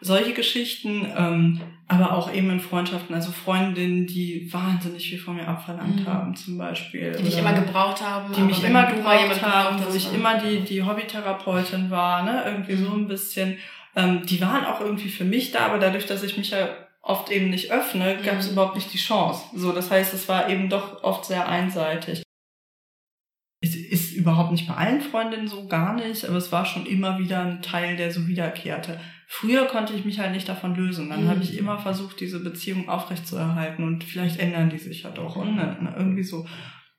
Solche 0.00 0.34
Geschichten, 0.34 1.06
ähm, 1.16 1.60
aber 1.88 2.12
auch 2.12 2.30
eben 2.30 2.50
in 2.50 2.60
Freundschaften, 2.60 3.14
also 3.14 3.30
Freundinnen, 3.30 4.06
die 4.06 4.52
wahnsinnig 4.52 5.08
viel 5.08 5.18
von 5.18 5.36
mir 5.36 5.46
abverlangt 5.46 6.00
mhm. 6.00 6.06
haben, 6.06 6.36
zum 6.36 6.58
Beispiel. 6.58 7.12
Die 7.12 7.22
dich 7.22 7.38
immer 7.38 7.54
gebraucht 7.54 8.02
haben. 8.02 8.34
Die 8.34 8.42
mich 8.42 8.62
immer 8.64 8.86
gebraucht 8.86 9.40
haben, 9.40 9.82
wo 9.86 9.94
ich 9.94 10.12
immer 10.12 10.38
die, 10.38 10.60
die 10.60 10.82
Hobbytherapeutin 10.82 11.90
war, 11.90 12.22
ne, 12.22 12.42
irgendwie 12.44 12.74
so 12.74 12.92
ein 12.92 13.06
bisschen. 13.06 13.56
Ähm, 13.96 14.26
die 14.26 14.40
waren 14.40 14.64
auch 14.64 14.80
irgendwie 14.80 15.08
für 15.08 15.24
mich 15.24 15.52
da, 15.52 15.66
aber 15.66 15.78
dadurch, 15.78 16.06
dass 16.06 16.22
ich 16.22 16.36
mich 16.36 16.50
ja 16.50 16.68
oft 17.04 17.30
eben 17.30 17.50
nicht 17.50 17.70
öffne, 17.70 18.18
gab 18.24 18.38
es 18.38 18.46
mhm. 18.46 18.52
überhaupt 18.52 18.76
nicht 18.76 18.92
die 18.92 18.98
Chance. 18.98 19.44
So, 19.54 19.72
das 19.72 19.90
heißt, 19.90 20.14
es 20.14 20.28
war 20.28 20.48
eben 20.48 20.68
doch 20.68 21.02
oft 21.02 21.24
sehr 21.24 21.48
einseitig. 21.48 22.22
Es 23.60 23.76
ist 23.76 24.12
überhaupt 24.12 24.52
nicht 24.52 24.66
bei 24.66 24.74
allen 24.74 25.00
Freundinnen 25.00 25.48
so, 25.48 25.66
gar 25.66 25.94
nicht, 25.94 26.24
aber 26.26 26.36
es 26.36 26.52
war 26.52 26.66
schon 26.66 26.86
immer 26.86 27.18
wieder 27.18 27.40
ein 27.40 27.62
Teil, 27.62 27.96
der 27.96 28.10
so 28.10 28.26
wiederkehrte. 28.26 29.00
Früher 29.26 29.66
konnte 29.66 29.94
ich 29.94 30.04
mich 30.04 30.18
halt 30.18 30.32
nicht 30.32 30.48
davon 30.48 30.74
lösen. 30.74 31.08
Dann 31.08 31.24
mhm. 31.24 31.28
habe 31.28 31.42
ich 31.42 31.56
immer 31.56 31.78
versucht, 31.78 32.20
diese 32.20 32.40
Beziehung 32.40 32.88
aufrechtzuerhalten 32.88 33.84
und 33.84 34.04
vielleicht 34.04 34.38
ändern 34.38 34.70
die 34.70 34.78
sich 34.78 35.02
ja 35.02 35.10
doch. 35.10 35.36
Und 35.36 35.56
ne, 35.56 35.94
irgendwie 35.96 36.22
so. 36.22 36.46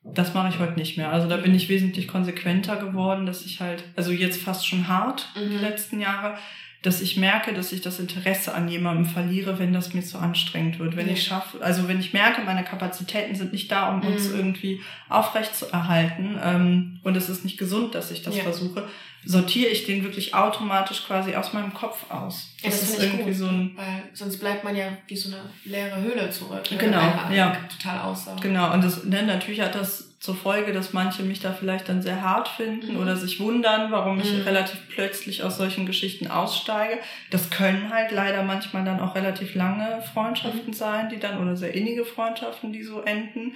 Das 0.03 0.35
mache 0.35 0.49
ich 0.49 0.59
heute 0.59 0.77
nicht 0.77 0.97
mehr. 0.97 1.11
Also 1.11 1.27
da 1.27 1.37
bin 1.37 1.55
ich 1.55 1.67
wesentlich 1.67 2.07
konsequenter 2.07 2.75
geworden, 2.75 3.25
dass 3.25 3.43
ich 3.43 3.59
halt, 3.59 3.83
also 3.95 4.11
jetzt 4.11 4.39
fast 4.39 4.67
schon 4.67 4.87
hart 4.87 5.29
mhm. 5.35 5.49
die 5.49 5.57
letzten 5.57 5.99
Jahre, 5.99 6.37
dass 6.85 7.01
ich 7.01 7.17
merke, 7.17 7.53
dass 7.53 7.71
ich 7.71 7.81
das 7.81 7.99
Interesse 7.99 8.53
an 8.53 8.67
jemandem 8.67 9.07
verliere, 9.07 9.57
wenn 9.57 9.73
das 9.73 9.95
mir 9.95 10.03
zu 10.03 10.19
anstrengend 10.19 10.77
wird. 10.77 10.95
Wenn 10.95 11.07
ja. 11.07 11.13
ich 11.13 11.23
schaffe, 11.23 11.59
also 11.61 11.87
wenn 11.87 11.99
ich 11.99 12.13
merke, 12.13 12.41
meine 12.43 12.63
Kapazitäten 12.63 13.33
sind 13.33 13.53
nicht 13.53 13.71
da, 13.71 13.89
um 13.89 14.01
mhm. 14.01 14.13
uns 14.13 14.29
irgendwie 14.29 14.81
aufrecht 15.09 15.55
zu 15.55 15.71
erhalten 15.71 16.39
ähm, 16.43 16.99
und 17.03 17.17
es 17.17 17.27
ist 17.27 17.43
nicht 17.43 17.57
gesund, 17.57 17.95
dass 17.95 18.11
ich 18.11 18.21
das 18.21 18.37
ja. 18.37 18.43
versuche, 18.43 18.87
sortiere 19.25 19.71
ich 19.71 19.87
den 19.87 20.03
wirklich 20.03 20.35
automatisch 20.35 21.03
quasi 21.07 21.33
aus 21.33 21.53
meinem 21.53 21.73
Kopf 21.73 22.11
aus. 22.11 22.51
Ja, 22.61 22.69
das, 22.69 22.81
das 22.81 22.89
ist 22.91 23.01
irgendwie 23.01 23.31
gut, 23.31 23.35
so 23.35 23.47
ein 23.47 23.71
weil 23.75 24.03
sonst 24.13 24.37
bleibt 24.37 24.63
man 24.63 24.75
ja 24.75 24.85
wie 25.07 25.17
so 25.17 25.29
eine 25.29 25.41
leere 25.63 25.99
Höhle 25.99 26.29
zurück. 26.29 26.61
Genau, 26.77 27.01
ja. 27.33 27.57
Total 27.79 28.01
aussaugt. 28.01 28.41
Genau, 28.41 28.71
und 28.73 28.83
das, 28.83 29.03
ne, 29.05 29.23
natürlich 29.23 29.61
hat 29.61 29.73
das 29.73 30.14
zur 30.25 30.35
Folge, 30.35 30.73
dass 30.73 30.91
manche 30.91 31.23
mich 31.23 31.39
da 31.39 31.53
vielleicht 31.53 31.87
dann 31.87 32.01
sehr 32.01 32.21
hart 32.21 32.47
finden 32.47 32.93
mhm. 32.93 32.99
oder 32.99 33.15
sich 33.15 33.39
wundern, 33.39 33.91
warum 33.91 34.19
ich 34.19 34.33
mhm. 34.33 34.41
relativ 34.41 34.79
plötzlich 34.89 35.43
aus 35.43 35.57
solchen 35.57 35.85
Geschichten 35.85 36.27
aussteige. 36.27 36.99
Das 37.29 37.51
können 37.51 37.93
halt 37.93 38.11
leider 38.11 38.43
manchmal 38.43 38.83
dann 38.83 38.99
auch 38.99 39.15
relativ 39.15 39.55
lange 39.55 40.01
Freundschaften 40.13 40.67
mhm. 40.67 40.73
sein, 40.73 41.09
die 41.09 41.19
dann 41.19 41.41
oder 41.41 41.55
sehr 41.55 41.73
innige 41.73 42.03
Freundschaften, 42.03 42.73
die 42.73 42.83
so 42.83 43.01
enden. 43.01 43.53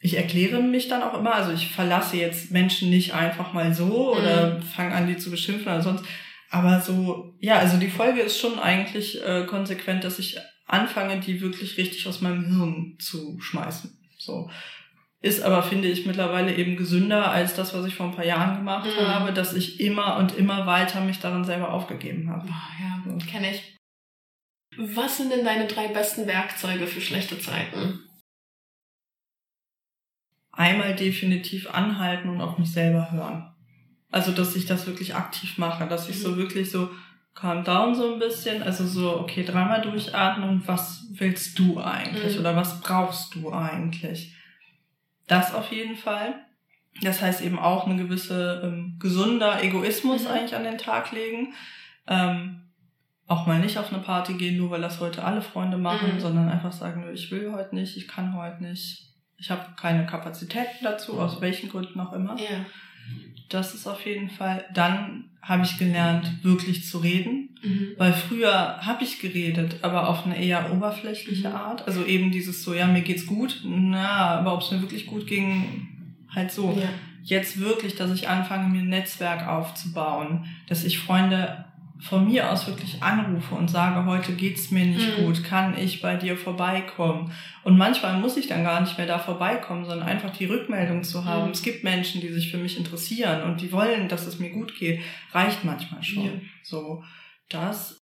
Ich 0.00 0.16
erkläre 0.16 0.62
mich 0.62 0.88
dann 0.88 1.02
auch 1.02 1.18
immer, 1.18 1.34
also 1.34 1.52
ich 1.52 1.70
verlasse 1.70 2.16
jetzt 2.16 2.50
Menschen 2.50 2.88
nicht 2.88 3.14
einfach 3.14 3.52
mal 3.52 3.74
so 3.74 4.16
oder 4.16 4.54
mhm. 4.54 4.62
fange 4.62 4.94
an, 4.94 5.06
die 5.06 5.18
zu 5.18 5.30
beschimpfen 5.30 5.70
oder 5.70 5.82
sonst. 5.82 6.04
Aber 6.50 6.80
so, 6.80 7.34
ja, 7.40 7.58
also 7.58 7.76
die 7.76 7.90
Folge 7.90 8.22
ist 8.22 8.40
schon 8.40 8.58
eigentlich 8.58 9.22
äh, 9.22 9.44
konsequent, 9.44 10.04
dass 10.04 10.18
ich 10.18 10.38
anfange, 10.66 11.20
die 11.20 11.40
wirklich 11.40 11.76
richtig 11.76 12.06
aus 12.06 12.20
meinem 12.20 12.46
Hirn 12.46 12.96
zu 12.98 13.38
schmeißen. 13.40 13.98
So. 14.18 14.50
Ist 15.20 15.42
aber, 15.42 15.64
finde 15.64 15.88
ich, 15.88 16.06
mittlerweile 16.06 16.54
eben 16.54 16.76
gesünder 16.76 17.30
als 17.30 17.54
das, 17.54 17.74
was 17.74 17.84
ich 17.86 17.94
vor 17.96 18.06
ein 18.06 18.14
paar 18.14 18.24
Jahren 18.24 18.56
gemacht 18.56 18.86
mhm. 18.86 19.08
habe, 19.08 19.32
dass 19.32 19.52
ich 19.52 19.80
immer 19.80 20.16
und 20.16 20.36
immer 20.36 20.66
weiter 20.66 21.00
mich 21.00 21.18
darin 21.18 21.44
selber 21.44 21.72
aufgegeben 21.72 22.30
habe. 22.30 22.46
Oh, 22.48 22.82
ja, 22.82 23.02
so. 23.04 23.26
kenne 23.26 23.50
ich. 23.50 23.76
Was 24.76 25.16
sind 25.16 25.32
denn 25.32 25.44
deine 25.44 25.66
drei 25.66 25.88
besten 25.88 26.28
Werkzeuge 26.28 26.86
für 26.86 27.00
schlechte 27.00 27.40
Zeiten? 27.40 28.00
Einmal 30.52 30.94
definitiv 30.94 31.68
anhalten 31.68 32.28
und 32.28 32.40
auf 32.40 32.58
mich 32.58 32.70
selber 32.70 33.10
hören. 33.10 33.52
Also, 34.12 34.30
dass 34.30 34.54
ich 34.54 34.66
das 34.66 34.86
wirklich 34.86 35.16
aktiv 35.16 35.58
mache, 35.58 35.88
dass 35.88 36.08
ich 36.08 36.20
so 36.20 36.30
mhm. 36.30 36.36
wirklich 36.36 36.70
so 36.70 36.90
calm 37.34 37.64
down 37.64 37.94
so 37.94 38.12
ein 38.12 38.20
bisschen, 38.20 38.62
also 38.62 38.86
so, 38.86 39.18
okay, 39.18 39.44
dreimal 39.44 39.80
durchatmen, 39.80 40.62
was 40.66 41.06
willst 41.10 41.58
du 41.58 41.80
eigentlich 41.80 42.34
mhm. 42.34 42.40
oder 42.40 42.54
was 42.54 42.80
brauchst 42.80 43.34
du 43.34 43.52
eigentlich? 43.52 44.34
Das 45.28 45.54
auf 45.54 45.70
jeden 45.70 45.96
Fall. 45.96 46.34
Das 47.02 47.22
heißt 47.22 47.42
eben 47.42 47.58
auch 47.58 47.86
eine 47.86 47.96
gewisse 47.96 48.62
ähm, 48.64 48.96
gesunder 48.98 49.62
Egoismus 49.62 50.24
mhm. 50.24 50.30
eigentlich 50.30 50.56
an 50.56 50.64
den 50.64 50.78
Tag 50.78 51.12
legen. 51.12 51.54
Ähm, 52.08 52.62
auch 53.28 53.46
mal 53.46 53.60
nicht 53.60 53.78
auf 53.78 53.92
eine 53.92 54.02
Party 54.02 54.34
gehen, 54.34 54.56
nur 54.56 54.70
weil 54.70 54.80
das 54.80 55.00
heute 55.00 55.22
alle 55.22 55.42
Freunde 55.42 55.76
machen, 55.76 56.14
mhm. 56.14 56.20
sondern 56.20 56.48
einfach 56.48 56.72
sagen, 56.72 57.04
ich 57.12 57.30
will 57.30 57.52
heute 57.52 57.74
nicht, 57.74 57.96
ich 57.96 58.08
kann 58.08 58.34
heute 58.34 58.62
nicht, 58.62 59.12
ich 59.36 59.50
habe 59.50 59.66
keine 59.76 60.06
Kapazitäten 60.06 60.82
dazu, 60.82 61.20
aus 61.20 61.40
welchen 61.40 61.68
Gründen 61.68 62.00
auch 62.00 62.14
immer. 62.14 62.36
Ja. 62.38 62.64
Das 63.48 63.74
ist 63.74 63.86
auf 63.86 64.04
jeden 64.04 64.30
Fall. 64.30 64.64
Dann 64.74 65.24
habe 65.42 65.64
ich 65.64 65.78
gelernt, 65.78 66.44
wirklich 66.44 66.86
zu 66.86 66.98
reden. 66.98 67.56
Mhm. 67.62 67.94
Weil 67.96 68.12
früher 68.12 68.78
habe 68.80 69.02
ich 69.02 69.20
geredet, 69.20 69.76
aber 69.82 70.08
auf 70.08 70.26
eine 70.26 70.42
eher 70.42 70.72
oberflächliche 70.72 71.48
mhm. 71.48 71.54
Art. 71.54 71.86
Also 71.86 72.04
eben 72.04 72.30
dieses 72.30 72.62
so, 72.62 72.74
ja, 72.74 72.86
mir 72.86 73.02
geht's 73.02 73.26
gut. 73.26 73.62
Na, 73.64 74.38
aber 74.38 74.54
ob 74.54 74.62
es 74.62 74.70
mir 74.70 74.82
wirklich 74.82 75.06
gut 75.06 75.26
ging, 75.26 75.88
halt 76.34 76.52
so. 76.52 76.76
Ja. 76.78 76.88
Jetzt 77.24 77.60
wirklich, 77.60 77.94
dass 77.94 78.12
ich 78.12 78.28
anfange, 78.28 78.68
mir 78.68 78.80
ein 78.80 78.88
Netzwerk 78.88 79.46
aufzubauen, 79.46 80.46
dass 80.66 80.84
ich 80.84 80.98
Freunde 80.98 81.64
von 82.00 82.26
mir 82.26 82.50
aus 82.50 82.66
wirklich 82.66 83.02
anrufe 83.02 83.54
und 83.54 83.68
sage, 83.68 84.06
heute 84.06 84.32
geht's 84.32 84.70
mir 84.70 84.86
nicht 84.86 85.18
mhm. 85.18 85.24
gut, 85.24 85.44
kann 85.44 85.76
ich 85.76 86.00
bei 86.00 86.16
dir 86.16 86.36
vorbeikommen? 86.36 87.32
Und 87.64 87.76
manchmal 87.76 88.18
muss 88.18 88.36
ich 88.36 88.46
dann 88.46 88.62
gar 88.62 88.80
nicht 88.80 88.96
mehr 88.98 89.06
da 89.06 89.18
vorbeikommen, 89.18 89.84
sondern 89.84 90.08
einfach 90.08 90.30
die 90.30 90.44
Rückmeldung 90.44 91.02
zu 91.02 91.24
haben. 91.24 91.46
Mhm. 91.46 91.52
Es 91.52 91.62
gibt 91.62 91.82
Menschen, 91.82 92.20
die 92.20 92.28
sich 92.28 92.50
für 92.50 92.58
mich 92.58 92.78
interessieren 92.78 93.42
und 93.42 93.60
die 93.60 93.72
wollen, 93.72 94.08
dass 94.08 94.26
es 94.26 94.38
mir 94.38 94.50
gut 94.50 94.76
geht, 94.76 95.00
reicht 95.32 95.64
manchmal 95.64 96.02
schon. 96.02 96.24
Ja. 96.24 96.32
So, 96.62 97.02
das 97.48 97.98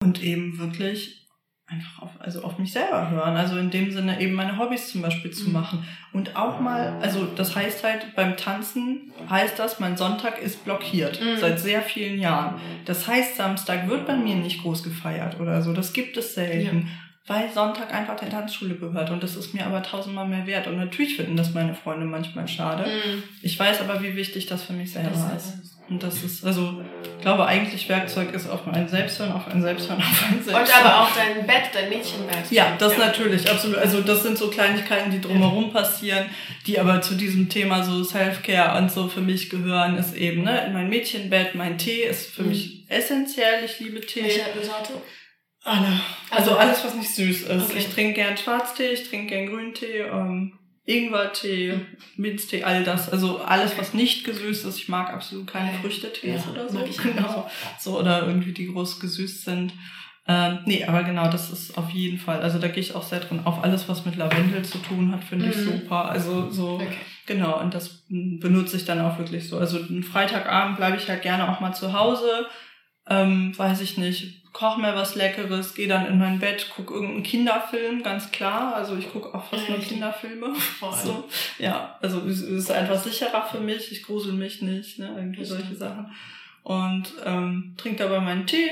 und 0.00 0.22
eben 0.22 0.58
wirklich 0.58 1.23
einfach 1.66 2.02
auf, 2.02 2.10
also 2.18 2.42
auf 2.42 2.58
mich 2.58 2.72
selber 2.72 3.10
hören. 3.10 3.36
Also 3.36 3.56
in 3.56 3.70
dem 3.70 3.90
Sinne 3.90 4.20
eben 4.20 4.34
meine 4.34 4.58
Hobbys 4.58 4.90
zum 4.90 5.02
Beispiel 5.02 5.30
zu 5.30 5.46
mhm. 5.46 5.52
machen. 5.52 5.88
Und 6.12 6.36
auch 6.36 6.60
mal, 6.60 6.98
also 7.00 7.24
das 7.24 7.56
heißt 7.56 7.82
halt 7.84 8.14
beim 8.14 8.36
Tanzen 8.36 9.12
heißt 9.28 9.58
das, 9.58 9.80
mein 9.80 9.96
Sonntag 9.96 10.40
ist 10.40 10.64
blockiert 10.64 11.20
mhm. 11.20 11.38
seit 11.38 11.58
sehr 11.58 11.82
vielen 11.82 12.18
Jahren. 12.20 12.60
Das 12.84 13.08
heißt, 13.08 13.36
Samstag 13.36 13.88
wird 13.88 14.06
bei 14.06 14.16
mir 14.16 14.36
nicht 14.36 14.62
groß 14.62 14.82
gefeiert 14.82 15.40
oder 15.40 15.62
so. 15.62 15.72
Das 15.72 15.92
gibt 15.92 16.16
es 16.16 16.34
selten. 16.34 16.80
Ja. 16.80 16.86
Weil 17.26 17.50
Sonntag 17.50 17.94
einfach 17.94 18.16
der 18.16 18.28
Tanzschule 18.28 18.74
gehört 18.74 19.10
und 19.10 19.22
das 19.22 19.34
ist 19.34 19.54
mir 19.54 19.64
aber 19.64 19.82
tausendmal 19.82 20.28
mehr 20.28 20.46
wert. 20.46 20.66
Und 20.66 20.76
natürlich 20.76 21.16
finden 21.16 21.38
das 21.38 21.54
meine 21.54 21.74
Freunde 21.74 22.04
manchmal 22.04 22.46
schade. 22.46 22.84
Mhm. 22.84 23.22
Ich 23.40 23.58
weiß 23.58 23.80
aber, 23.80 24.02
wie 24.02 24.14
wichtig 24.14 24.44
das 24.44 24.64
für 24.64 24.74
mich 24.74 24.92
selber 24.92 25.08
das 25.32 25.54
ist. 25.54 25.73
Und 25.90 26.02
das 26.02 26.22
ist, 26.22 26.44
also, 26.46 26.82
ich 27.02 27.20
glaube, 27.20 27.44
eigentlich 27.44 27.86
Werkzeug 27.90 28.32
ist 28.32 28.48
auf 28.48 28.66
ein 28.66 28.88
Selbsthören, 28.88 29.32
auf 29.32 29.46
ein 29.48 29.60
Selbsthören, 29.60 29.98
auf 30.00 30.24
ein 30.30 30.42
Selbsthören. 30.42 30.62
Und 30.62 30.86
aber 30.86 31.02
auch 31.02 31.10
dein 31.14 31.46
Bett, 31.46 31.64
dein 31.74 31.90
Mädchenbett. 31.90 32.50
Ja, 32.50 32.74
das 32.78 32.96
ja. 32.96 33.06
natürlich, 33.06 33.50
absolut. 33.50 33.76
Also, 33.76 34.00
das 34.00 34.22
sind 34.22 34.38
so 34.38 34.48
Kleinigkeiten, 34.48 35.10
die 35.10 35.20
drumherum 35.20 35.72
passieren, 35.72 36.24
die 36.66 36.80
aber 36.80 37.02
zu 37.02 37.14
diesem 37.14 37.50
Thema 37.50 37.84
so 37.84 38.02
Self-Care 38.02 38.78
und 38.78 38.90
so 38.90 39.08
für 39.08 39.20
mich 39.20 39.50
gehören, 39.50 39.98
ist 39.98 40.14
eben, 40.16 40.42
ne, 40.44 40.70
mein 40.72 40.88
Mädchenbett, 40.88 41.54
mein 41.54 41.76
Tee 41.76 42.04
ist 42.04 42.34
für 42.34 42.42
mhm. 42.42 42.48
mich 42.48 42.84
essentiell. 42.88 43.64
Ich 43.64 43.78
liebe 43.80 44.00
Tee. 44.00 44.22
Welche 44.22 44.64
Sorte? 44.64 44.94
Alle. 45.64 46.00
Also, 46.30 46.52
also 46.52 46.56
alles, 46.56 46.84
was 46.84 46.94
nicht 46.94 47.14
süß 47.14 47.42
ist. 47.42 47.70
Okay. 47.70 47.78
Ich 47.78 47.88
trinke 47.88 48.14
gern 48.14 48.36
Schwarztee, 48.36 48.90
ich 48.92 49.08
trinke 49.08 49.34
gern 49.34 49.46
Grüntee, 49.46 50.00
ähm, 50.00 50.58
Ingwertee, 50.86 51.80
Minztee, 52.16 52.62
all 52.62 52.84
das. 52.84 53.10
Also 53.10 53.38
alles, 53.38 53.78
was 53.78 53.94
nicht 53.94 54.24
gesüßt 54.24 54.66
ist. 54.66 54.76
Ich 54.76 54.88
mag 54.88 55.10
absolut 55.10 55.46
keine 55.46 55.72
Früchtetees 55.78 56.42
ja, 56.44 56.50
oder 56.50 56.68
so. 56.68 56.78
Genau. 57.02 57.50
So, 57.80 57.98
oder 57.98 58.26
irgendwie 58.26 58.52
die 58.52 58.66
groß 58.66 59.00
gesüßt 59.00 59.44
sind. 59.44 59.72
Ähm, 60.26 60.60
nee, 60.64 60.84
aber 60.84 61.02
genau, 61.02 61.30
das 61.30 61.50
ist 61.50 61.76
auf 61.76 61.90
jeden 61.90 62.18
Fall. 62.18 62.40
Also 62.40 62.58
da 62.58 62.68
gehe 62.68 62.82
ich 62.82 62.94
auch 62.94 63.02
sehr 63.02 63.20
drin 63.20 63.42
auf. 63.44 63.62
Alles, 63.62 63.88
was 63.88 64.06
mit 64.06 64.16
Lavendel 64.16 64.64
zu 64.64 64.78
tun 64.78 65.12
hat, 65.12 65.24
finde 65.24 65.46
mhm. 65.46 65.52
ich 65.52 65.56
super. 65.58 66.06
Also 66.06 66.50
so, 66.50 66.74
okay. 66.74 66.88
genau, 67.26 67.60
und 67.60 67.74
das 67.74 68.04
benutze 68.08 68.76
ich 68.76 68.84
dann 68.84 69.00
auch 69.00 69.18
wirklich 69.18 69.48
so. 69.48 69.58
Also 69.58 69.78
einen 69.78 70.02
Freitagabend 70.02 70.76
bleibe 70.76 70.96
ich 70.96 71.08
halt 71.08 71.22
gerne 71.22 71.50
auch 71.50 71.60
mal 71.60 71.74
zu 71.74 71.92
Hause. 71.92 72.46
Ähm, 73.06 73.56
weiß 73.56 73.82
ich 73.82 73.98
nicht, 73.98 74.43
koche 74.54 74.80
mir 74.80 74.94
was 74.94 75.16
Leckeres, 75.16 75.74
gehe 75.74 75.88
dann 75.88 76.06
in 76.06 76.18
mein 76.18 76.38
Bett, 76.38 76.70
gucke 76.74 76.94
irgendeinen 76.94 77.24
Kinderfilm, 77.24 78.02
ganz 78.02 78.30
klar. 78.30 78.74
Also 78.76 78.96
ich 78.96 79.12
gucke 79.12 79.34
auch 79.34 79.44
fast 79.44 79.68
nur 79.68 79.78
Kinderfilme. 79.78 80.54
So. 81.04 81.24
Ja, 81.58 81.98
also 82.00 82.20
es 82.20 82.40
ist 82.40 82.70
einfach 82.70 82.96
sicherer 82.96 83.44
für 83.44 83.60
mich. 83.60 83.90
Ich 83.90 84.04
grusel 84.04 84.32
mich 84.32 84.62
nicht, 84.62 84.98
ne? 84.98 85.12
Irgendwie 85.16 85.44
solche 85.44 85.74
Sachen. 85.74 86.06
Und 86.62 87.12
ähm, 87.24 87.74
trinke 87.76 88.04
dabei 88.04 88.20
meinen 88.20 88.46
Tee 88.46 88.70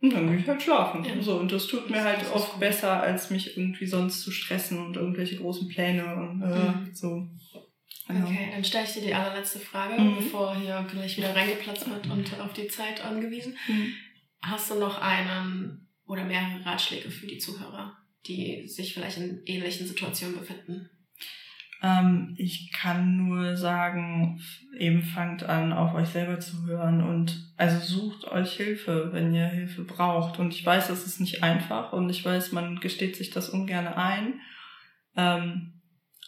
und 0.00 0.14
dann 0.14 0.28
gehe 0.28 0.38
ich 0.38 0.48
halt 0.48 0.62
schlafen. 0.62 1.04
Ja. 1.04 1.20
So, 1.20 1.36
und 1.36 1.50
das 1.50 1.66
tut 1.66 1.90
mir 1.90 2.04
halt 2.04 2.20
oft 2.32 2.52
gut. 2.52 2.60
besser, 2.60 3.02
als 3.02 3.30
mich 3.30 3.56
irgendwie 3.56 3.86
sonst 3.86 4.22
zu 4.22 4.30
stressen 4.30 4.78
und 4.78 4.96
irgendwelche 4.96 5.36
großen 5.36 5.68
Pläne 5.68 6.14
und 6.14 6.42
äh, 6.42 6.46
mhm. 6.46 6.94
so. 6.94 7.28
Genau. 8.06 8.26
Okay, 8.28 8.50
dann 8.52 8.64
stelle 8.64 8.84
ich 8.84 8.92
dir 8.92 9.02
die 9.02 9.14
allerletzte 9.14 9.58
Frage, 9.58 10.00
mhm. 10.00 10.16
bevor 10.18 10.54
hier 10.54 10.86
gleich 10.88 11.16
wieder 11.16 11.34
reingeplatzt 11.34 11.90
wird 11.90 12.06
und 12.08 12.40
auf 12.40 12.52
die 12.52 12.68
Zeit 12.68 13.04
angewiesen. 13.04 13.56
Mhm. 13.66 13.92
Hast 14.48 14.70
du 14.70 14.76
noch 14.76 15.00
einen 15.00 15.88
oder 16.06 16.24
mehrere 16.24 16.64
Ratschläge 16.64 17.10
für 17.10 17.26
die 17.26 17.38
Zuhörer, 17.38 17.96
die 18.26 18.68
sich 18.68 18.94
vielleicht 18.94 19.18
in 19.18 19.42
ähnlichen 19.44 19.86
Situationen 19.86 20.38
befinden? 20.38 20.88
Ähm, 21.82 22.34
ich 22.38 22.72
kann 22.72 23.16
nur 23.16 23.56
sagen, 23.56 24.40
eben 24.78 25.02
fangt 25.02 25.42
an, 25.42 25.72
auf 25.72 25.94
euch 25.94 26.08
selber 26.08 26.38
zu 26.38 26.64
hören 26.64 27.02
und 27.02 27.52
also 27.56 27.80
sucht 27.80 28.24
euch 28.28 28.52
Hilfe, 28.52 29.10
wenn 29.12 29.34
ihr 29.34 29.46
Hilfe 29.46 29.82
braucht. 29.82 30.38
Und 30.38 30.54
ich 30.54 30.64
weiß, 30.64 30.90
es 30.90 31.06
ist 31.06 31.20
nicht 31.20 31.42
einfach 31.42 31.92
und 31.92 32.08
ich 32.08 32.24
weiß, 32.24 32.52
man 32.52 32.78
gesteht 32.78 33.16
sich 33.16 33.30
das 33.30 33.50
ungern 33.50 33.88
ein. 33.88 34.40
Ähm, 35.16 35.82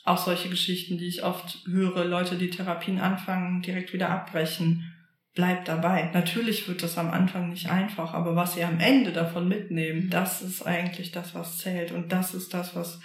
auch 0.04 0.18
solche 0.18 0.48
Geschichten, 0.48 0.98
die 0.98 1.06
ich 1.06 1.22
oft 1.22 1.64
höre, 1.66 2.04
Leute, 2.04 2.36
die 2.36 2.50
Therapien 2.50 2.98
anfangen, 2.98 3.62
direkt 3.62 3.92
wieder 3.92 4.10
abbrechen. 4.10 4.92
Bleibt 5.38 5.68
dabei. 5.68 6.10
Natürlich 6.12 6.66
wird 6.66 6.82
das 6.82 6.98
am 6.98 7.12
Anfang 7.12 7.50
nicht 7.50 7.70
einfach, 7.70 8.12
aber 8.12 8.34
was 8.34 8.56
ihr 8.56 8.66
am 8.66 8.80
Ende 8.80 9.12
davon 9.12 9.46
mitnehmt, 9.46 10.12
das 10.12 10.42
ist 10.42 10.66
eigentlich 10.66 11.12
das, 11.12 11.32
was 11.32 11.58
zählt 11.58 11.92
und 11.92 12.10
das 12.10 12.34
ist 12.34 12.52
das, 12.54 12.74
was 12.74 12.98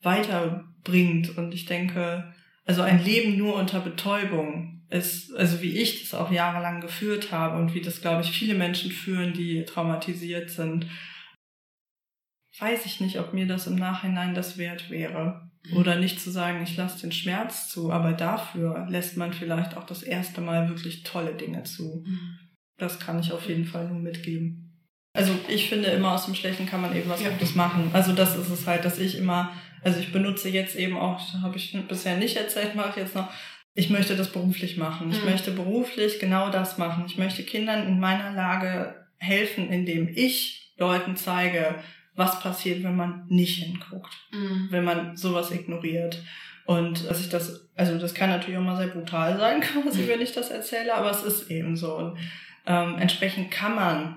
weiterbringt. 0.00 1.36
Und 1.36 1.52
ich 1.52 1.64
denke, 1.64 2.32
also 2.64 2.82
ein 2.82 3.02
Leben 3.02 3.36
nur 3.36 3.56
unter 3.56 3.80
Betäubung 3.80 4.86
ist, 4.88 5.34
also 5.34 5.62
wie 5.62 5.76
ich 5.76 6.02
das 6.02 6.14
auch 6.14 6.30
jahrelang 6.30 6.80
geführt 6.80 7.32
habe 7.32 7.58
und 7.58 7.74
wie 7.74 7.80
das, 7.80 8.00
glaube 8.00 8.22
ich, 8.22 8.30
viele 8.30 8.54
Menschen 8.54 8.92
führen, 8.92 9.32
die 9.32 9.64
traumatisiert 9.64 10.50
sind, 10.50 10.86
weiß 12.60 12.86
ich 12.86 13.00
nicht, 13.00 13.18
ob 13.18 13.34
mir 13.34 13.48
das 13.48 13.66
im 13.66 13.74
Nachhinein 13.74 14.36
das 14.36 14.58
wert 14.58 14.90
wäre. 14.90 15.50
Oder 15.72 15.96
nicht 15.96 16.20
zu 16.20 16.30
sagen, 16.30 16.62
ich 16.62 16.76
lasse 16.76 17.00
den 17.00 17.12
Schmerz 17.12 17.70
zu, 17.70 17.90
aber 17.90 18.12
dafür 18.12 18.86
lässt 18.90 19.16
man 19.16 19.32
vielleicht 19.32 19.76
auch 19.76 19.84
das 19.84 20.02
erste 20.02 20.40
Mal 20.42 20.68
wirklich 20.68 21.04
tolle 21.04 21.34
Dinge 21.34 21.62
zu. 21.62 22.04
Mhm. 22.06 22.38
Das 22.76 23.00
kann 23.00 23.18
ich 23.18 23.32
auf 23.32 23.48
jeden 23.48 23.64
Fall 23.64 23.88
nur 23.88 23.98
mitgeben. 23.98 24.64
Also 25.14 25.32
ich 25.48 25.68
finde 25.68 25.88
immer 25.88 26.12
aus 26.12 26.26
dem 26.26 26.34
Schlechten 26.34 26.66
kann 26.66 26.82
man 26.82 26.94
eben 26.94 27.08
was 27.08 27.22
Gutes 27.22 27.54
machen. 27.54 27.90
Also 27.92 28.12
das 28.12 28.36
ist 28.36 28.50
es 28.50 28.66
halt, 28.66 28.84
dass 28.84 28.98
ich 28.98 29.16
immer, 29.16 29.52
also 29.82 30.00
ich 30.00 30.12
benutze 30.12 30.48
jetzt 30.48 30.74
eben 30.76 30.96
auch, 30.96 31.20
habe 31.40 31.56
ich 31.56 31.76
bisher 31.88 32.16
nicht 32.16 32.36
erzählt, 32.36 32.74
mache 32.74 32.90
ich 32.90 32.96
jetzt 32.96 33.14
noch, 33.14 33.30
ich 33.74 33.90
möchte 33.90 34.16
das 34.16 34.32
beruflich 34.32 34.76
machen. 34.76 35.10
Ich 35.12 35.20
mhm. 35.20 35.30
möchte 35.30 35.50
beruflich 35.52 36.18
genau 36.18 36.50
das 36.50 36.78
machen. 36.78 37.04
Ich 37.06 37.16
möchte 37.16 37.42
Kindern 37.42 37.86
in 37.86 38.00
meiner 38.00 38.32
Lage 38.32 39.06
helfen, 39.16 39.70
indem 39.70 40.08
ich 40.08 40.74
Leuten 40.76 41.16
zeige, 41.16 41.76
was 42.16 42.40
passiert, 42.40 42.82
wenn 42.84 42.96
man 42.96 43.24
nicht 43.28 43.62
hinguckt, 43.62 44.12
mhm. 44.32 44.68
wenn 44.70 44.84
man 44.84 45.16
sowas 45.16 45.50
ignoriert. 45.50 46.22
Und 46.66 47.08
dass 47.08 47.20
ich 47.20 47.28
das, 47.28 47.66
also 47.76 47.98
das 47.98 48.14
kann 48.14 48.30
natürlich 48.30 48.58
auch 48.58 48.62
mal 48.62 48.76
sehr 48.76 48.88
brutal 48.88 49.38
sein, 49.38 49.60
quasi, 49.82 50.08
wenn 50.08 50.20
ich 50.20 50.32
das 50.32 50.50
erzähle, 50.50 50.94
aber 50.94 51.10
es 51.10 51.22
ist 51.22 51.50
eben 51.50 51.76
so. 51.76 51.96
Und 51.96 52.18
ähm, 52.66 52.96
entsprechend 52.98 53.50
kann 53.50 53.74
man 53.74 54.16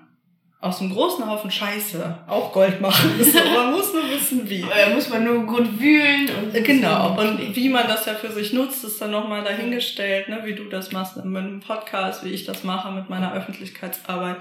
aus 0.60 0.82
einem 0.82 0.92
großen 0.92 1.30
Haufen 1.30 1.52
Scheiße 1.52 2.18
auch 2.28 2.52
Gold 2.52 2.82
machen. 2.82 3.12
So, 3.22 3.38
man 3.56 3.72
muss 3.72 3.94
nur 3.94 4.10
wissen, 4.10 4.50
wie. 4.50 4.62
Da 4.62 4.94
muss 4.94 5.08
man 5.10 5.24
nur 5.24 5.46
gut 5.46 5.80
wühlen. 5.80 6.28
Und 6.30 6.64
genau. 6.64 7.18
Und 7.20 7.56
wie 7.56 7.70
man 7.70 7.88
das 7.88 8.06
ja 8.06 8.16
für 8.16 8.32
sich 8.32 8.54
nutzt, 8.54 8.84
ist 8.84 9.00
dann 9.00 9.12
nochmal 9.12 9.44
dahingestellt, 9.44 10.30
ne? 10.30 10.42
wie 10.46 10.56
du 10.56 10.64
das 10.66 10.92
machst 10.92 11.16
mit 11.16 11.26
einem 11.26 11.60
Podcast, 11.60 12.26
wie 12.26 12.30
ich 12.30 12.46
das 12.46 12.64
mache 12.64 12.92
mit 12.92 13.10
meiner 13.10 13.34
Öffentlichkeitsarbeit. 13.34 14.38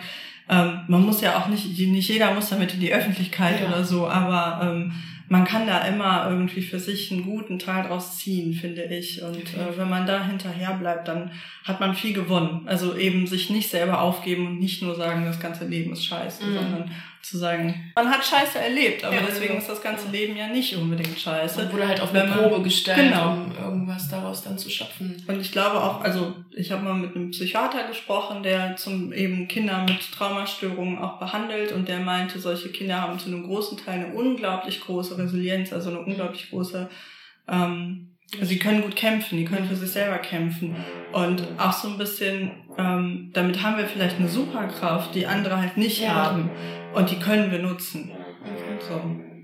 Ähm, 0.49 0.81
man 0.89 1.03
muss 1.03 1.21
ja 1.21 1.39
auch 1.39 1.49
nicht, 1.49 1.79
nicht 1.79 2.09
jeder 2.09 2.33
muss 2.33 2.49
damit 2.49 2.73
in 2.73 2.81
die 2.81 2.95
Öffentlichkeit 2.95 3.61
ja. 3.61 3.69
oder 3.69 3.85
so, 3.85 4.09
aber 4.09 4.61
ähm, 4.63 4.93
man 5.29 5.45
kann 5.45 5.67
da 5.67 5.85
immer 5.87 6.29
irgendwie 6.31 6.63
für 6.63 6.79
sich 6.79 7.11
einen 7.11 7.25
guten 7.25 7.59
Teil 7.59 7.85
draus 7.87 8.19
ziehen, 8.19 8.53
finde 8.53 8.85
ich. 8.85 9.23
Und 9.23 9.55
äh, 9.55 9.77
wenn 9.77 9.91
man 9.91 10.07
da 10.07 10.25
hinterher 10.25 10.75
bleibt, 10.75 11.09
dann 11.09 11.33
hat 11.65 11.81
man 11.81 11.95
viel 11.95 12.13
gewonnen. 12.13 12.63
Also 12.67 12.97
eben 12.97 13.27
sich 13.27 13.51
nicht 13.51 13.71
selber 13.71 14.01
aufgeben 14.01 14.47
und 14.47 14.61
nicht 14.61 14.83
nur 14.83 14.95
sagen, 14.95 15.25
das 15.25 15.41
ganze 15.41 15.67
Leben 15.67 15.93
ist 15.93 16.07
scheiße, 16.07 16.45
mhm. 16.45 16.55
sondern 16.55 16.91
zu 17.27 17.39
sagen, 17.39 17.93
man 17.95 18.11
hat 18.11 18.25
Scheiße 18.25 18.59
erlebt, 18.59 19.05
aber 19.05 19.17
ja, 19.17 19.23
deswegen 19.27 19.55
genau. 19.55 19.61
ist 19.61 19.69
das 19.69 19.83
ganze 19.83 20.09
Leben 20.09 20.37
ja 20.37 20.47
nicht 20.49 20.77
unbedingt 20.77 21.19
Scheiße. 21.19 21.63
Man 21.63 21.73
wurde 21.73 21.89
halt 21.89 22.01
auf 22.01 22.15
eine 22.15 22.31
Probe 22.31 22.63
gestellt, 22.63 23.11
genau. 23.11 23.33
um 23.33 23.53
irgendwas 23.57 24.09
daraus 24.09 24.43
dann 24.43 24.59
zu 24.59 24.71
schöpfen. 24.71 25.25
Und 25.27 25.41
ich 25.41 25.53
glaube 25.53 25.83
auch, 25.83 26.01
also 26.03 26.35
ich 26.55 26.73
habe 26.73 26.85
mal 26.85 26.95
mit 26.95 27.17
einem 27.17 27.31
Psychiater 27.31 27.87
gesprochen, 27.89 28.43
der 28.43 28.77
zum 28.77 29.13
eben 29.13 29.49
Kinder 29.49 29.85
mit 29.85 30.13
Traumastörungen 30.13 30.99
auch 30.99 31.19
behandelt 31.19 31.73
und 31.73 31.89
der 31.89 32.01
meinte, 32.01 32.39
solche 32.39 32.71
Kinder 32.71 33.01
haben 33.01 33.19
zu 33.19 33.27
einem 33.27 33.45
großen 33.45 33.79
Teil 33.79 34.05
eine 34.05 34.15
unglaublich 34.15 34.81
große 34.81 35.19
Resilienz, 35.19 35.73
also 35.73 35.91
eine 35.91 36.01
unglaublich 36.01 36.51
große 36.51 36.89
ähm, 37.49 38.17
also 38.35 38.53
die 38.53 38.59
können 38.59 38.83
gut 38.83 38.97
kämpfen, 38.97 39.39
die 39.39 39.45
können 39.45 39.69
für 39.69 39.77
sich 39.77 39.91
selber 39.91 40.19
kämpfen. 40.19 40.75
Und 41.13 41.47
auch 41.59 41.73
so 41.73 41.89
ein 41.89 41.99
bisschen, 41.99 42.51
ähm, 42.77 43.31
damit 43.33 43.63
haben 43.63 43.79
wir 43.79 43.87
vielleicht 43.87 44.19
eine 44.19 44.29
Superkraft, 44.29 45.15
die 45.15 45.27
andere 45.27 45.61
halt 45.61 45.77
nicht 45.77 46.01
ja. 46.01 46.15
haben. 46.15 46.51
Und 46.97 47.11
die 47.11 47.19
können 47.19 47.51
wir 47.51 47.59
nutzen. 47.59 48.11
Okay. 48.11 48.79
So. 48.89 49.01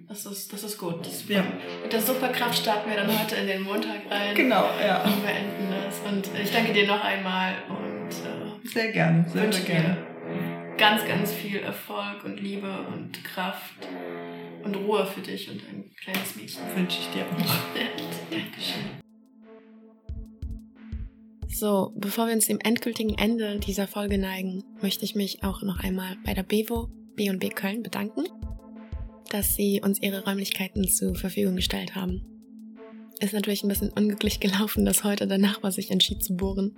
Das 0.09 0.25
ist, 0.25 0.53
das 0.55 0.65
ist 0.65 0.79
gut. 0.79 1.05
Das, 1.05 1.29
ja. 1.29 1.45
Mit 1.83 1.93
der 1.93 2.01
Superkraft 2.01 2.57
starten 2.57 2.89
wir 2.89 2.97
dann 2.97 3.21
heute 3.21 3.37
in 3.37 3.47
den 3.47 3.63
Montag 3.63 4.11
rein. 4.11 4.35
Genau, 4.35 4.71
ja. 4.81 5.03
Und 5.05 5.23
beenden 5.23 5.71
das. 5.71 6.01
Und 6.01 6.31
ich 6.43 6.51
danke 6.51 6.73
dir 6.73 6.87
noch 6.87 7.05
einmal 7.05 7.55
und 7.69 8.09
äh, 8.09 8.67
sehr 8.67 8.91
gerne, 8.91 9.27
sehr, 9.29 9.53
sehr 9.53 9.65
gerne. 9.65 9.99
Ganz, 10.79 11.07
ganz 11.07 11.31
viel 11.33 11.59
Erfolg 11.59 12.25
und 12.25 12.41
Liebe 12.41 12.71
und 12.95 13.23
Kraft 13.23 13.87
und 14.65 14.75
Ruhe 14.75 15.05
für 15.05 15.21
dich 15.21 15.51
und 15.51 15.61
dein 15.63 15.91
kleines 16.03 16.35
Mädchen. 16.37 16.63
Wünsche 16.75 17.01
ich 17.01 17.09
dir 17.09 17.25
auch. 17.25 17.55
Dankeschön. 18.31 18.83
So, 21.49 21.93
bevor 21.97 22.29
wir 22.29 22.33
uns 22.33 22.47
dem 22.47 22.61
endgültigen 22.65 23.19
Ende 23.19 23.59
dieser 23.59 23.87
Folge 23.87 24.17
neigen, 24.17 24.65
möchte 24.81 25.05
ich 25.05 25.15
mich 25.15 25.45
auch 25.45 25.61
noch 25.63 25.81
einmal 25.81 26.17
bei 26.25 26.33
der 26.33 26.45
Bevo 26.45 26.89
B&B 27.17 27.49
Köln 27.51 27.83
bedanken, 27.83 28.25
dass 29.31 29.55
sie 29.55 29.81
uns 29.83 30.01
ihre 30.01 30.25
Räumlichkeiten 30.25 30.89
zur 30.89 31.15
Verfügung 31.15 31.57
gestellt 31.57 31.95
haben. 31.95 32.23
Ist 33.21 33.35
natürlich 33.35 33.63
ein 33.63 33.69
bisschen 33.69 33.91
unglücklich 33.91 34.41
gelaufen, 34.41 34.85
dass 34.85 35.05
heute 35.05 35.27
der 35.27 35.39
Nachbar 35.39 35.71
sich 35.71 35.91
entschied 35.91 36.23
zu 36.23 36.37
bohren, 36.37 36.77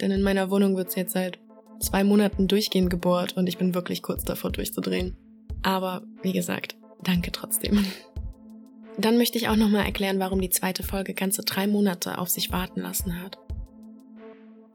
denn 0.00 0.10
in 0.10 0.22
meiner 0.22 0.50
Wohnung 0.50 0.76
wird 0.76 0.88
es 0.88 0.94
jetzt 0.94 1.12
seit 1.12 1.38
zwei 1.80 2.04
Monaten 2.04 2.48
durchgehend 2.48 2.90
gebohrt 2.90 3.36
und 3.36 3.46
ich 3.46 3.58
bin 3.58 3.74
wirklich 3.74 4.02
kurz 4.02 4.24
davor 4.24 4.52
durchzudrehen. 4.52 5.16
Aber 5.62 6.02
wie 6.22 6.32
gesagt, 6.32 6.76
danke 7.02 7.32
trotzdem. 7.32 7.84
Dann 8.98 9.18
möchte 9.18 9.36
ich 9.36 9.48
auch 9.48 9.56
nochmal 9.56 9.84
erklären, 9.84 10.18
warum 10.18 10.40
die 10.40 10.48
zweite 10.48 10.82
Folge 10.82 11.12
ganze 11.12 11.42
drei 11.42 11.66
Monate 11.66 12.18
auf 12.18 12.30
sich 12.30 12.50
warten 12.50 12.80
lassen 12.80 13.22
hat. 13.22 13.38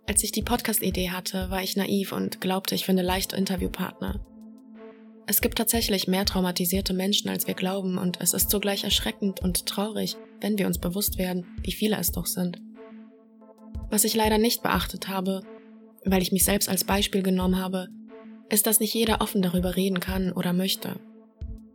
Als 0.07 0.23
ich 0.23 0.31
die 0.31 0.43
Podcast-Idee 0.43 1.09
hatte, 1.09 1.49
war 1.49 1.63
ich 1.63 1.75
naiv 1.75 2.11
und 2.11 2.41
glaubte, 2.41 2.75
ich 2.75 2.85
finde 2.85 3.01
leichte 3.01 3.35
Interviewpartner. 3.35 4.19
Es 5.27 5.41
gibt 5.41 5.57
tatsächlich 5.57 6.07
mehr 6.07 6.25
traumatisierte 6.25 6.93
Menschen, 6.93 7.29
als 7.29 7.47
wir 7.47 7.53
glauben, 7.53 7.97
und 7.97 8.19
es 8.21 8.33
ist 8.33 8.49
zugleich 8.49 8.83
erschreckend 8.83 9.41
und 9.41 9.65
traurig, 9.65 10.17
wenn 10.39 10.57
wir 10.57 10.67
uns 10.67 10.79
bewusst 10.79 11.17
werden, 11.17 11.45
wie 11.61 11.71
viele 11.71 11.97
es 11.97 12.11
doch 12.11 12.25
sind. 12.25 12.61
Was 13.89 14.03
ich 14.03 14.15
leider 14.15 14.37
nicht 14.37 14.63
beachtet 14.63 15.07
habe, 15.07 15.41
weil 16.05 16.21
ich 16.21 16.31
mich 16.31 16.43
selbst 16.43 16.69
als 16.69 16.83
Beispiel 16.83 17.21
genommen 17.21 17.57
habe, 17.57 17.87
ist, 18.49 18.67
dass 18.67 18.79
nicht 18.79 18.93
jeder 18.93 19.21
offen 19.21 19.41
darüber 19.41 19.75
reden 19.75 19.99
kann 19.99 20.31
oder 20.33 20.53
möchte. 20.53 20.99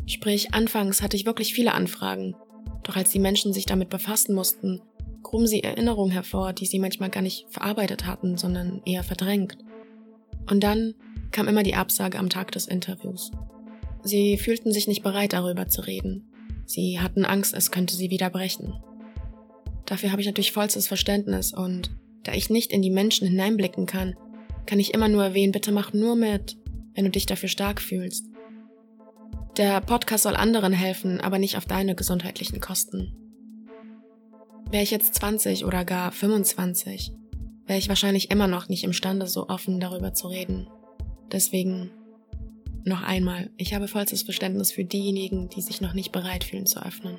Sprich, 0.07 0.53
anfangs 0.55 1.03
hatte 1.03 1.17
ich 1.17 1.27
wirklich 1.27 1.55
viele 1.55 1.73
Anfragen, 1.73 2.35
doch 2.83 2.97
als 2.97 3.11
die 3.11 3.19
Menschen 3.19 3.53
sich 3.53 3.67
damit 3.67 3.89
befassen 3.89 4.35
mussten, 4.35 4.81
gruben 5.23 5.47
sie 5.47 5.63
Erinnerungen 5.63 6.13
hervor, 6.13 6.53
die 6.53 6.67
sie 6.67 6.79
manchmal 6.79 7.11
gar 7.11 7.23
nicht 7.23 7.47
verarbeitet 7.49 8.07
hatten, 8.07 8.37
sondern 8.37 8.83
eher 8.85 9.03
verdrängt. 9.03 9.59
Und 10.49 10.63
dann 10.63 10.95
kam 11.33 11.49
immer 11.49 11.63
die 11.63 11.75
Absage 11.75 12.19
am 12.19 12.29
Tag 12.29 12.53
des 12.53 12.67
Interviews. 12.67 13.31
Sie 14.03 14.39
fühlten 14.39 14.73
sich 14.73 14.87
nicht 14.87 15.03
bereit, 15.03 15.33
darüber 15.33 15.69
zu 15.69 15.81
reden. 15.81 16.29
Sie 16.65 17.01
hatten 17.01 17.25
Angst, 17.25 17.55
es 17.55 17.71
könnte 17.71 17.97
sie 17.97 18.11
wieder 18.11 18.31
brechen. 18.31 18.75
Dafür 19.85 20.11
habe 20.11 20.21
ich 20.21 20.27
natürlich 20.27 20.53
vollstes 20.53 20.89
Verständnis 20.89 21.53
und 21.53 21.91
da 22.25 22.33
ich 22.33 22.51
nicht 22.51 22.73
in 22.73 22.83
die 22.83 22.91
Menschen 22.91 23.29
hineinblicken 23.29 23.87
kann, 23.87 24.17
kann 24.67 24.81
ich 24.81 24.95
immer 24.95 25.09
nur 25.09 25.25
erwähnen, 25.25 25.53
bitte 25.53 25.71
mach 25.71 25.93
nur 25.93 26.17
mit, 26.17 26.57
wenn 26.95 27.05
du 27.05 27.11
dich 27.11 27.27
dafür 27.27 27.49
stark 27.49 27.81
fühlst. 27.81 28.27
Der 29.57 29.81
Podcast 29.81 30.25
soll 30.25 30.37
anderen 30.37 30.73
helfen, 30.73 31.21
aber 31.21 31.39
nicht 31.39 31.57
auf 31.57 31.65
deine 31.65 31.95
gesundheitlichen 31.95 32.61
Kosten. 32.61 33.15
Wäre 34.71 34.83
ich 34.83 34.91
jetzt 34.91 35.15
20 35.15 35.65
oder 35.65 35.85
gar 35.85 36.11
25, 36.11 37.13
wäre 37.67 37.79
ich 37.79 37.89
wahrscheinlich 37.89 38.31
immer 38.31 38.49
noch 38.49 38.69
nicht 38.69 38.85
imstande, 38.85 39.29
so 39.29 39.49
offen 39.49 39.79
darüber 39.79 40.13
zu 40.13 40.27
reden. 40.27 40.67
Deswegen 41.33 41.91
noch 42.85 43.03
einmal, 43.03 43.51
ich 43.57 43.75
habe 43.75 43.89
vollstes 43.89 44.23
Verständnis 44.23 44.71
für 44.71 44.85
diejenigen, 44.85 45.49
die 45.49 45.61
sich 45.61 45.81
noch 45.81 45.93
nicht 45.93 46.13
bereit 46.13 46.45
fühlen 46.45 46.67
zu 46.67 46.85
öffnen. 46.85 47.19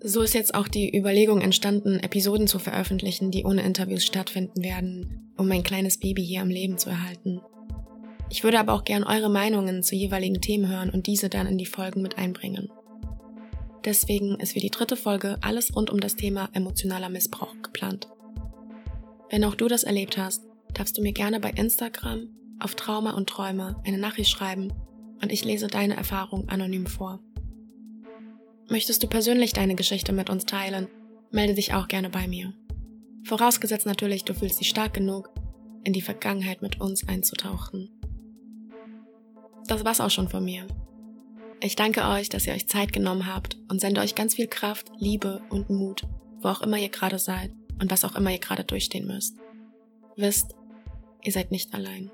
So 0.00 0.22
ist 0.22 0.34
jetzt 0.34 0.54
auch 0.54 0.68
die 0.68 0.96
Überlegung 0.96 1.40
entstanden, 1.40 1.98
Episoden 1.98 2.46
zu 2.46 2.58
veröffentlichen, 2.58 3.30
die 3.30 3.44
ohne 3.44 3.62
Interviews 3.62 4.04
stattfinden 4.04 4.62
werden, 4.62 5.32
um 5.36 5.48
mein 5.48 5.62
kleines 5.62 5.98
Baby 5.98 6.24
hier 6.24 6.42
am 6.42 6.48
Leben 6.48 6.78
zu 6.78 6.90
erhalten. 6.90 7.40
Ich 8.30 8.44
würde 8.44 8.58
aber 8.58 8.72
auch 8.72 8.84
gern 8.84 9.04
eure 9.04 9.28
Meinungen 9.28 9.82
zu 9.82 9.94
jeweiligen 9.94 10.40
Themen 10.40 10.68
hören 10.68 10.90
und 10.90 11.06
diese 11.06 11.28
dann 11.28 11.46
in 11.46 11.58
die 11.58 11.66
Folgen 11.66 12.02
mit 12.02 12.18
einbringen. 12.18 12.70
Deswegen 13.84 14.40
ist 14.40 14.52
für 14.52 14.60
die 14.60 14.70
dritte 14.70 14.96
Folge 14.96 15.36
alles 15.42 15.74
rund 15.76 15.90
um 15.90 16.00
das 16.00 16.16
Thema 16.16 16.48
emotionaler 16.52 17.08
Missbrauch 17.08 17.54
geplant. 17.62 18.08
Wenn 19.30 19.44
auch 19.44 19.54
du 19.54 19.68
das 19.68 19.84
erlebt 19.84 20.18
hast, 20.18 20.42
darfst 20.74 20.96
du 20.98 21.02
mir 21.02 21.12
gerne 21.12 21.40
bei 21.40 21.50
Instagram 21.50 22.28
auf 22.60 22.74
Trauma 22.74 23.12
und 23.12 23.28
Träume 23.28 23.80
eine 23.84 23.98
Nachricht 23.98 24.30
schreiben 24.30 24.72
und 25.22 25.32
ich 25.32 25.44
lese 25.44 25.66
deine 25.66 25.96
Erfahrung 25.96 26.48
anonym 26.48 26.86
vor. 26.86 27.20
Möchtest 28.68 29.02
du 29.02 29.06
persönlich 29.06 29.52
deine 29.52 29.74
Geschichte 29.74 30.12
mit 30.12 30.28
uns 30.30 30.44
teilen, 30.44 30.88
melde 31.30 31.54
dich 31.54 31.74
auch 31.74 31.88
gerne 31.88 32.10
bei 32.10 32.26
mir. 32.26 32.52
Vorausgesetzt 33.24 33.86
natürlich, 33.86 34.24
du 34.24 34.34
fühlst 34.34 34.60
dich 34.60 34.68
stark 34.68 34.94
genug, 34.94 35.30
in 35.84 35.92
die 35.92 36.02
Vergangenheit 36.02 36.62
mit 36.62 36.80
uns 36.80 37.06
einzutauchen. 37.08 37.90
Das 39.66 39.84
war's 39.84 40.00
auch 40.00 40.10
schon 40.10 40.28
von 40.28 40.44
mir. 40.44 40.66
Ich 41.60 41.74
danke 41.74 42.04
euch, 42.06 42.28
dass 42.28 42.46
ihr 42.46 42.52
euch 42.52 42.68
Zeit 42.68 42.92
genommen 42.92 43.26
habt 43.26 43.56
und 43.68 43.80
sende 43.80 44.00
euch 44.00 44.14
ganz 44.14 44.34
viel 44.34 44.46
Kraft, 44.46 44.90
Liebe 44.98 45.42
und 45.48 45.70
Mut, 45.70 46.02
wo 46.40 46.48
auch 46.48 46.60
immer 46.62 46.76
ihr 46.76 46.90
gerade 46.90 47.18
seid 47.18 47.52
und 47.80 47.90
was 47.90 48.04
auch 48.04 48.14
immer 48.14 48.30
ihr 48.30 48.38
gerade 48.38 48.64
durchstehen 48.64 49.06
müsst. 49.06 49.36
Wisst, 50.16 50.54
ihr 51.22 51.32
seid 51.32 51.50
nicht 51.50 51.74
allein. 51.74 52.10